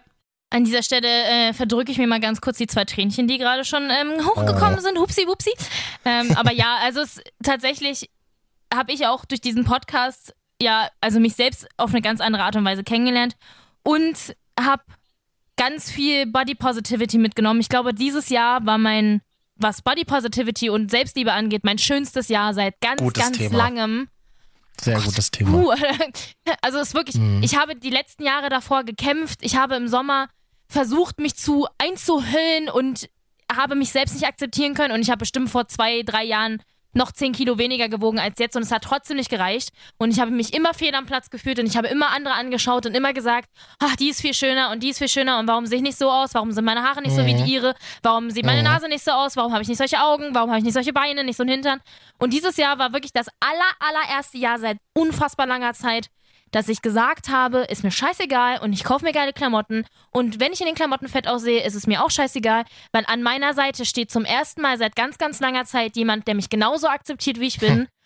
An 0.50 0.64
dieser 0.64 0.84
Stelle 0.84 1.08
äh, 1.08 1.54
verdrücke 1.54 1.92
ich 1.92 1.98
mir 1.98 2.08
mal 2.08 2.20
ganz 2.22 2.40
kurz 2.42 2.58
die 2.58 2.68
zwei 2.68 2.86
Tränchen, 2.86 3.28
die 3.28 3.38
gerade 3.38 3.66
schon 3.66 3.84
ähm, 3.90 4.26
hochgekommen 4.26 4.80
Oh. 4.80 4.82
sind. 4.82 4.98
Hupsi, 4.98 5.28
wupsi. 5.28 5.52
Ähm, 6.06 6.32
aber 6.38 6.52
ja, 6.54 6.78
also 6.82 7.02
es, 7.02 7.22
tatsächlich 7.44 8.10
habe 8.74 8.94
ich 8.94 9.06
auch 9.08 9.26
durch 9.26 9.42
diesen 9.42 9.66
Podcast 9.66 10.34
ja, 10.62 10.88
also 11.02 11.20
mich 11.20 11.36
selbst 11.36 11.68
auf 11.78 11.90
eine 11.90 12.02
ganz 12.02 12.22
andere 12.22 12.44
Art 12.44 12.56
und 12.56 12.64
Weise 12.64 12.84
kennengelernt 12.84 13.36
und 13.84 14.36
habe 14.60 14.84
ganz 15.58 15.90
viel 15.90 16.28
Body 16.28 16.54
Positivity 16.54 17.18
mitgenommen. 17.18 17.60
Ich 17.62 17.70
glaube, 17.70 17.96
dieses 17.96 18.30
Jahr 18.30 18.64
war 18.66 18.78
mein, 18.78 19.22
was 19.56 19.82
Body 19.82 20.06
Positivity 20.06 20.70
und 20.70 20.92
Selbstliebe 20.92 21.34
angeht, 21.34 21.64
mein 21.64 21.80
schönstes 21.80 22.28
Jahr 22.28 22.54
seit 22.54 22.80
ganz, 22.80 23.02
Gutes 23.02 23.24
ganz 23.24 23.38
Thema. 23.40 23.58
langem. 23.58 24.08
Sehr 24.82 25.00
gutes 25.02 25.32
Thema. 25.32 25.52
Puh. 25.52 25.74
Also 26.62 26.80
es 26.80 26.90
ist 26.90 26.94
wirklich, 26.94 27.16
Mhm. 27.18 27.42
ich 27.44 27.56
habe 27.58 27.76
die 27.76 27.90
letzten 27.90 28.24
Jahre 28.24 28.50
davor 28.50 28.84
gekämpft. 28.84 29.40
Ich 29.42 29.56
habe 29.56 29.76
im 29.76 29.88
Sommer 29.88 30.28
versucht, 30.68 31.20
mich 31.20 31.36
zu 31.36 31.68
einzuhüllen 31.78 32.70
und 32.70 33.10
habe 33.52 33.76
mich 33.76 33.92
selbst 33.92 34.14
nicht 34.16 34.26
akzeptieren 34.26 34.74
können. 34.74 34.94
Und 34.94 35.02
ich 35.02 35.10
habe 35.10 35.20
bestimmt 35.20 35.50
vor 35.50 35.68
zwei, 35.68 36.02
drei 36.04 36.24
Jahren 36.24 36.62
noch 36.94 37.12
10 37.12 37.34
Kilo 37.34 37.58
weniger 37.58 37.90
gewogen 37.90 38.20
als 38.20 38.40
jetzt 38.40 38.56
und 38.56 38.64
es 38.64 38.72
hat 38.72 38.84
trotzdem 38.84 39.18
nicht 39.18 39.30
gereicht. 39.30 39.70
Und 39.98 40.12
ich 40.12 40.20
habe 40.20 40.32
mich 40.32 40.54
immer 40.54 40.74
fehl 40.74 40.94
am 40.96 41.06
Platz 41.06 41.30
gefühlt 41.30 41.60
und 41.60 41.66
ich 41.66 41.78
habe 41.78 41.88
immer 41.88 42.10
andere 42.12 42.34
angeschaut 42.34 42.86
und 42.86 42.96
immer 42.96 43.14
gesagt, 43.14 43.50
ach, 43.80 43.96
die 43.96 44.10
ist 44.10 44.22
viel 44.22 44.34
schöner 44.34 44.72
und 44.72 44.84
die 44.84 44.90
ist 44.90 44.98
viel 44.98 45.10
schöner 45.10 45.40
und 45.40 45.48
warum 45.48 45.66
sehe 45.66 45.78
ich 45.78 45.84
nicht 45.84 45.98
so 45.98 46.10
aus? 46.10 46.34
Warum 46.34 46.52
sind 46.52 46.66
meine 46.66 46.84
Haare 46.84 47.02
nicht 47.02 47.16
so 47.16 47.26
wie 47.26 47.34
die 47.34 47.52
ihre? 47.52 47.76
Warum 48.04 48.30
sieht 48.30 48.46
meine 48.46 48.64
Nase 48.64 48.88
nicht 48.88 49.04
so 49.04 49.12
aus? 49.12 49.36
Warum 49.36 49.54
habe 49.54 49.62
ich 49.62 49.68
nicht 49.68 49.78
solche 49.78 50.02
Augen? 50.02 50.34
Warum 50.34 50.50
habe 50.50 50.60
ich 50.60 50.66
nicht 50.66 50.74
solche 50.74 50.94
Beine, 50.94 51.24
nicht 51.24 51.38
so 51.38 51.44
einen 51.44 51.52
Hintern? 51.52 51.80
Und 52.18 52.34
dieses 52.34 52.58
Jahr 52.58 52.78
war 52.78 52.94
wirklich 52.94 53.14
das 53.14 53.28
aller, 53.40 53.72
allererste 53.80 54.38
Jahr 54.38 54.60
seit 54.60 54.78
unfassbar 54.94 55.48
langer 55.48 55.74
Zeit, 55.74 56.08
dass 56.52 56.68
ich 56.70 56.82
gesagt 56.82 57.30
habe, 57.30 57.60
ist 57.60 57.84
mir 57.84 57.92
scheißegal 57.92 58.60
und 58.60 58.74
ich 58.74 58.84
kaufe 58.84 59.06
mir 59.06 59.14
geile 59.14 59.34
Klamotten 59.34 59.86
und 60.12 60.40
wenn 60.40 60.52
ich 60.54 60.60
in 60.60 60.68
den 60.68 60.76
Klamotten 60.76 61.08
fett 61.08 61.28
aussehe, 61.28 61.64
ist 61.64 61.76
es 61.76 61.88
mir 61.88 62.04
auch 62.04 62.12
scheißegal, 62.12 62.66
weil 62.92 63.06
an 63.08 63.24
meiner 63.24 63.54
Seite 63.54 63.86
steht 63.86 64.12
zum 64.12 64.26
ersten 64.26 64.62
Mal 64.62 64.78
seit 64.78 64.96
ganz, 64.96 65.18
ganz 65.18 65.40
langer 65.40 65.66
Zeit 65.66 65.96
jemand, 65.96 66.28
der 66.28 66.36
mich 66.36 66.50
genauso 66.50 66.88
akzeptiert, 66.88 67.40
wie 67.40 67.48
ich 67.48 67.60
bin. 67.60 67.88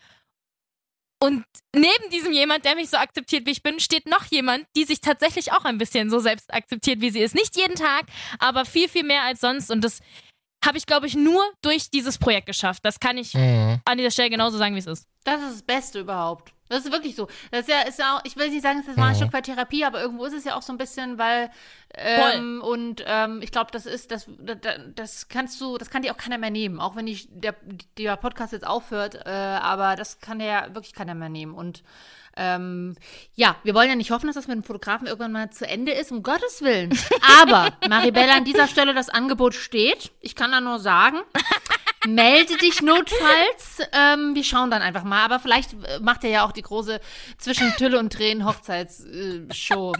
Und 1.23 1.43
neben 1.73 2.09
diesem 2.11 2.33
jemand, 2.33 2.65
der 2.65 2.75
mich 2.75 2.89
so 2.89 2.97
akzeptiert, 2.97 3.45
wie 3.47 3.51
ich 3.51 3.63
bin, 3.63 3.79
steht 3.79 4.05
noch 4.05 4.25
jemand, 4.25 4.65
die 4.75 4.83
sich 4.83 4.99
tatsächlich 5.01 5.53
auch 5.53 5.63
ein 5.63 5.77
bisschen 5.77 6.09
so 6.09 6.19
selbst 6.19 6.53
akzeptiert, 6.53 7.01
wie 7.01 7.09
sie 7.09 7.21
ist. 7.21 7.33
Nicht 7.33 7.55
jeden 7.55 7.75
Tag, 7.75 8.05
aber 8.37 8.65
viel, 8.65 8.89
viel 8.89 9.03
mehr 9.03 9.23
als 9.23 9.39
sonst. 9.39 9.71
Und 9.71 9.81
das 9.81 10.01
habe 10.63 10.77
ich, 10.77 10.85
glaube 10.85 11.07
ich, 11.07 11.15
nur 11.15 11.41
durch 11.61 11.89
dieses 11.89 12.17
Projekt 12.17 12.47
geschafft. 12.47 12.83
Das 12.83 12.99
kann 12.99 13.17
ich 13.17 13.33
Mhm. 13.33 13.79
an 13.85 13.97
dieser 13.97 14.11
Stelle 14.11 14.29
genauso 14.29 14.57
sagen, 14.57 14.75
wie 14.75 14.79
es 14.79 14.87
ist. 14.87 15.07
Das 15.23 15.41
ist 15.41 15.51
das 15.53 15.63
Beste 15.63 15.99
überhaupt. 16.01 16.55
Das 16.68 16.84
ist 16.84 16.91
wirklich 16.91 17.16
so. 17.16 17.28
Das 17.51 17.61
ist 17.61 17.70
ja, 17.70 17.82
ist 17.82 17.99
ja 17.99 18.16
auch, 18.18 18.22
ich 18.24 18.36
will 18.38 18.49
nicht 18.49 18.63
sagen, 18.63 18.80
es 18.80 18.88
ist 18.88 18.97
mal 18.97 19.07
ein 19.07 19.13
Mhm. 19.13 19.18
Stück 19.18 19.34
weit 19.34 19.45
Therapie, 19.45 19.86
aber 19.86 20.01
irgendwo 20.01 20.26
ist 20.26 20.34
es 20.34 20.45
ja 20.45 20.55
auch 20.55 20.61
so 20.63 20.74
ein 20.74 20.78
bisschen, 20.78 21.18
weil 21.18 21.51
ähm, 21.93 22.61
und 22.63 23.03
ähm, 23.05 23.39
ich 23.41 23.51
glaube, 23.51 23.72
das 23.72 23.86
ist, 23.86 24.11
das, 24.11 24.26
das, 24.39 24.57
das 24.95 25.28
kannst 25.28 25.61
du, 25.61 25.78
das 25.78 25.89
kann 25.89 26.01
dir 26.01 26.11
auch 26.11 26.18
keiner 26.18 26.38
mehr 26.38 26.49
nehmen, 26.49 26.80
auch 26.80 26.95
wenn 26.95 27.05
die, 27.05 27.28
der, 27.30 27.55
der 27.97 28.18
Podcast 28.18 28.51
jetzt 28.51 28.66
aufhört, 28.66 29.16
äh, 29.26 29.30
aber 29.30 29.95
das 29.95 30.20
kann 30.20 30.39
der 30.39 30.74
wirklich 30.74 30.93
keiner 30.93 31.13
mehr 31.16 31.30
nehmen. 31.30 31.53
Und 31.53 31.84
ähm, 32.38 32.95
ja, 33.36 33.55
wir 33.63 33.74
wollen 33.76 33.88
ja 33.88 33.95
nicht 33.95 34.11
hoffen, 34.11 34.28
dass 34.28 34.36
das 34.36 34.47
mit 34.47 34.55
dem 34.55 34.63
Fotografen 34.63 35.07
irgendwann 35.07 35.32
mal 35.32 35.51
zu 35.51 35.66
Ende 35.68 35.93
ist, 35.93 36.11
um 36.11 36.22
Gottes 36.22 36.61
Willen. 36.61 36.97
Aber, 37.41 37.72
Maribella, 37.88 38.36
an 38.36 38.43
dieser 38.43 38.68
Stelle 38.68 38.93
das 38.93 39.07
Angebot 39.07 39.53
steht. 39.53 40.11
Ich 40.20 40.36
kann 40.36 40.51
da 40.51 40.59
nur 40.59 40.80
sagen, 40.80 41.20
melde 42.08 42.56
dich 42.58 42.82
notfalls. 42.82 43.80
Ähm, 43.91 44.36
wir 44.36 44.43
schauen 44.43 44.72
dann 44.72 44.82
einfach 44.82 45.03
mal. 45.03 45.24
Aber 45.26 45.39
vielleicht 45.39 45.74
äh, 45.74 45.99
macht 46.01 46.24
er 46.24 46.30
ja 46.30 46.45
auch 46.45 46.51
die 46.51 46.62
große 46.62 46.99
zwischen 47.38 47.72
Tülle 47.78 47.99
und 47.99 48.12
Tränen 48.14 48.45
Hochzeitsshow 48.45 49.93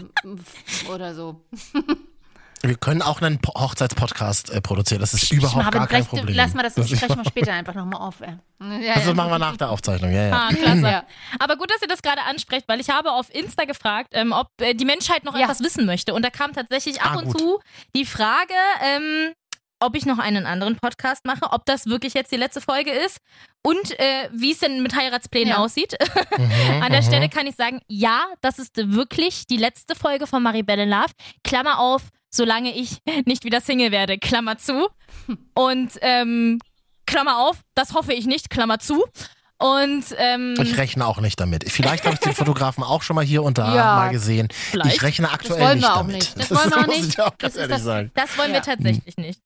oder 0.92 1.14
so. 1.14 1.44
Wir 2.62 2.74
können 2.76 3.02
auch 3.02 3.20
einen 3.20 3.38
Po- 3.40 3.52
Hochzeitspodcast 3.54 4.50
äh, 4.50 4.60
produzieren. 4.62 5.00
Das 5.02 5.12
ist 5.12 5.30
überhaupt 5.30 5.70
gar 5.72 5.86
kein 5.86 6.06
Problem. 6.06 6.34
Lass 6.34 6.54
mal 6.54 6.62
das, 6.62 6.74
das 6.74 6.88
sprechen 6.88 7.16
wir 7.18 7.24
später 7.28 7.52
einfach 7.52 7.74
nochmal 7.74 8.00
auf. 8.00 8.20
Ey. 8.22 8.38
Ja, 8.82 8.94
also 8.94 9.10
ja. 9.10 9.14
machen 9.14 9.30
wir 9.30 9.38
nach 9.38 9.56
der 9.58 9.70
Aufzeichnung. 9.70 10.10
Ja, 10.10 10.28
ja. 10.28 10.34
Ah, 10.34 10.52
klasse. 10.54 10.80
Ja. 10.80 11.04
Aber 11.38 11.56
gut, 11.56 11.70
dass 11.70 11.82
ihr 11.82 11.88
das 11.88 12.00
gerade 12.02 12.22
ansprecht, 12.22 12.66
weil 12.66 12.80
ich 12.80 12.88
habe 12.88 13.12
auf 13.12 13.32
Insta 13.32 13.66
gefragt, 13.66 14.08
ähm, 14.12 14.32
ob 14.32 14.48
äh, 14.60 14.74
die 14.74 14.86
Menschheit 14.86 15.22
noch 15.24 15.34
Ja. 15.36 15.42
etwas 15.42 15.60
wissen 15.60 15.84
möchte. 15.84 16.14
Und 16.14 16.24
da 16.24 16.30
kam 16.30 16.54
tatsächlich 16.54 17.02
ab 17.02 17.12
Ah, 17.14 17.18
und 17.18 17.24
gut. 17.26 17.38
zu 17.38 17.60
die 17.94 18.06
Frage, 18.06 18.54
ähm, 18.82 19.32
ob 19.86 19.96
ich 19.96 20.04
noch 20.06 20.18
einen 20.18 20.44
anderen 20.46 20.76
Podcast 20.76 21.24
mache, 21.24 21.52
ob 21.52 21.64
das 21.64 21.86
wirklich 21.86 22.14
jetzt 22.14 22.32
die 22.32 22.36
letzte 22.36 22.60
Folge 22.60 22.90
ist 22.90 23.18
und 23.62 23.98
äh, 23.98 24.28
wie 24.32 24.52
es 24.52 24.58
denn 24.58 24.82
mit 24.82 24.94
Heiratsplänen 24.94 25.50
Ja. 25.50 25.58
aussieht. 25.58 25.96
Mhm, 26.38 26.82
An 26.82 26.92
der 26.92 27.00
mhm. 27.02 27.06
Stelle 27.06 27.28
kann 27.30 27.46
ich 27.46 27.54
sagen, 27.56 27.80
ja, 27.88 28.24
das 28.42 28.58
ist 28.58 28.76
wirklich 28.76 29.46
die 29.46 29.56
letzte 29.56 29.94
Folge 29.94 30.26
von 30.26 30.42
Maribel 30.42 30.78
in 30.78 30.90
Love. 30.90 31.12
Klammer 31.44 31.78
auf, 31.78 32.02
solange 32.30 32.74
ich 32.76 32.98
nicht 33.24 33.44
wieder 33.44 33.60
Single 33.62 33.90
werde, 33.92 34.18
Klammer 34.18 34.58
zu. 34.58 34.88
Und 35.54 35.92
ähm, 36.02 36.58
Klammer 37.06 37.38
auf, 37.38 37.60
das 37.74 37.94
hoffe 37.94 38.12
ich 38.12 38.26
nicht, 38.26 38.50
Klammer 38.50 38.78
zu. 38.80 39.04
Und 39.58 40.04
ähm, 40.18 40.54
Ich 40.60 40.76
rechne 40.76 41.06
auch 41.06 41.18
nicht 41.20 41.40
damit. 41.40 41.70
Vielleicht 41.70 42.04
habe 42.04 42.14
ich 42.14 42.20
den 42.20 42.34
Fotografen 42.34 42.84
auch 42.84 43.00
schon 43.02 43.16
mal 43.16 43.24
hier 43.24 43.42
und 43.42 43.56
da 43.56 43.74
Ja, 43.74 43.84
mal 43.96 44.10
gesehen. 44.10 44.48
vielleicht. 44.52 44.96
Ich 44.96 45.02
rechne 45.02 45.30
aktuell 45.30 45.76
nicht 45.76 45.88
damit. 45.88 46.16
nicht. 46.16 46.38
Das 46.38 46.50
wollen 46.50 46.70
wir 46.70 46.78
auch 46.78 46.86
nicht. 46.86 47.20
auch 47.20 47.30
Das 47.38 48.36
wollen 48.36 48.52
wir 48.52 48.60
tatsächlich 48.60 49.16
nicht. 49.16 49.40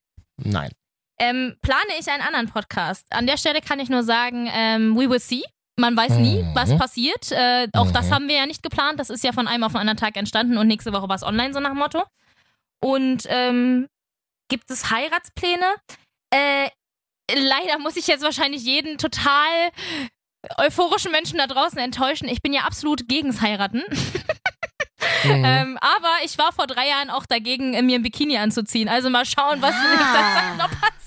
Nein. 0.44 0.70
Ähm, 1.18 1.56
plane 1.62 1.90
ich 1.98 2.08
einen 2.10 2.22
anderen 2.22 2.48
Podcast. 2.48 3.06
An 3.10 3.26
der 3.26 3.36
Stelle 3.36 3.60
kann 3.60 3.78
ich 3.80 3.88
nur 3.90 4.02
sagen, 4.02 4.48
ähm, 4.52 4.96
we 4.96 5.08
will 5.10 5.20
see. 5.20 5.42
Man 5.76 5.96
weiß 5.96 6.12
nie, 6.12 6.42
Mhm. 6.42 6.54
was 6.54 6.76
passiert. 6.76 7.30
Äh, 7.32 7.68
auch 7.74 7.90
das 7.90 8.08
Mhm. 8.08 8.14
haben 8.14 8.28
wir 8.28 8.36
ja 8.36 8.46
nicht 8.46 8.62
geplant. 8.62 8.98
Das 8.98 9.10
ist 9.10 9.22
ja 9.24 9.32
von 9.32 9.46
einem 9.48 9.64
auf 9.64 9.72
den 9.72 9.80
anderen 9.80 9.96
Tag 9.98 10.16
entstanden 10.16 10.56
und 10.58 10.66
nächste 10.66 10.92
Woche 10.92 11.08
war 11.08 11.16
es 11.16 11.22
online, 11.22 11.52
so 11.54 11.60
nach 11.60 11.70
dem 11.70 11.78
Motto. 11.78 12.02
Und 12.82 13.24
ähm, 13.28 13.86
gibt 14.48 14.70
es 14.70 14.90
Heiratspläne? 14.90 15.66
Äh, 16.34 16.68
leider 17.34 17.78
muss 17.78 17.96
ich 17.96 18.06
jetzt 18.06 18.22
wahrscheinlich 18.24 18.62
jeden 18.64 18.98
total 18.98 19.70
euphorischen 20.58 21.12
Menschen 21.12 21.36
da 21.38 21.46
draußen 21.46 21.78
enttäuschen. 21.78 22.28
Ich 22.28 22.40
bin 22.42 22.52
ja 22.54 22.62
absolut 22.62 23.08
gegens 23.08 23.40
Heiraten. 23.42 23.82
Mhm. 25.24 25.44
Ähm, 25.44 25.78
aber 25.80 26.24
ich 26.24 26.36
war 26.38 26.52
vor 26.52 26.66
drei 26.66 26.88
Jahren 26.88 27.10
auch 27.10 27.26
dagegen, 27.26 27.74
äh, 27.74 27.82
mir 27.82 27.98
ein 27.98 28.02
Bikini 28.02 28.36
anzuziehen. 28.38 28.88
Also 28.88 29.10
mal 29.10 29.24
schauen, 29.24 29.60
was 29.62 29.74
nächster 29.74 30.34
Zeit 30.34 30.56
noch 30.58 30.70
passiert. 30.70 31.00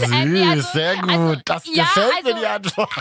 Süß, 0.00 0.10
äh, 0.12 0.24
nee, 0.24 0.42
also- 0.48 0.68
sehr 0.72 0.96
gut. 0.96 1.10
also, 1.10 1.36
das 1.44 1.62
ja, 1.72 1.84
gefällt 1.84 2.24
mir 2.24 2.28
also- 2.28 2.38
die 2.40 2.46
Antwort. 2.46 2.90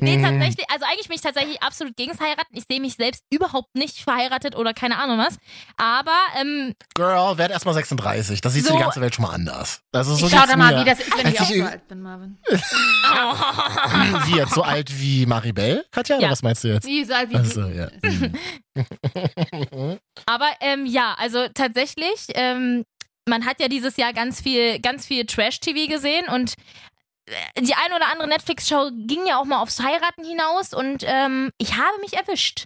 Nee, 0.00 0.16
Mhm. 0.18 0.22
tatsächlich, 0.22 0.66
also 0.70 0.84
eigentlich 0.84 1.08
bin 1.08 1.14
ich 1.16 1.20
tatsächlich 1.22 1.62
absolut 1.62 1.96
gegens 1.96 2.20
Heiraten. 2.20 2.54
Ich 2.56 2.64
sehe 2.70 2.80
mich 2.80 2.94
selbst 2.94 3.22
überhaupt 3.30 3.74
nicht 3.74 3.98
verheiratet 3.98 4.54
oder 4.56 4.74
keine 4.74 4.98
Ahnung 4.98 5.18
was. 5.18 5.38
Aber 5.76 6.16
ähm, 6.40 6.74
Girl, 6.94 7.38
werd 7.38 7.50
erst 7.50 7.64
mal 7.66 7.72
36. 7.74 8.40
Das 8.40 8.52
siehst 8.52 8.66
du 8.66 8.70
So- 8.72 8.76
die 8.76 8.82
ganze 8.82 9.00
Welt 9.00 9.14
schon 9.14 9.24
mal 9.24 9.32
anders. 9.34 9.80
Das 9.92 10.06
ist 10.08 10.18
so 10.18 10.26
Ich 10.26 10.32
schau 10.32 10.46
da 10.46 10.56
mal, 10.56 10.80
wie 10.80 10.84
das 10.88 11.00
ist, 11.00 11.16
wenn 11.16 11.32
ich 11.32 11.40
auch 11.40 11.50
ich- 11.50 11.58
so 11.58 11.64
alt 11.64 11.88
bin, 11.88 12.02
Marvin. 12.02 12.38
Wie 14.26 14.36
jetzt? 14.36 14.54
So 14.54 14.62
alt 14.62 14.90
wie 15.00 15.26
Maribel, 15.26 15.84
Katja? 15.90 16.16
Oder 16.16 16.26
Ja. 16.26 16.32
was 16.32 16.42
meinst 16.42 16.64
du 16.64 16.68
jetzt? 16.68 16.86
Wie 16.86 17.04
so 17.04 17.14
alt 17.14 17.30
wie 17.30 17.36
Also, 17.36 17.62
du. 17.62 17.68
ja. 17.74 17.88
Aber 20.26 20.48
ähm, 20.60 20.86
ja, 20.86 21.14
also 21.18 21.46
tatsächlich, 21.54 22.26
ähm, 22.34 22.84
man 23.28 23.44
hat 23.46 23.60
ja 23.60 23.68
dieses 23.68 23.96
Jahr 23.96 24.12
ganz 24.12 24.40
viel, 24.40 24.78
ganz 24.80 25.06
viel 25.06 25.24
Trash-TV 25.26 25.88
gesehen 25.92 26.28
und 26.28 26.54
die 27.58 27.74
ein 27.74 27.92
oder 27.94 28.10
andere 28.12 28.28
Netflix-Show 28.28 28.90
ging 29.06 29.26
ja 29.26 29.38
auch 29.38 29.44
mal 29.44 29.60
aufs 29.60 29.80
Heiraten 29.80 30.24
hinaus 30.24 30.72
und 30.74 31.02
ähm, 31.04 31.50
ich 31.58 31.76
habe 31.76 31.98
mich 32.00 32.14
erwischt, 32.14 32.64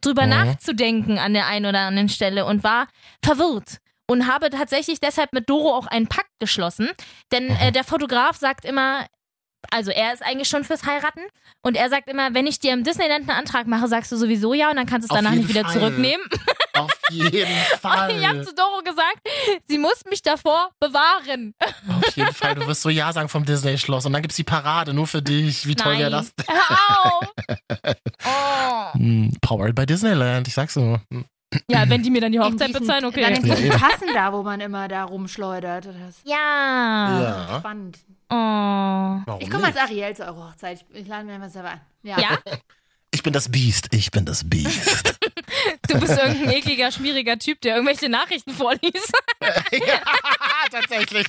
drüber 0.00 0.24
Mhm. 0.24 0.30
nachzudenken 0.30 1.18
an 1.18 1.34
der 1.34 1.46
einen 1.46 1.66
oder 1.66 1.80
anderen 1.80 2.08
Stelle 2.08 2.44
und 2.44 2.62
war 2.62 2.88
verwirrt. 3.24 3.78
Und 4.10 4.26
habe 4.26 4.48
tatsächlich 4.48 5.00
deshalb 5.00 5.34
mit 5.34 5.50
Doro 5.50 5.76
auch 5.76 5.86
einen 5.86 6.08
Pakt 6.08 6.30
geschlossen. 6.38 6.88
Denn 7.30 7.50
äh, 7.50 7.72
der 7.72 7.84
Fotograf 7.84 8.38
sagt 8.38 8.64
immer, 8.64 9.04
also 9.70 9.90
er 9.90 10.12
ist 10.12 10.22
eigentlich 10.22 10.48
schon 10.48 10.64
fürs 10.64 10.84
Heiraten 10.86 11.20
und 11.62 11.76
er 11.76 11.90
sagt 11.90 12.08
immer, 12.08 12.32
wenn 12.34 12.46
ich 12.46 12.58
dir 12.60 12.72
im 12.72 12.84
Disneyland 12.84 13.28
einen 13.28 13.38
Antrag 13.38 13.66
mache, 13.66 13.88
sagst 13.88 14.10
du 14.12 14.16
sowieso 14.16 14.54
ja 14.54 14.70
und 14.70 14.76
dann 14.76 14.86
kannst 14.86 15.08
du 15.10 15.14
es 15.14 15.16
danach 15.16 15.34
nicht 15.34 15.48
wieder 15.48 15.64
Fall. 15.64 15.72
zurücknehmen. 15.74 16.24
Auf 16.74 16.92
jeden 17.10 17.52
Fall. 17.80 18.16
Ich 18.16 18.26
habe 18.26 18.42
zu 18.42 18.54
Doro 18.54 18.82
gesagt, 18.84 19.18
sie 19.66 19.78
muss 19.78 20.04
mich 20.08 20.22
davor 20.22 20.70
bewahren. 20.80 21.54
Auf 21.88 22.16
jeden 22.16 22.32
Fall. 22.34 22.54
Du 22.54 22.66
wirst 22.66 22.82
so 22.82 22.88
Ja 22.88 23.12
sagen 23.12 23.28
vom 23.28 23.44
Disney-Schloss 23.44 24.06
und 24.06 24.12
dann 24.12 24.22
gibt's 24.22 24.36
die 24.36 24.44
Parade 24.44 24.94
nur 24.94 25.06
für 25.06 25.22
dich. 25.22 25.66
Wie 25.66 25.74
toll 25.74 25.98
wäre 25.98 26.10
das? 26.10 26.32
Hör 26.46 27.04
auf. 27.04 27.32
Oh. 28.24 28.92
Hm, 28.94 29.32
Powered 29.40 29.74
by 29.74 29.86
Disneyland, 29.86 30.48
ich 30.48 30.54
sag's 30.54 30.74
so. 30.74 30.98
Ja, 31.70 31.88
wenn 31.88 32.02
die 32.02 32.10
mir 32.10 32.20
dann 32.20 32.32
die 32.32 32.36
In 32.38 32.44
Hochzeit 32.44 32.68
diesen- 32.68 32.80
bezahlen, 32.80 33.00
Dann 33.02 33.10
okay. 33.10 33.24
in 33.34 33.46
Ja, 33.46 33.54
diesen. 33.56 33.70
Tassen 33.70 34.08
da, 34.14 34.32
wo 34.32 34.42
man 34.42 34.60
immer 34.60 34.86
da 34.88 35.04
rumschleudert. 35.04 35.86
Das 35.86 36.20
Ja. 36.24 37.20
Ja. 37.50 37.58
spannend. 37.60 37.98
Oh. 38.30 38.34
Warum 38.34 39.40
Ich 39.40 39.50
komme 39.50 39.64
als? 39.64 39.76
Ariel 39.76 40.14
zu 40.14 40.24
eurer 40.26 40.48
Hochzeit. 40.50 40.84
Ich, 40.92 41.00
ich 41.02 41.08
lade 41.08 41.24
mir 41.24 41.34
einfach 41.34 41.48
selber 41.48 41.70
ein. 41.70 41.80
Ja. 42.02 42.18
Ja? 42.20 42.38
Ich 43.10 43.22
bin 43.22 43.32
das 43.32 43.50
Biest. 43.50 43.88
Ich 43.94 44.10
bin 44.10 44.26
das 44.26 44.48
Biest. 44.48 45.18
Du 45.88 45.98
bist 45.98 46.18
irgendein 46.18 46.50
ekliger, 46.50 46.92
schmieriger 46.92 47.38
Typ, 47.38 47.60
der 47.62 47.76
irgendwelche 47.76 48.08
Nachrichten 48.08 48.52
vorliest. 48.52 49.12
ja, 49.72 50.00
tatsächlich. 50.70 51.26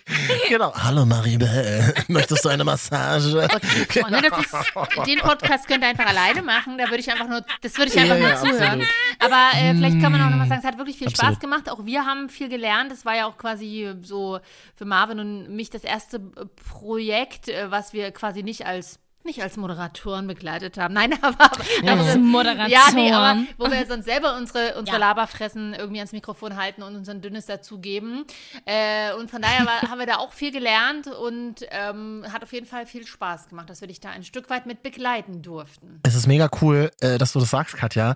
Genau. 0.49 0.73
Hallo 0.75 1.05
Maribel, 1.05 1.93
möchtest 2.07 2.43
du 2.43 2.49
eine 2.49 2.63
Massage? 2.63 3.47
Das 3.89 4.37
ist, 4.39 4.53
den 5.07 5.19
Podcast 5.19 5.67
könnt 5.67 5.83
ihr 5.83 5.89
einfach 5.89 6.05
alleine 6.05 6.41
machen. 6.41 6.77
Da 6.77 6.85
würde 6.85 6.99
ich 6.99 7.11
einfach 7.11 7.27
nur, 7.27 7.43
das 7.61 7.77
würde 7.77 7.89
ich 7.89 7.95
Ja, 7.95 8.03
einfach 8.03 8.17
nur 8.17 8.29
ja, 8.29 8.35
zuhören. 8.35 8.81
absolut. 8.81 8.87
Aber 9.19 9.57
äh, 9.57 9.73
vielleicht 9.75 10.01
kann 10.01 10.11
man 10.11 10.21
auch 10.21 10.29
nochmal 10.29 10.47
sagen, 10.47 10.61
es 10.61 10.67
hat 10.67 10.77
wirklich 10.77 10.97
viel 10.97 11.07
Absolut. 11.07 11.33
Spaß 11.33 11.39
gemacht. 11.39 11.69
Auch 11.69 11.85
wir 11.85 12.05
haben 12.05 12.29
viel 12.29 12.49
gelernt. 12.49 12.91
Es 12.91 13.05
war 13.05 13.15
ja 13.15 13.27
auch 13.27 13.37
quasi 13.37 13.93
so 14.01 14.39
für 14.75 14.85
Marvin 14.85 15.19
und 15.19 15.55
mich 15.55 15.69
das 15.69 15.83
erste 15.83 16.19
Projekt, 16.19 17.47
äh, 17.49 17.71
was 17.71 17.93
wir 17.93 18.11
quasi 18.11 18.43
nicht 18.43 18.65
als 18.65 18.99
nicht 19.25 19.41
als 19.43 19.57
Moderatoren 19.57 20.27
begleitet 20.27 20.77
haben. 20.77 20.93
Nein, 20.93 21.13
aber, 21.21 21.51
Als 21.85 22.17
Moderatoren. 22.17 22.71
ja, 22.71 22.87
nee, 22.93 23.11
aber 23.11 23.41
wo 23.57 23.69
wir 23.69 23.85
sonst 23.85 24.05
selber 24.05 24.35
unsere, 24.37 24.75
unsere 24.77 24.97
Ja. 24.97 25.07
Laberfressen 25.07 25.73
irgendwie 25.73 25.99
ans 25.99 26.11
Mikrofon 26.13 26.55
halten 26.55 26.83
und 26.83 26.95
unseren 26.95 27.21
Dünnes 27.21 27.45
dazugeben. 27.45 28.25
Äh, 28.65 29.13
und 29.13 29.29
von 29.29 29.41
daher 29.41 29.65
war, 29.65 29.81
haben 29.89 29.99
wir 29.99 30.05
da 30.07 30.17
auch 30.17 30.33
viel 30.33 30.51
gelernt 30.51 31.07
und 31.07 31.65
ähm, 31.69 32.25
hat 32.31 32.43
auf 32.43 32.53
jeden 32.53 32.65
Fall 32.65 32.85
viel 32.85 33.05
Spaß 33.05 33.49
gemacht, 33.49 33.69
dass 33.69 33.81
wir 33.81 33.87
dich 33.87 33.99
da 33.99 34.09
ein 34.09 34.23
Stück 34.23 34.49
weit 34.49 34.65
mit 34.65 34.83
begleiten 34.83 35.41
durften. 35.41 35.99
Es 36.03 36.15
ist 36.15 36.27
mega 36.27 36.49
cool, 36.61 36.89
äh, 37.01 37.17
dass 37.17 37.33
du 37.33 37.39
das 37.39 37.49
sagst, 37.49 37.75
Katja. 37.75 38.15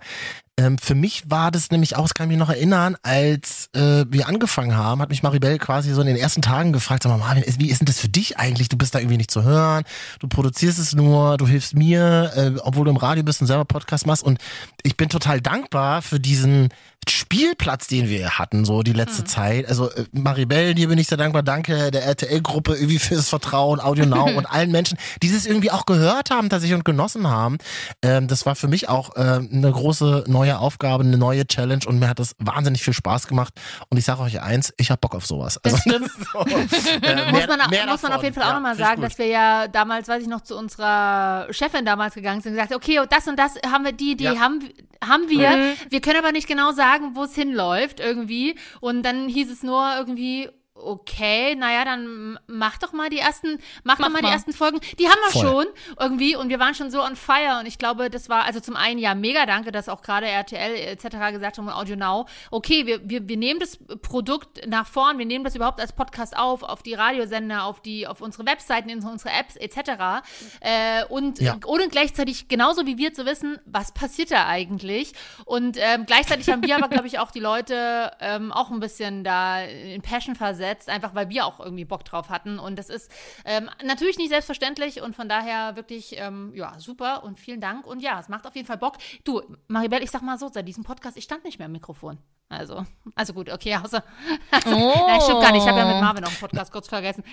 Ähm, 0.55 0.77
für 0.77 0.93
mich 0.93 1.23
war 1.31 1.49
das 1.49 1.71
nämlich 1.71 1.95
auch, 1.95 2.03
das 2.03 2.13
kann 2.13 2.27
ich 2.27 2.37
mich 2.37 2.37
noch 2.37 2.53
erinnern, 2.53 2.95
als 3.01 3.69
äh, 3.73 4.05
wir 4.07 4.27
angefangen 4.27 4.77
haben, 4.77 5.01
hat 5.01 5.09
mich 5.09 5.23
Maribel 5.23 5.57
quasi 5.57 5.91
so 5.91 6.01
in 6.01 6.07
den 6.07 6.15
ersten 6.15 6.43
Tagen 6.43 6.73
gefragt, 6.73 7.01
sag 7.01 7.09
mal, 7.09 7.17
Marvin, 7.17 7.43
wie 7.57 7.71
ist 7.71 7.81
denn 7.81 7.87
das 7.87 7.99
für 7.99 8.07
dich 8.09 8.37
eigentlich? 8.37 8.69
Du 8.69 8.77
bist 8.77 8.93
da 8.93 8.99
irgendwie 8.99 9.17
nicht 9.17 9.31
zu 9.31 9.41
hören, 9.43 9.83
du 10.19 10.27
produzierst 10.27 10.77
es 10.77 10.93
nur, 10.93 11.37
du 11.37 11.47
hilfst 11.47 11.75
mir, 11.75 12.31
äh, 12.35 12.59
obwohl 12.61 12.85
du 12.85 12.91
im 12.91 12.97
Radio 12.97 13.23
bist 13.23 13.41
und 13.41 13.47
selber 13.47 13.65
Podcast 13.65 14.05
machst 14.05 14.21
und 14.21 14.37
ich 14.83 14.95
bin 14.95 15.09
total 15.09 15.41
dankbar 15.41 16.03
für 16.03 16.19
diesen 16.19 16.69
Spielplatz, 17.09 17.87
den 17.87 18.09
wir 18.09 18.37
hatten, 18.37 18.65
so 18.65 18.83
die 18.83 18.93
letzte 18.93 19.21
mhm. 19.23 19.27
Zeit. 19.27 19.67
Also 19.67 19.89
äh, 19.91 20.05
Maribel, 20.11 20.73
dir 20.73 20.87
bin 20.87 20.97
ich 20.97 21.07
sehr 21.07 21.17
dankbar. 21.17 21.43
Danke 21.43 21.91
der 21.91 22.03
RTL-Gruppe 22.03 22.75
irgendwie 22.75 22.99
fürs 22.99 23.29
Vertrauen, 23.29 23.79
Audio 23.79 24.05
Now 24.05 24.25
und 24.37 24.45
allen 24.45 24.71
Menschen, 24.71 24.97
die 25.21 25.27
es 25.27 25.45
irgendwie 25.45 25.71
auch 25.71 25.85
gehört 25.85 26.29
haben, 26.29 26.49
tatsächlich 26.49 26.75
und 26.75 26.85
genossen 26.85 27.27
haben. 27.27 27.57
Ähm, 28.01 28.27
das 28.27 28.45
war 28.45 28.55
für 28.55 28.67
mich 28.67 28.89
auch 28.89 29.15
äh, 29.15 29.19
eine 29.19 29.71
große 29.71 30.25
neue 30.27 30.59
Aufgabe, 30.59 31.03
eine 31.03 31.17
neue 31.17 31.45
Challenge 31.47 31.83
und 31.85 31.99
mir 31.99 32.07
hat 32.07 32.19
das 32.19 32.35
wahnsinnig 32.39 32.83
viel 32.83 32.93
Spaß 32.93 33.27
gemacht. 33.27 33.53
Und 33.89 33.97
ich 33.97 34.05
sage 34.05 34.21
euch 34.21 34.41
eins, 34.41 34.73
ich 34.77 34.91
habe 34.91 34.99
Bock 34.99 35.15
auf 35.15 35.25
sowas. 35.25 35.59
Also, 35.63 35.77
das 35.77 35.81
stimmt. 35.81 36.11
so, 36.33 36.39
äh, 36.39 37.31
muss 37.31 37.47
man, 37.47 37.59
muss 37.89 38.01
man 38.01 38.13
auf 38.13 38.23
jeden 38.23 38.35
Fall 38.35 38.43
auch 38.43 38.47
ja, 38.47 38.53
nochmal 38.53 38.75
sagen, 38.75 39.01
dass 39.01 39.17
wir 39.17 39.27
ja 39.27 39.67
damals, 39.67 40.07
weiß 40.07 40.21
ich 40.21 40.29
noch, 40.29 40.41
zu 40.41 40.57
unserer 40.57 41.47
Chefin 41.51 41.85
damals 41.85 42.15
gegangen 42.15 42.41
sind 42.41 42.53
und 42.53 42.57
gesagt, 42.57 42.75
okay, 42.75 42.99
das 43.09 43.27
und 43.27 43.37
das 43.37 43.55
haben 43.65 43.83
wir, 43.83 43.91
die, 43.91 44.15
die 44.15 44.25
ja. 44.25 44.39
haben, 44.39 44.59
haben 45.03 45.29
wir. 45.29 45.49
Mhm. 45.49 45.73
Wir 45.89 46.01
können 46.01 46.19
aber 46.19 46.31
nicht 46.31 46.47
genau 46.47 46.71
sagen, 46.71 46.92
sagen, 46.93 47.15
wo 47.15 47.23
es 47.23 47.35
hinläuft 47.35 47.99
irgendwie. 47.99 48.55
Und 48.81 49.03
dann 49.03 49.27
hieß 49.27 49.51
es 49.51 49.63
nur 49.63 49.95
irgendwie, 49.97 50.49
okay, 50.85 51.55
naja, 51.55 51.85
dann 51.85 52.39
mach 52.47 52.77
doch 52.77 52.93
mal 52.93 53.09
die 53.09 53.19
ersten, 53.19 53.59
mach, 53.83 53.97
mach 53.97 54.07
doch 54.07 54.13
mal, 54.13 54.21
mal, 54.21 54.27
die 54.27 54.33
ersten 54.33 54.53
Folgen. 54.53 54.79
Die 54.99 55.07
haben 55.07 55.19
wir 55.25 55.31
Voll. 55.31 55.41
schon 55.41 55.65
irgendwie 55.99 56.35
und 56.35 56.49
wir 56.49 56.59
waren 56.59 56.75
schon 56.75 56.91
so 56.91 57.01
on 57.01 57.15
fire 57.15 57.59
und 57.59 57.65
ich 57.65 57.77
glaube, 57.77 58.09
das 58.09 58.29
war 58.29 58.43
also 58.43 58.59
zum 58.59 58.75
einen 58.75 58.99
ja 58.99 59.15
mega 59.15 59.45
danke, 59.45 59.71
dass 59.71 59.89
auch 59.89 60.01
gerade 60.01 60.27
RTL 60.27 60.75
etc. 60.75 61.31
gesagt 61.31 61.57
haben, 61.57 61.69
Audio 61.69 61.95
Now, 61.95 62.27
okay, 62.51 62.85
wir, 62.85 63.07
wir, 63.09 63.27
wir 63.27 63.37
nehmen 63.37 63.59
das 63.59 63.79
Produkt 64.01 64.67
nach 64.67 64.87
vorn, 64.87 65.17
wir 65.17 65.25
nehmen 65.25 65.43
das 65.43 65.55
überhaupt 65.55 65.79
als 65.79 65.93
Podcast 65.93 66.37
auf, 66.37 66.63
auf 66.63 66.83
die 66.83 66.93
Radiosender, 66.93 67.63
auf 67.63 67.81
die, 67.81 68.07
auf 68.07 68.21
unsere 68.21 68.45
Webseiten, 68.45 68.89
in 68.89 69.03
unsere 69.03 69.33
Apps 69.33 69.55
etc. 69.55 70.23
Äh, 70.59 71.05
und 71.09 71.39
ja. 71.39 71.57
ohne 71.65 71.87
gleichzeitig 71.87 72.47
genauso 72.47 72.85
wie 72.85 72.97
wir 72.97 73.13
zu 73.13 73.25
wissen, 73.25 73.59
was 73.65 73.93
passiert 73.93 74.31
da 74.31 74.47
eigentlich 74.47 75.13
und 75.45 75.77
ähm, 75.79 76.05
gleichzeitig 76.05 76.49
haben 76.49 76.63
wir 76.63 76.75
aber, 76.75 76.87
glaube 76.89 77.07
ich, 77.07 77.19
auch 77.19 77.31
die 77.31 77.39
Leute 77.39 78.11
ähm, 78.19 78.51
auch 78.51 78.71
ein 78.71 78.79
bisschen 78.79 79.23
da 79.23 79.61
in 79.61 80.01
Passion 80.01 80.35
versetzt 80.35 80.72
umgesetzt, 80.73 80.89
einfach 80.89 81.15
weil 81.15 81.29
wir 81.29 81.45
auch 81.45 81.59
irgendwie 81.59 81.85
Bock 81.85 82.03
drauf 82.05 82.29
hatten. 82.29 82.59
Und 82.59 82.77
das 82.77 82.89
ist 82.89 83.11
ähm, 83.45 83.69
natürlich 83.83 84.17
nicht 84.17 84.29
selbstverständlich 84.29 85.01
und 85.01 85.15
von 85.15 85.29
daher 85.29 85.75
wirklich, 85.75 86.15
ähm, 86.17 86.51
ja, 86.55 86.79
super 86.79 87.23
und 87.23 87.39
vielen 87.39 87.61
Dank. 87.61 87.85
Und 87.85 88.01
ja, 88.01 88.19
es 88.19 88.29
macht 88.29 88.45
auf 88.47 88.55
jeden 88.55 88.67
Fall 88.67 88.77
Bock. 88.77 88.97
Du, 89.23 89.41
Maribel, 89.67 90.01
ich 90.01 90.11
sag 90.11 90.21
mal 90.21 90.37
so, 90.37 90.49
seit 90.51 90.67
diesem 90.67 90.83
Podcast, 90.83 91.17
ich 91.17 91.23
stand 91.23 91.43
nicht 91.43 91.59
mehr 91.59 91.67
im 91.67 91.71
Mikrofon. 91.71 92.17
Also, 92.49 92.85
also 93.15 93.33
gut, 93.33 93.49
okay, 93.49 93.75
außer. 93.75 94.03
Also, 94.51 94.75
oh. 94.75 95.07
Nein, 95.07 95.21
stimmt 95.21 95.41
gar 95.41 95.51
nicht. 95.51 95.63
Ich 95.63 95.67
habe 95.67 95.79
ja 95.79 95.85
mit 95.85 96.01
Marvin 96.01 96.23
noch 96.23 96.29
einen 96.29 96.39
Podcast 96.39 96.71
kurz 96.71 96.87
vergessen. 96.87 97.23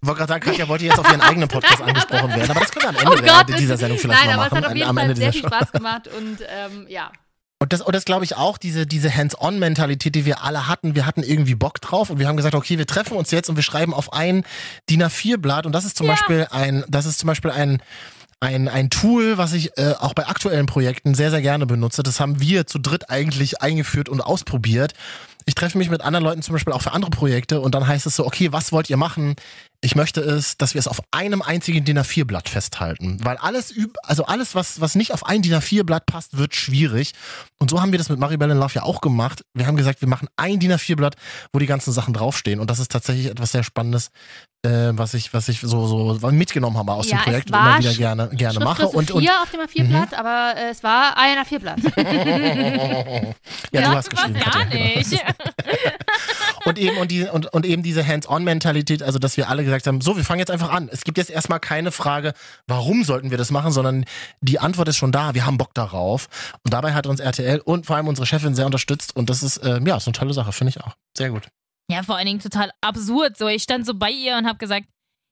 Ich 0.00 0.06
wollte 0.06 0.18
gerade 0.18 0.32
sagen, 0.32 0.44
Katja 0.44 0.68
wollte 0.68 0.84
jetzt 0.84 0.98
auf 0.98 1.08
ihren 1.10 1.20
eigenen 1.20 1.48
Podcast 1.48 1.82
angesprochen 1.82 2.28
werden, 2.28 2.50
aber 2.50 2.60
das 2.60 2.70
können 2.70 2.84
wir 2.84 2.88
am 2.90 3.12
Ende 3.12 3.32
oh 3.32 3.36
Gott, 3.36 3.58
dieser 3.58 3.76
Sendung 3.76 3.98
vielleicht 3.98 4.26
nein, 4.26 4.36
mal 4.36 4.48
machen. 4.48 4.54
Nein, 4.54 4.64
aber 4.64 4.64
es 4.64 4.64
hat 4.64 4.70
auf 4.70 4.76
jeden 4.76 4.96
Fall 4.96 5.16
sehr 5.16 5.32
viel 5.32 5.46
Spaß 5.46 5.72
gemacht 5.72 6.08
und 6.08 6.38
ähm, 6.48 6.86
ja, 6.88 7.10
und 7.60 7.72
das, 7.72 7.80
und 7.80 7.94
das 7.94 8.04
glaube 8.04 8.24
ich 8.24 8.36
auch, 8.36 8.56
diese, 8.56 8.86
diese 8.86 9.14
Hands-on-Mentalität, 9.14 10.14
die 10.14 10.24
wir 10.24 10.44
alle 10.44 10.68
hatten. 10.68 10.94
Wir 10.94 11.06
hatten 11.06 11.24
irgendwie 11.24 11.56
Bock 11.56 11.80
drauf 11.80 12.08
und 12.08 12.20
wir 12.20 12.28
haben 12.28 12.36
gesagt, 12.36 12.54
okay, 12.54 12.78
wir 12.78 12.86
treffen 12.86 13.16
uns 13.16 13.32
jetzt 13.32 13.48
und 13.48 13.56
wir 13.56 13.64
schreiben 13.64 13.92
auf 13.92 14.12
ein 14.12 14.44
DIN 14.88 15.02
A4-Blatt. 15.02 15.66
Und 15.66 15.72
das 15.72 15.84
ist 15.84 15.96
zum 15.96 16.06
ja. 16.06 16.12
Beispiel 16.12 16.46
ein, 16.50 16.84
das 16.88 17.04
ist 17.04 17.18
zum 17.18 17.26
Beispiel 17.26 17.50
ein, 17.50 17.82
ein, 18.38 18.68
ein 18.68 18.90
Tool, 18.90 19.38
was 19.38 19.54
ich 19.54 19.76
äh, 19.76 19.94
auch 19.98 20.14
bei 20.14 20.28
aktuellen 20.28 20.66
Projekten 20.66 21.16
sehr, 21.16 21.32
sehr 21.32 21.42
gerne 21.42 21.66
benutze. 21.66 22.04
Das 22.04 22.20
haben 22.20 22.40
wir 22.40 22.68
zu 22.68 22.78
dritt 22.78 23.10
eigentlich 23.10 23.60
eingeführt 23.60 24.08
und 24.08 24.20
ausprobiert. 24.20 24.94
Ich 25.44 25.56
treffe 25.56 25.78
mich 25.78 25.90
mit 25.90 26.02
anderen 26.02 26.24
Leuten 26.24 26.42
zum 26.42 26.52
Beispiel 26.52 26.72
auch 26.72 26.82
für 26.82 26.92
andere 26.92 27.10
Projekte 27.10 27.60
und 27.60 27.74
dann 27.74 27.88
heißt 27.88 28.06
es 28.06 28.14
so, 28.14 28.24
okay, 28.24 28.52
was 28.52 28.70
wollt 28.70 28.88
ihr 28.88 28.98
machen? 28.98 29.34
Ich 29.80 29.94
möchte 29.94 30.20
es, 30.20 30.56
dass 30.56 30.74
wir 30.74 30.80
es 30.80 30.88
auf 30.88 31.00
einem 31.12 31.40
einzigen 31.40 31.84
DIN 31.84 32.00
A4-Blatt 32.00 32.48
festhalten. 32.48 33.18
Weil 33.22 33.36
alles, 33.36 33.72
also 34.02 34.24
alles, 34.24 34.56
was, 34.56 34.80
was 34.80 34.96
nicht 34.96 35.12
auf 35.12 35.24
ein 35.24 35.40
DIN 35.40 35.54
A4-Blatt 35.54 36.04
passt, 36.04 36.36
wird 36.36 36.56
schwierig. 36.56 37.12
Und 37.60 37.70
so 37.70 37.80
haben 37.80 37.92
wir 37.92 37.98
das 37.98 38.08
mit 38.08 38.18
Maribel 38.18 38.50
in 38.50 38.58
Love 38.58 38.74
ja 38.74 38.82
auch 38.82 39.00
gemacht. 39.00 39.44
Wir 39.54 39.66
haben 39.68 39.76
gesagt, 39.76 40.00
wir 40.00 40.08
machen 40.08 40.26
ein 40.36 40.58
DIN 40.58 40.72
A4-Blatt, 40.72 41.14
wo 41.52 41.60
die 41.60 41.66
ganzen 41.66 41.92
Sachen 41.92 42.12
draufstehen. 42.12 42.58
Und 42.58 42.70
das 42.70 42.80
ist 42.80 42.90
tatsächlich 42.90 43.26
etwas 43.26 43.52
sehr 43.52 43.62
Spannendes, 43.62 44.10
äh, 44.64 44.90
was 44.94 45.14
ich, 45.14 45.32
was 45.32 45.48
ich 45.48 45.60
so, 45.60 45.86
so 45.86 46.30
mitgenommen 46.32 46.76
habe 46.76 46.92
aus 46.92 47.08
ja, 47.08 47.18
dem 47.18 47.22
Projekt 47.22 47.50
und 47.50 47.56
immer 47.56 47.78
wieder 47.78 47.94
gerne, 47.94 48.28
gerne 48.32 48.58
mache. 48.58 48.88
Und, 48.88 49.12
und 49.12 49.30
auf 49.30 49.50
dem 49.50 49.60
A4-Blatt, 49.60 50.10
mhm. 50.10 50.18
aber 50.18 50.54
äh, 50.56 50.70
es 50.70 50.82
war 50.82 51.16
ein 51.16 51.38
A4-Blatt. 51.38 51.78
ja, 51.96 53.32
ja, 53.80 53.80
du 53.82 53.96
hast 53.96 54.10
geschrieben. 54.10 54.40
Gar 54.40 54.64
nicht. 54.64 55.24
und 56.64 56.78
eben 56.78 56.96
und, 56.96 57.10
die, 57.10 57.22
und, 57.24 57.46
und 57.52 57.66
eben 57.66 57.84
diese 57.84 58.04
Hands-on-Mentalität, 58.04 59.02
also 59.02 59.20
dass 59.20 59.36
wir 59.36 59.48
alle 59.48 59.64
gesagt 59.68 59.86
haben, 59.86 60.00
so, 60.00 60.16
wir 60.16 60.24
fangen 60.24 60.40
jetzt 60.40 60.50
einfach 60.50 60.70
an. 60.70 60.88
Es 60.90 61.04
gibt 61.04 61.18
jetzt 61.18 61.30
erstmal 61.30 61.60
keine 61.60 61.92
Frage, 61.92 62.32
warum 62.66 63.04
sollten 63.04 63.30
wir 63.30 63.38
das 63.38 63.50
machen, 63.50 63.72
sondern 63.72 64.04
die 64.40 64.58
Antwort 64.58 64.88
ist 64.88 64.96
schon 64.96 65.12
da, 65.12 65.34
wir 65.34 65.46
haben 65.46 65.58
Bock 65.58 65.74
darauf. 65.74 66.28
Und 66.64 66.72
dabei 66.72 66.94
hat 66.94 67.06
uns 67.06 67.20
RTL 67.20 67.60
und 67.60 67.86
vor 67.86 67.96
allem 67.96 68.08
unsere 68.08 68.26
Chefin 68.26 68.54
sehr 68.54 68.66
unterstützt 68.66 69.14
und 69.16 69.30
das 69.30 69.42
ist, 69.42 69.58
äh, 69.58 69.80
ja, 69.84 70.00
so 70.00 70.10
eine 70.10 70.18
tolle 70.18 70.34
Sache, 70.34 70.52
finde 70.52 70.70
ich 70.70 70.80
auch. 70.80 70.94
Sehr 71.16 71.30
gut. 71.30 71.48
Ja, 71.90 72.02
vor 72.02 72.16
allen 72.16 72.26
Dingen 72.26 72.40
total 72.40 72.70
absurd. 72.80 73.38
So, 73.38 73.48
ich 73.48 73.62
stand 73.62 73.86
so 73.86 73.94
bei 73.94 74.10
ihr 74.10 74.36
und 74.36 74.46
habe 74.46 74.58
gesagt, 74.58 74.86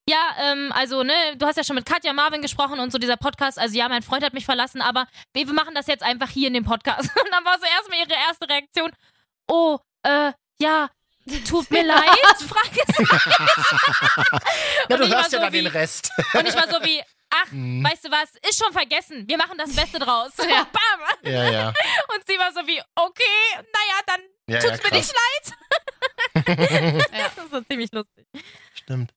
ja, 0.08 0.36
ähm, 0.40 0.70
also, 0.72 1.02
ne, 1.02 1.12
du 1.36 1.46
hast 1.46 1.56
ja 1.56 1.64
schon 1.64 1.74
mit 1.74 1.84
Katja 1.84 2.12
Marvin 2.12 2.40
gesprochen 2.40 2.78
und 2.78 2.92
so 2.92 2.98
dieser 2.98 3.16
Podcast. 3.16 3.58
Also, 3.58 3.76
ja, 3.76 3.88
mein 3.88 4.02
Freund 4.02 4.24
hat 4.24 4.34
mich 4.34 4.44
verlassen, 4.44 4.80
aber 4.80 5.06
wir 5.34 5.46
machen 5.52 5.74
das 5.74 5.88
jetzt 5.88 6.04
einfach 6.04 6.30
hier 6.30 6.46
in 6.46 6.54
dem 6.54 6.64
Podcast. 6.64 7.10
Und 7.24 7.32
dann 7.32 7.44
war 7.44 7.58
so 7.58 7.66
erstmal 7.66 7.98
ihre 7.98 8.14
erste 8.28 8.48
Reaktion: 8.48 8.92
Oh, 9.48 9.78
äh, 10.04 10.32
ja, 10.60 10.88
tut 11.44 11.70
mir 11.70 11.84
leid, 11.84 12.08
Fragezeichen. 12.48 13.32
ja, 14.88 14.96
du 14.96 15.08
hörst 15.08 15.32
ja 15.32 15.38
so 15.38 15.38
dann 15.38 15.52
den 15.52 15.66
Rest. 15.66 16.10
Und 16.34 16.46
ich 16.46 16.54
war 16.54 16.68
so 16.68 16.84
wie, 16.84 17.02
ach, 17.30 17.50
mhm. 17.50 17.84
weißt 17.84 18.04
du 18.04 18.10
was, 18.10 18.30
ist 18.48 18.62
schon 18.62 18.72
vergessen, 18.72 19.24
wir 19.26 19.36
machen 19.36 19.58
das 19.58 19.74
Beste 19.74 19.98
draus. 19.98 20.32
Ja. 20.38 20.66
Bam. 20.72 21.32
Ja, 21.32 21.50
ja. 21.50 21.68
Und 21.68 22.26
sie 22.26 22.38
war 22.38 22.52
so 22.52 22.60
wie, 22.66 22.80
okay, 22.94 23.22
naja, 23.54 24.00
dann 24.06 24.20
ja, 24.48 24.60
tut's 24.60 24.80
ja, 24.82 24.90
mir 24.90 24.96
nicht 24.96 25.12
leid. 25.12 25.52
ja. 27.12 27.26
Das 27.36 27.44
ist 27.44 27.50
so 27.50 27.60
ziemlich 27.62 27.90
lustig. 27.92 28.26
Stimmt. 28.74 29.12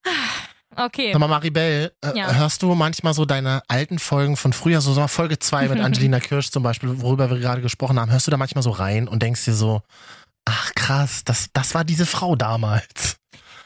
Okay. 0.76 1.12
Sag 1.12 1.20
mal, 1.20 1.28
Maribel, 1.28 1.92
äh, 2.02 2.18
ja. 2.18 2.34
hörst 2.34 2.62
du 2.62 2.74
manchmal 2.76 3.14
so 3.14 3.26
deine 3.26 3.62
alten 3.68 4.00
Folgen 4.00 4.38
von 4.38 4.54
früher, 4.54 4.82
so 4.82 5.08
Folge 5.08 5.40
2 5.40 5.68
mit 5.68 5.80
Angelina 5.80 6.20
Kirsch 6.20 6.52
zum 6.52 6.64
Beispiel, 6.64 7.02
worüber 7.02 7.30
wir 7.30 7.40
gerade 7.40 7.62
gesprochen 7.62 8.00
haben, 8.00 8.12
hörst 8.12 8.28
du 8.28 8.32
da 8.32 8.38
manchmal 8.38 8.64
so 8.64 8.70
rein 8.70 9.08
und 9.08 9.22
denkst 9.22 9.46
dir 9.46 9.54
so, 9.54 9.82
Ach 10.46 10.72
krass, 10.76 11.24
das, 11.24 11.50
das 11.54 11.74
war 11.76 11.84
diese 11.84 12.06
Frau 12.06 12.36
damals. 12.36 13.18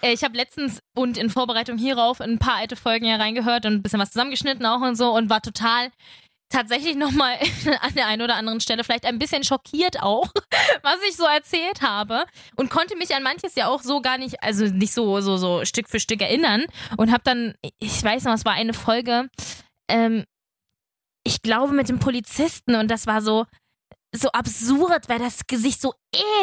Äh, 0.01 0.13
ich 0.13 0.23
habe 0.23 0.35
letztens 0.35 0.79
und 0.95 1.17
in 1.17 1.29
Vorbereitung 1.29 1.77
hierauf 1.77 2.21
ein 2.21 2.39
paar 2.39 2.55
alte 2.55 2.75
Folgen 2.75 3.05
ja 3.05 3.15
reingehört 3.15 3.65
und 3.65 3.73
ein 3.73 3.83
bisschen 3.83 3.99
was 3.99 4.11
zusammengeschnitten 4.11 4.65
auch 4.65 4.81
und 4.81 4.95
so 4.95 5.15
und 5.15 5.29
war 5.29 5.41
total 5.41 5.89
tatsächlich 6.49 6.95
nochmal 6.95 7.37
an 7.81 7.95
der 7.95 8.07
einen 8.07 8.21
oder 8.21 8.35
anderen 8.35 8.59
Stelle 8.61 8.83
vielleicht 8.83 9.05
ein 9.05 9.17
bisschen 9.17 9.43
schockiert 9.43 10.01
auch, 10.03 10.27
was 10.83 10.97
ich 11.09 11.15
so 11.15 11.25
erzählt 11.25 11.81
habe 11.81 12.25
und 12.55 12.69
konnte 12.69 12.95
mich 12.95 13.15
an 13.15 13.23
manches 13.23 13.55
ja 13.55 13.67
auch 13.67 13.81
so 13.81 14.01
gar 14.01 14.17
nicht, 14.17 14.43
also 14.43 14.65
nicht 14.65 14.93
so, 14.93 15.19
so, 15.21 15.37
so 15.37 15.65
Stück 15.65 15.89
für 15.89 15.99
Stück 15.99 16.21
erinnern 16.21 16.65
und 16.97 17.11
habe 17.11 17.23
dann, 17.23 17.55
ich 17.79 18.03
weiß 18.03 18.25
noch, 18.25 18.33
es 18.33 18.45
war 18.45 18.53
eine 18.53 18.73
Folge, 18.73 19.29
ähm, 19.89 20.25
ich 21.25 21.41
glaube 21.41 21.73
mit 21.73 21.89
dem 21.89 21.99
Polizisten 21.99 22.75
und 22.75 22.91
das 22.91 23.07
war 23.07 23.21
so, 23.21 23.45
so 24.15 24.29
absurd, 24.29 25.09
weil 25.09 25.19
das 25.19 25.47
Gesicht 25.47 25.81
so 25.81 25.93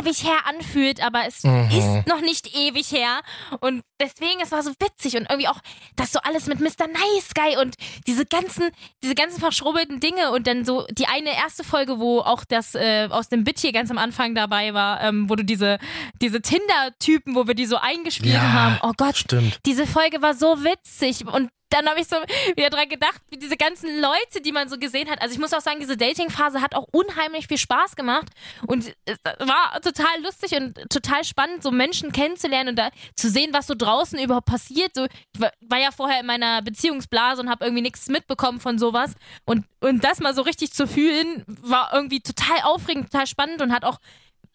ewig 0.01 0.25
her 0.25 0.39
anfühlt, 0.47 1.03
aber 1.03 1.27
es 1.27 1.45
mhm. 1.45 1.69
ist 1.71 2.07
noch 2.09 2.21
nicht 2.21 2.55
ewig 2.57 2.91
her. 2.91 3.21
Und 3.61 3.83
deswegen, 4.01 4.41
es 4.43 4.51
war 4.51 4.63
so 4.63 4.73
witzig 4.81 5.17
und 5.17 5.31
irgendwie 5.31 5.49
auch 5.49 5.61
das 5.95 6.11
so 6.13 6.19
alles 6.21 6.47
mit 6.47 6.59
Mr. 6.59 6.89
Nice 6.89 7.33
Guy 7.35 7.57
und 7.61 7.77
diese 8.09 8.27
ganzen, 8.27 8.71
diese 9.03 9.15
ganzen 9.15 9.39
verschrubbelten 9.39 10.01
Dinge 10.01 10.33
und 10.33 10.49
dann 10.49 10.65
so 10.65 10.85
die 10.91 11.07
eine 11.07 11.35
erste 11.37 11.63
Folge, 11.63 12.01
wo 12.01 12.21
auch 12.21 12.45
das 12.45 12.75
äh, 12.75 13.09
aus 13.11 13.29
dem 13.29 13.45
Bit 13.45 13.61
hier 13.61 13.73
ganz 13.73 13.91
am 13.91 13.99
Anfang 13.99 14.35
dabei 14.35 14.75
war, 14.75 15.01
ähm, 15.03 15.31
wo 15.31 15.37
du 15.37 15.45
diese, 15.45 15.79
diese 16.21 16.43
Tinder-Typen, 16.43 17.37
wo 17.37 17.47
wir 17.47 17.55
die 17.55 17.67
so 17.67 17.77
eingespielt 17.77 18.35
ja, 18.35 18.53
haben. 18.53 18.79
Oh 18.83 18.93
Gott, 18.97 19.17
stimmt. 19.17 19.61
diese 19.65 19.87
Folge 19.87 20.23
war 20.23 20.35
so 20.35 20.65
witzig 20.65 21.25
und 21.27 21.51
dann 21.71 21.89
habe 21.89 22.01
ich 22.01 22.09
so 22.09 22.17
wieder 22.57 22.71
dran 22.71 22.89
gedacht, 22.89 23.21
wie 23.31 23.39
diese 23.39 23.57
ganzen 23.57 24.01
Leute, 24.01 24.41
die 24.45 24.53
man 24.53 24.69
so 24.69 24.79
gesehen 24.79 25.09
hat. 25.09 25.23
Also 25.23 25.35
ich 25.35 25.41
muss 25.41 25.55
auch 25.55 25.61
sagen, 25.61 25.81
diese 25.81 25.97
Dating-Phase 25.97 26.61
hat 26.61 26.75
auch 26.75 26.87
unheimlich 26.93 27.47
viel 27.47 27.59
Spaß 27.59 27.97
gemacht 27.97 28.29
und 28.67 28.93
war 29.39 29.81
total 29.81 30.23
lustig 30.23 30.57
und 30.57 30.91
total 30.91 31.25
spannend, 31.25 31.63
so 31.63 31.71
Menschen 31.71 32.13
kennenzulernen 32.13 32.71
und 32.71 32.77
da 32.77 32.91
zu 33.17 33.31
sehen, 33.31 33.53
was 33.53 33.67
so 33.67 33.75
draußen 33.77 34.19
überhaupt 34.19 34.47
passiert. 34.47 34.95
So, 34.95 35.05
ich 35.05 35.41
war, 35.41 35.53
war 35.61 35.79
ja 35.79 35.91
vorher 35.93 36.21
in 36.21 36.27
meiner 36.27 36.61
Beziehungsblase 36.63 37.41
und 37.41 37.49
habe 37.49 37.65
irgendwie 37.65 37.83
nichts 37.83 38.09
mitbekommen 38.09 38.61
von 38.61 38.79
sowas 38.79 39.13
und, 39.45 39.65
und 39.81 40.05
das 40.05 40.21
mal 40.21 40.35
so 40.35 40.43
richtig 40.43 40.73
zu 40.73 40.87
fühlen, 40.87 41.45
war 41.47 41.93
irgendwie 41.95 42.21
total 42.21 42.61
aufregend, 42.65 43.11
total 43.11 43.27
spannend 43.27 43.63
und 43.63 43.73
hat 43.73 43.85
auch 43.85 43.99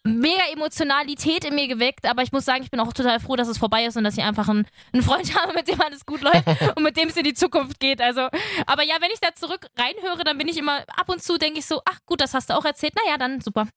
mega 0.05 0.43
Emotionalität 0.53 1.45
in 1.45 1.55
mir 1.55 1.67
geweckt, 1.67 2.05
aber 2.05 2.21
ich 2.21 2.31
muss 2.31 2.45
sagen, 2.45 2.63
ich 2.63 2.71
bin 2.71 2.79
auch 2.79 2.93
total 2.93 3.19
froh, 3.19 3.35
dass 3.35 3.47
es 3.47 3.57
vorbei 3.57 3.85
ist 3.85 3.97
und 3.97 4.03
dass 4.03 4.17
ich 4.17 4.23
einfach 4.23 4.47
einen, 4.47 4.67
einen 4.93 5.03
Freund 5.03 5.35
habe, 5.39 5.53
mit 5.53 5.67
dem 5.67 5.81
alles 5.81 6.05
gut 6.05 6.21
läuft 6.21 6.43
und 6.75 6.83
mit 6.83 6.95
dem 6.95 7.09
es 7.09 7.17
in 7.17 7.23
die 7.23 7.33
Zukunft 7.33 7.79
geht. 7.79 8.01
Also, 8.01 8.29
aber 8.67 8.83
ja, 8.83 8.95
wenn 8.99 9.11
ich 9.11 9.19
da 9.19 9.33
zurück 9.35 9.67
reinhöre, 9.77 10.23
dann 10.23 10.37
bin 10.37 10.47
ich 10.47 10.57
immer 10.57 10.83
ab 10.95 11.09
und 11.09 11.21
zu 11.21 11.37
denke 11.37 11.59
ich 11.59 11.65
so, 11.65 11.81
ach 11.85 11.99
gut, 12.05 12.21
das 12.21 12.33
hast 12.33 12.49
du 12.49 12.53
auch 12.53 12.65
erzählt. 12.65 12.93
Naja, 13.03 13.17
dann 13.17 13.41
super. 13.41 13.67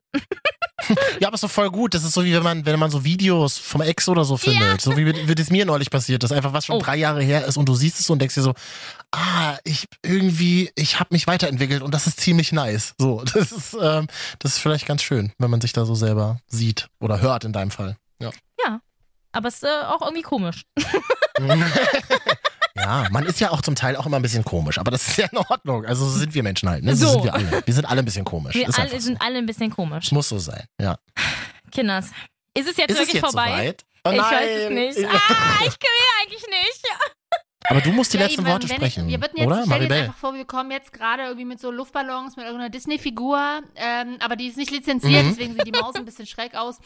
Ja, 1.21 1.29
aber 1.29 1.35
ist 1.35 1.45
doch 1.45 1.51
voll 1.51 1.71
gut. 1.71 1.93
Das 1.93 2.03
ist 2.03 2.13
so 2.15 2.25
wie 2.25 2.33
wenn 2.33 2.43
man, 2.43 2.65
wenn 2.65 2.79
man 2.79 2.91
so 2.91 3.05
Videos 3.05 3.59
vom 3.59 3.83
Ex 3.83 4.09
oder 4.09 4.25
so 4.25 4.37
findet. 4.39 4.63
Ja. 4.63 4.79
So 4.79 4.97
wie 4.97 5.07
wie 5.29 5.35
das 5.35 5.51
mir 5.51 5.67
neulich 5.67 5.91
passiert 5.91 6.25
ist. 6.25 6.33
Einfach 6.33 6.53
was 6.55 6.65
schon 6.67 6.77
Oh. 6.77 6.81
drei 6.81 6.97
Jahre 6.97 7.23
her 7.23 7.45
ist 7.45 7.57
und 7.59 7.69
du 7.69 7.75
siehst 7.75 7.99
es 8.01 8.07
so 8.07 8.15
und 8.15 8.21
denkst 8.21 8.35
dir 8.37 8.43
so, 8.43 8.55
ah, 9.13 9.59
ich 9.65 9.87
irgendwie, 10.03 10.71
ich 10.77 10.99
habe 10.99 11.09
mich 11.13 11.27
weiterentwickelt 11.27 11.83
und 11.83 11.93
das 11.93 12.07
ist 12.07 12.21
ziemlich 12.21 12.53
nice. 12.53 12.95
So, 12.97 13.23
das 13.35 13.53
ist, 13.53 13.77
ähm, 13.81 14.07
das 14.39 14.53
ist 14.53 14.59
vielleicht 14.61 14.87
ganz 14.87 15.03
schön, 15.03 15.33
wenn 15.39 15.51
man 15.51 15.61
sich 15.61 15.73
da 15.75 15.85
so 15.85 15.95
selber 15.95 16.41
sieht 16.47 16.89
oder 17.01 17.21
hört 17.21 17.45
in 17.45 17.53
deinem 17.53 17.71
Fall. 17.71 17.97
Ja. 18.21 18.31
Aber 19.33 19.49
es 19.49 19.57
ist 19.57 19.65
äh, 19.65 19.85
auch 19.87 20.01
irgendwie 20.01 20.23
komisch. 20.23 20.63
Ja, 22.81 23.07
man 23.11 23.25
ist 23.27 23.41
ja 23.41 23.51
auch 23.51 23.61
zum 23.63 23.75
Teil 23.75 23.97
auch 23.97 24.07
immer 24.07 24.17
ein 24.17 24.23
bisschen 24.23 24.45
komisch, 24.45 24.79
aber 24.79 24.91
das 24.91 25.09
ist 25.09 25.17
ja 25.19 25.27
in 25.31 25.39
Ordnung. 25.39 25.85
Also 25.85 26.05
so 26.09 26.19
sind 26.19 26.35
wir 26.35 26.43
Menschen 26.43 26.69
halt, 26.69 26.85
ne? 26.85 26.95
So, 26.97 27.07
So. 27.07 27.13
sind 27.15 27.25
wir 27.25 27.35
alle. 27.35 27.63
Wir 27.65 27.75
sind 27.75 27.85
alle 27.85 27.99
ein 28.01 28.05
bisschen 28.05 28.25
komisch. 28.25 28.55
Wir 28.55 28.69
alle 28.79 28.91
so. 28.91 28.99
sind 28.99 29.21
alle 29.21 29.39
ein 29.39 29.47
bisschen 29.47 29.71
komisch. 29.71 30.07
Es 30.07 30.13
muss 30.13 30.29
so 30.29 30.39
sein, 30.39 30.65
ja. 30.81 30.97
Kinders. 31.73 32.11
Ist 32.55 32.69
es 32.69 32.77
jetzt 32.77 32.91
Ist 32.91 32.95
es 32.97 32.99
wirklich 33.01 33.15
jetzt 33.15 33.25
vorbei? 33.25 33.51
soweit? 33.51 33.85
Oh 34.05 34.11
ich 34.13 34.19
weiß 34.19 34.51
es 34.65 34.71
nicht. 34.71 35.09
Ah, 35.09 35.59
ich 35.61 35.73
will 35.73 36.09
eigentlich 36.23 36.43
nicht. 36.49 36.85
Aber 37.71 37.81
du 37.83 37.91
musst 37.93 38.13
die 38.15 38.17
Ja, 38.17 38.25
letzten 38.25 38.41
eben, 38.43 38.51
Worte 38.51 38.69
sprechen, 38.69 39.07
Ich, 39.07 39.13
wir 39.13 39.21
würden 39.21 39.37
jetzt, 39.37 39.47
oder, 39.47 39.63
stell 39.67 39.89
dir 39.89 39.95
einfach 39.95 40.17
vor, 40.17 40.33
wir 40.33 40.45
kommen 40.47 40.71
jetzt 40.71 40.93
gerade 40.93 41.25
irgendwie 41.25 41.45
mit 41.45 41.61
so 41.61 41.71
Luftballons 41.71 42.37
mit 42.37 42.47
irgendeiner 42.47 42.71
Disney-Figur, 42.71 43.61
ähm, 43.75 44.17
aber 44.21 44.37
die 44.37 44.47
ist 44.47 44.57
nicht 44.57 44.71
lizenziert, 44.71 45.25
Mhm. 45.25 45.29
deswegen 45.31 45.55
sieht 45.55 45.67
die 45.67 45.73
Maus 45.79 45.95
ein 45.97 46.05
bisschen 46.07 46.27
schräg 46.27 46.55
aus. 46.55 46.79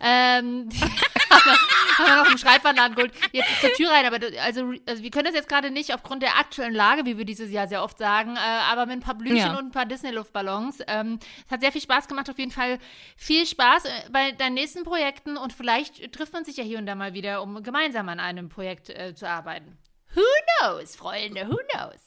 Ähm, 0.00 0.68
haben 1.30 2.06
wir- 2.06 2.16
noch 2.24 2.30
im 2.30 2.38
Schreibwarenladen 2.38 2.94
geholt. 2.96 3.12
Jetzt 3.32 3.48
zur 3.60 3.70
Tür 3.74 3.90
rein, 3.90 4.06
aber 4.06 4.18
das- 4.18 4.36
also, 4.38 4.72
also 4.86 5.02
wir 5.02 5.10
können 5.10 5.26
das 5.26 5.34
jetzt 5.34 5.48
gerade 5.48 5.70
nicht 5.70 5.94
aufgrund 5.94 6.22
der 6.22 6.36
aktuellen 6.38 6.74
Lage, 6.74 7.04
wie 7.06 7.18
wir 7.18 7.24
dieses 7.24 7.50
Jahr 7.50 7.68
sehr 7.68 7.82
oft 7.82 7.98
sagen, 7.98 8.36
äh, 8.36 8.40
aber 8.40 8.86
mit 8.86 8.96
ein 8.96 9.00
paar 9.00 9.14
Blümchen 9.14 9.36
Ja. 9.52 9.58
und 9.58 9.66
ein 9.66 9.70
paar 9.70 9.86
Disney-Luftballons. 9.86 10.78
Ähm, 10.86 11.18
es 11.46 11.52
hat 11.52 11.60
sehr 11.60 11.72
viel 11.72 11.80
Spaß 11.82 12.08
gemacht, 12.08 12.28
auf 12.30 12.38
jeden 12.38 12.50
Fall 12.50 12.78
viel 13.16 13.46
Spaß 13.46 13.84
äh, 13.84 13.90
bei 14.10 14.32
deinen 14.32 14.54
nächsten 14.54 14.84
Projekten 14.84 15.36
und 15.36 15.52
vielleicht 15.52 16.12
trifft 16.12 16.32
man 16.32 16.44
sich 16.44 16.56
ja 16.56 16.64
hier 16.64 16.78
und 16.78 16.86
da 16.86 16.94
mal 16.94 17.14
wieder, 17.14 17.42
um 17.42 17.62
gemeinsam 17.62 18.08
an 18.08 18.20
einem 18.20 18.48
Projekt 18.48 18.88
äh, 18.90 19.14
zu 19.14 19.28
arbeiten. 19.28 19.78
Who 20.14 20.22
knows, 20.60 20.96
Freunde, 20.96 21.46
who 21.48 21.58
knows? 21.72 22.00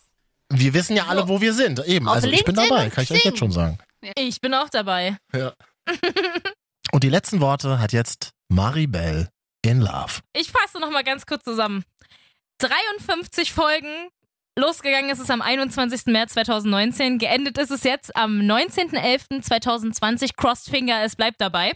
Wir 0.50 0.74
wissen 0.74 0.96
ja 0.96 1.06
alle, 1.08 1.28
wo 1.28 1.40
wir 1.42 1.54
sind. 1.54 1.80
Eben, 1.88 2.08
Auf 2.08 2.16
also 2.16 2.28
ich 2.28 2.44
bin 2.44 2.54
LinkedIn 2.56 2.70
dabei, 2.78 2.90
kann 2.90 3.04
ich 3.06 3.12
euch 3.12 3.24
jetzt 3.26 3.40
schon 3.40 3.52
sagen. 3.52 3.78
Ich 4.18 4.42
bin 4.42 4.54
auch 4.54 4.70
dabei. 4.70 5.18
Ja. 5.34 5.54
Und 6.94 7.04
die 7.04 7.10
letzten 7.10 7.42
Worte 7.42 7.80
hat 7.80 7.92
jetzt 7.92 8.34
Maribel 8.50 9.28
in 9.66 9.82
Love. 9.82 10.20
Ich 10.34 10.52
fasse 10.52 10.80
noch 10.80 10.92
mal 10.92 11.04
ganz 11.04 11.26
kurz 11.26 11.44
zusammen. 11.44 11.84
53 12.60 13.52
Folgen. 13.52 14.10
Losgegangen 14.56 15.10
ist 15.10 15.18
es 15.18 15.32
am 15.32 15.42
21. 15.42 16.06
März 16.14 16.34
2019. 16.34 17.18
Geendet 17.18 17.58
ist 17.58 17.72
es 17.72 17.84
jetzt 17.84 18.16
am 18.16 18.40
19.11.2020. 18.40 20.36
Crossed 20.38 20.70
Finger, 20.70 21.02
es 21.02 21.16
bleibt 21.16 21.42
dabei. 21.42 21.72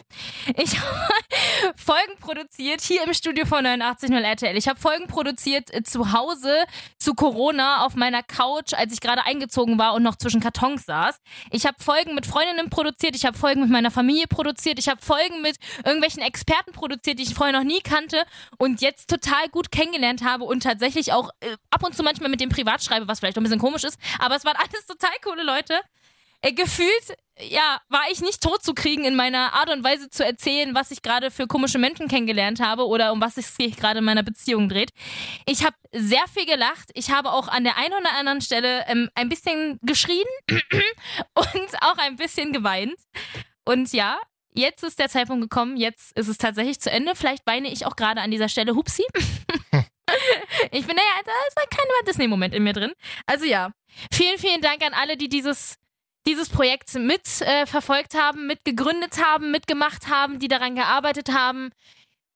Ich 0.55 0.79
habe 0.79 1.73
Folgen 1.75 2.19
produziert 2.19 2.81
hier 2.81 3.03
im 3.03 3.15
Studio 3.15 3.47
von 3.47 3.65
89.0 3.65 4.21
RTL. 4.21 4.55
Ich 4.55 4.67
habe 4.67 4.79
Folgen 4.79 5.07
produziert 5.07 5.73
äh, 5.73 5.81
zu 5.81 6.13
Hause 6.13 6.65
zu 6.99 7.15
Corona 7.15 7.83
auf 7.83 7.95
meiner 7.95 8.21
Couch, 8.21 8.73
als 8.75 8.93
ich 8.93 9.01
gerade 9.01 9.25
eingezogen 9.25 9.79
war 9.79 9.95
und 9.95 10.03
noch 10.03 10.15
zwischen 10.15 10.39
Kartons 10.39 10.85
saß. 10.85 11.17
Ich 11.49 11.65
habe 11.65 11.83
Folgen 11.83 12.13
mit 12.13 12.27
Freundinnen 12.27 12.69
produziert. 12.69 13.15
Ich 13.15 13.25
habe 13.25 13.35
Folgen 13.35 13.61
mit 13.61 13.71
meiner 13.71 13.89
Familie 13.89 14.27
produziert. 14.27 14.77
Ich 14.77 14.87
habe 14.87 15.01
Folgen 15.01 15.41
mit 15.41 15.57
irgendwelchen 15.83 16.21
Experten 16.21 16.73
produziert, 16.73 17.17
die 17.17 17.23
ich 17.23 17.33
vorher 17.33 17.57
noch 17.57 17.65
nie 17.65 17.81
kannte 17.81 18.23
und 18.59 18.81
jetzt 18.81 19.09
total 19.09 19.49
gut 19.49 19.71
kennengelernt 19.71 20.23
habe 20.23 20.43
und 20.43 20.61
tatsächlich 20.61 21.11
auch 21.11 21.31
äh, 21.39 21.57
ab 21.71 21.83
und 21.83 21.95
zu 21.95 22.03
manchmal 22.03 22.29
mit 22.29 22.39
dem 22.39 22.49
privat 22.49 22.66
schreibe, 22.83 23.07
was 23.07 23.19
vielleicht 23.19 23.37
ein 23.37 23.43
bisschen 23.43 23.59
komisch 23.59 23.83
ist. 23.83 23.97
Aber 24.19 24.35
es 24.35 24.45
waren 24.45 24.55
alles 24.57 24.85
total 24.85 25.13
coole 25.23 25.43
Leute. 25.43 25.79
Äh, 26.41 26.53
gefühlt, 26.53 27.17
ja, 27.39 27.79
war 27.89 28.03
ich 28.11 28.21
nicht 28.21 28.41
tot 28.41 28.63
zu 28.63 28.73
kriegen 28.73 29.05
in 29.05 29.15
meiner 29.15 29.53
Art 29.53 29.71
und 29.71 29.83
Weise 29.83 30.09
zu 30.09 30.23
erzählen, 30.23 30.75
was 30.75 30.91
ich 30.91 31.01
gerade 31.01 31.31
für 31.31 31.47
komische 31.47 31.79
Menschen 31.79 32.07
kennengelernt 32.07 32.59
habe 32.59 32.85
oder 32.85 33.11
um 33.11 33.21
was 33.21 33.35
sich 33.35 33.75
gerade 33.75 33.99
in 33.99 34.05
meiner 34.05 34.23
Beziehung 34.23 34.69
dreht. 34.69 34.91
Ich 35.47 35.63
habe 35.63 35.75
sehr 35.91 36.25
viel 36.31 36.45
gelacht. 36.45 36.91
Ich 36.93 37.09
habe 37.11 37.31
auch 37.31 37.47
an 37.47 37.63
der 37.63 37.77
einen 37.77 37.93
oder 37.93 38.13
anderen 38.17 38.41
Stelle 38.41 38.85
ähm, 38.87 39.09
ein 39.15 39.29
bisschen 39.29 39.79
geschrien 39.81 40.25
und 41.33 41.81
auch 41.81 41.97
ein 41.97 42.17
bisschen 42.17 42.53
geweint. 42.53 42.95
Und 43.65 43.91
ja, 43.91 44.19
jetzt 44.53 44.83
ist 44.83 44.99
der 44.99 45.09
Zeitpunkt 45.09 45.41
gekommen. 45.41 45.75
Jetzt 45.75 46.15
ist 46.17 46.27
es 46.27 46.37
tatsächlich 46.37 46.79
zu 46.79 46.91
Ende. 46.91 47.15
Vielleicht 47.15 47.47
weine 47.47 47.71
ich 47.71 47.85
auch 47.85 47.95
gerade 47.95 48.21
an 48.21 48.31
dieser 48.31 48.49
Stelle. 48.49 48.75
Hupsi. 48.75 49.03
ich 50.71 50.85
bin, 50.85 50.95
naja, 50.95 51.21
da 51.25 51.31
ist 51.47 51.57
halt 51.57 51.69
kein 51.69 51.85
Disney-Moment 52.07 52.53
in 52.53 52.63
mir 52.63 52.73
drin. 52.73 52.93
Also 53.25 53.45
ja, 53.45 53.71
vielen, 54.11 54.37
vielen 54.37 54.61
Dank 54.61 54.83
an 54.83 54.93
alle, 54.93 55.17
die 55.17 55.29
dieses 55.29 55.75
dieses 56.27 56.49
Projekt 56.49 56.93
mit 56.95 57.41
äh, 57.41 57.65
haben, 57.65 58.47
mit 58.47 58.65
gegründet 58.65 59.23
haben, 59.23 59.49
mitgemacht 59.49 60.09
haben, 60.09 60.39
die 60.39 60.49
daran 60.49 60.75
gearbeitet 60.75 61.31
haben 61.31 61.71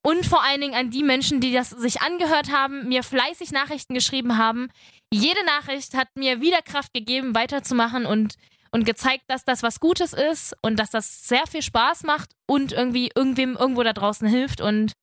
und 0.02 0.26
vor 0.26 0.44
allen 0.44 0.62
Dingen 0.62 0.76
an 0.76 0.90
die 0.92 1.04
Menschen, 1.04 1.42
die 1.42 1.52
das 1.52 1.70
sich 1.70 2.02
angehört 2.02 2.52
haben, 2.52 2.88
mir 2.88 3.04
fleißig 3.04 3.52
Nachrichten 3.52 3.94
geschrieben 3.94 4.38
haben. 4.38 4.70
Jede 5.14 5.44
Nachricht 5.46 5.94
hat 5.94 6.08
mir 6.16 6.42
wieder 6.42 6.62
Kraft 6.62 6.94
gegeben, 6.94 7.36
weiterzumachen 7.36 8.06
und 8.06 8.36
und 8.74 8.86
gezeigt, 8.86 9.26
dass 9.28 9.44
das 9.44 9.64
was 9.64 9.82
Gutes 9.82 10.14
ist 10.14 10.56
und 10.62 10.80
dass 10.80 10.92
das 10.92 11.28
sehr 11.28 11.46
viel 11.46 11.62
Spaß 11.62 12.04
macht 12.04 12.32
und 12.48 12.72
irgendwie 12.72 13.12
irgendwem 13.14 13.58
irgendwo 13.58 13.84
da 13.84 13.92
draußen 13.92 14.28
hilft 14.28 14.62
und 14.62 14.94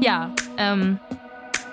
ja, 0.00 0.34
ähm, 0.56 0.98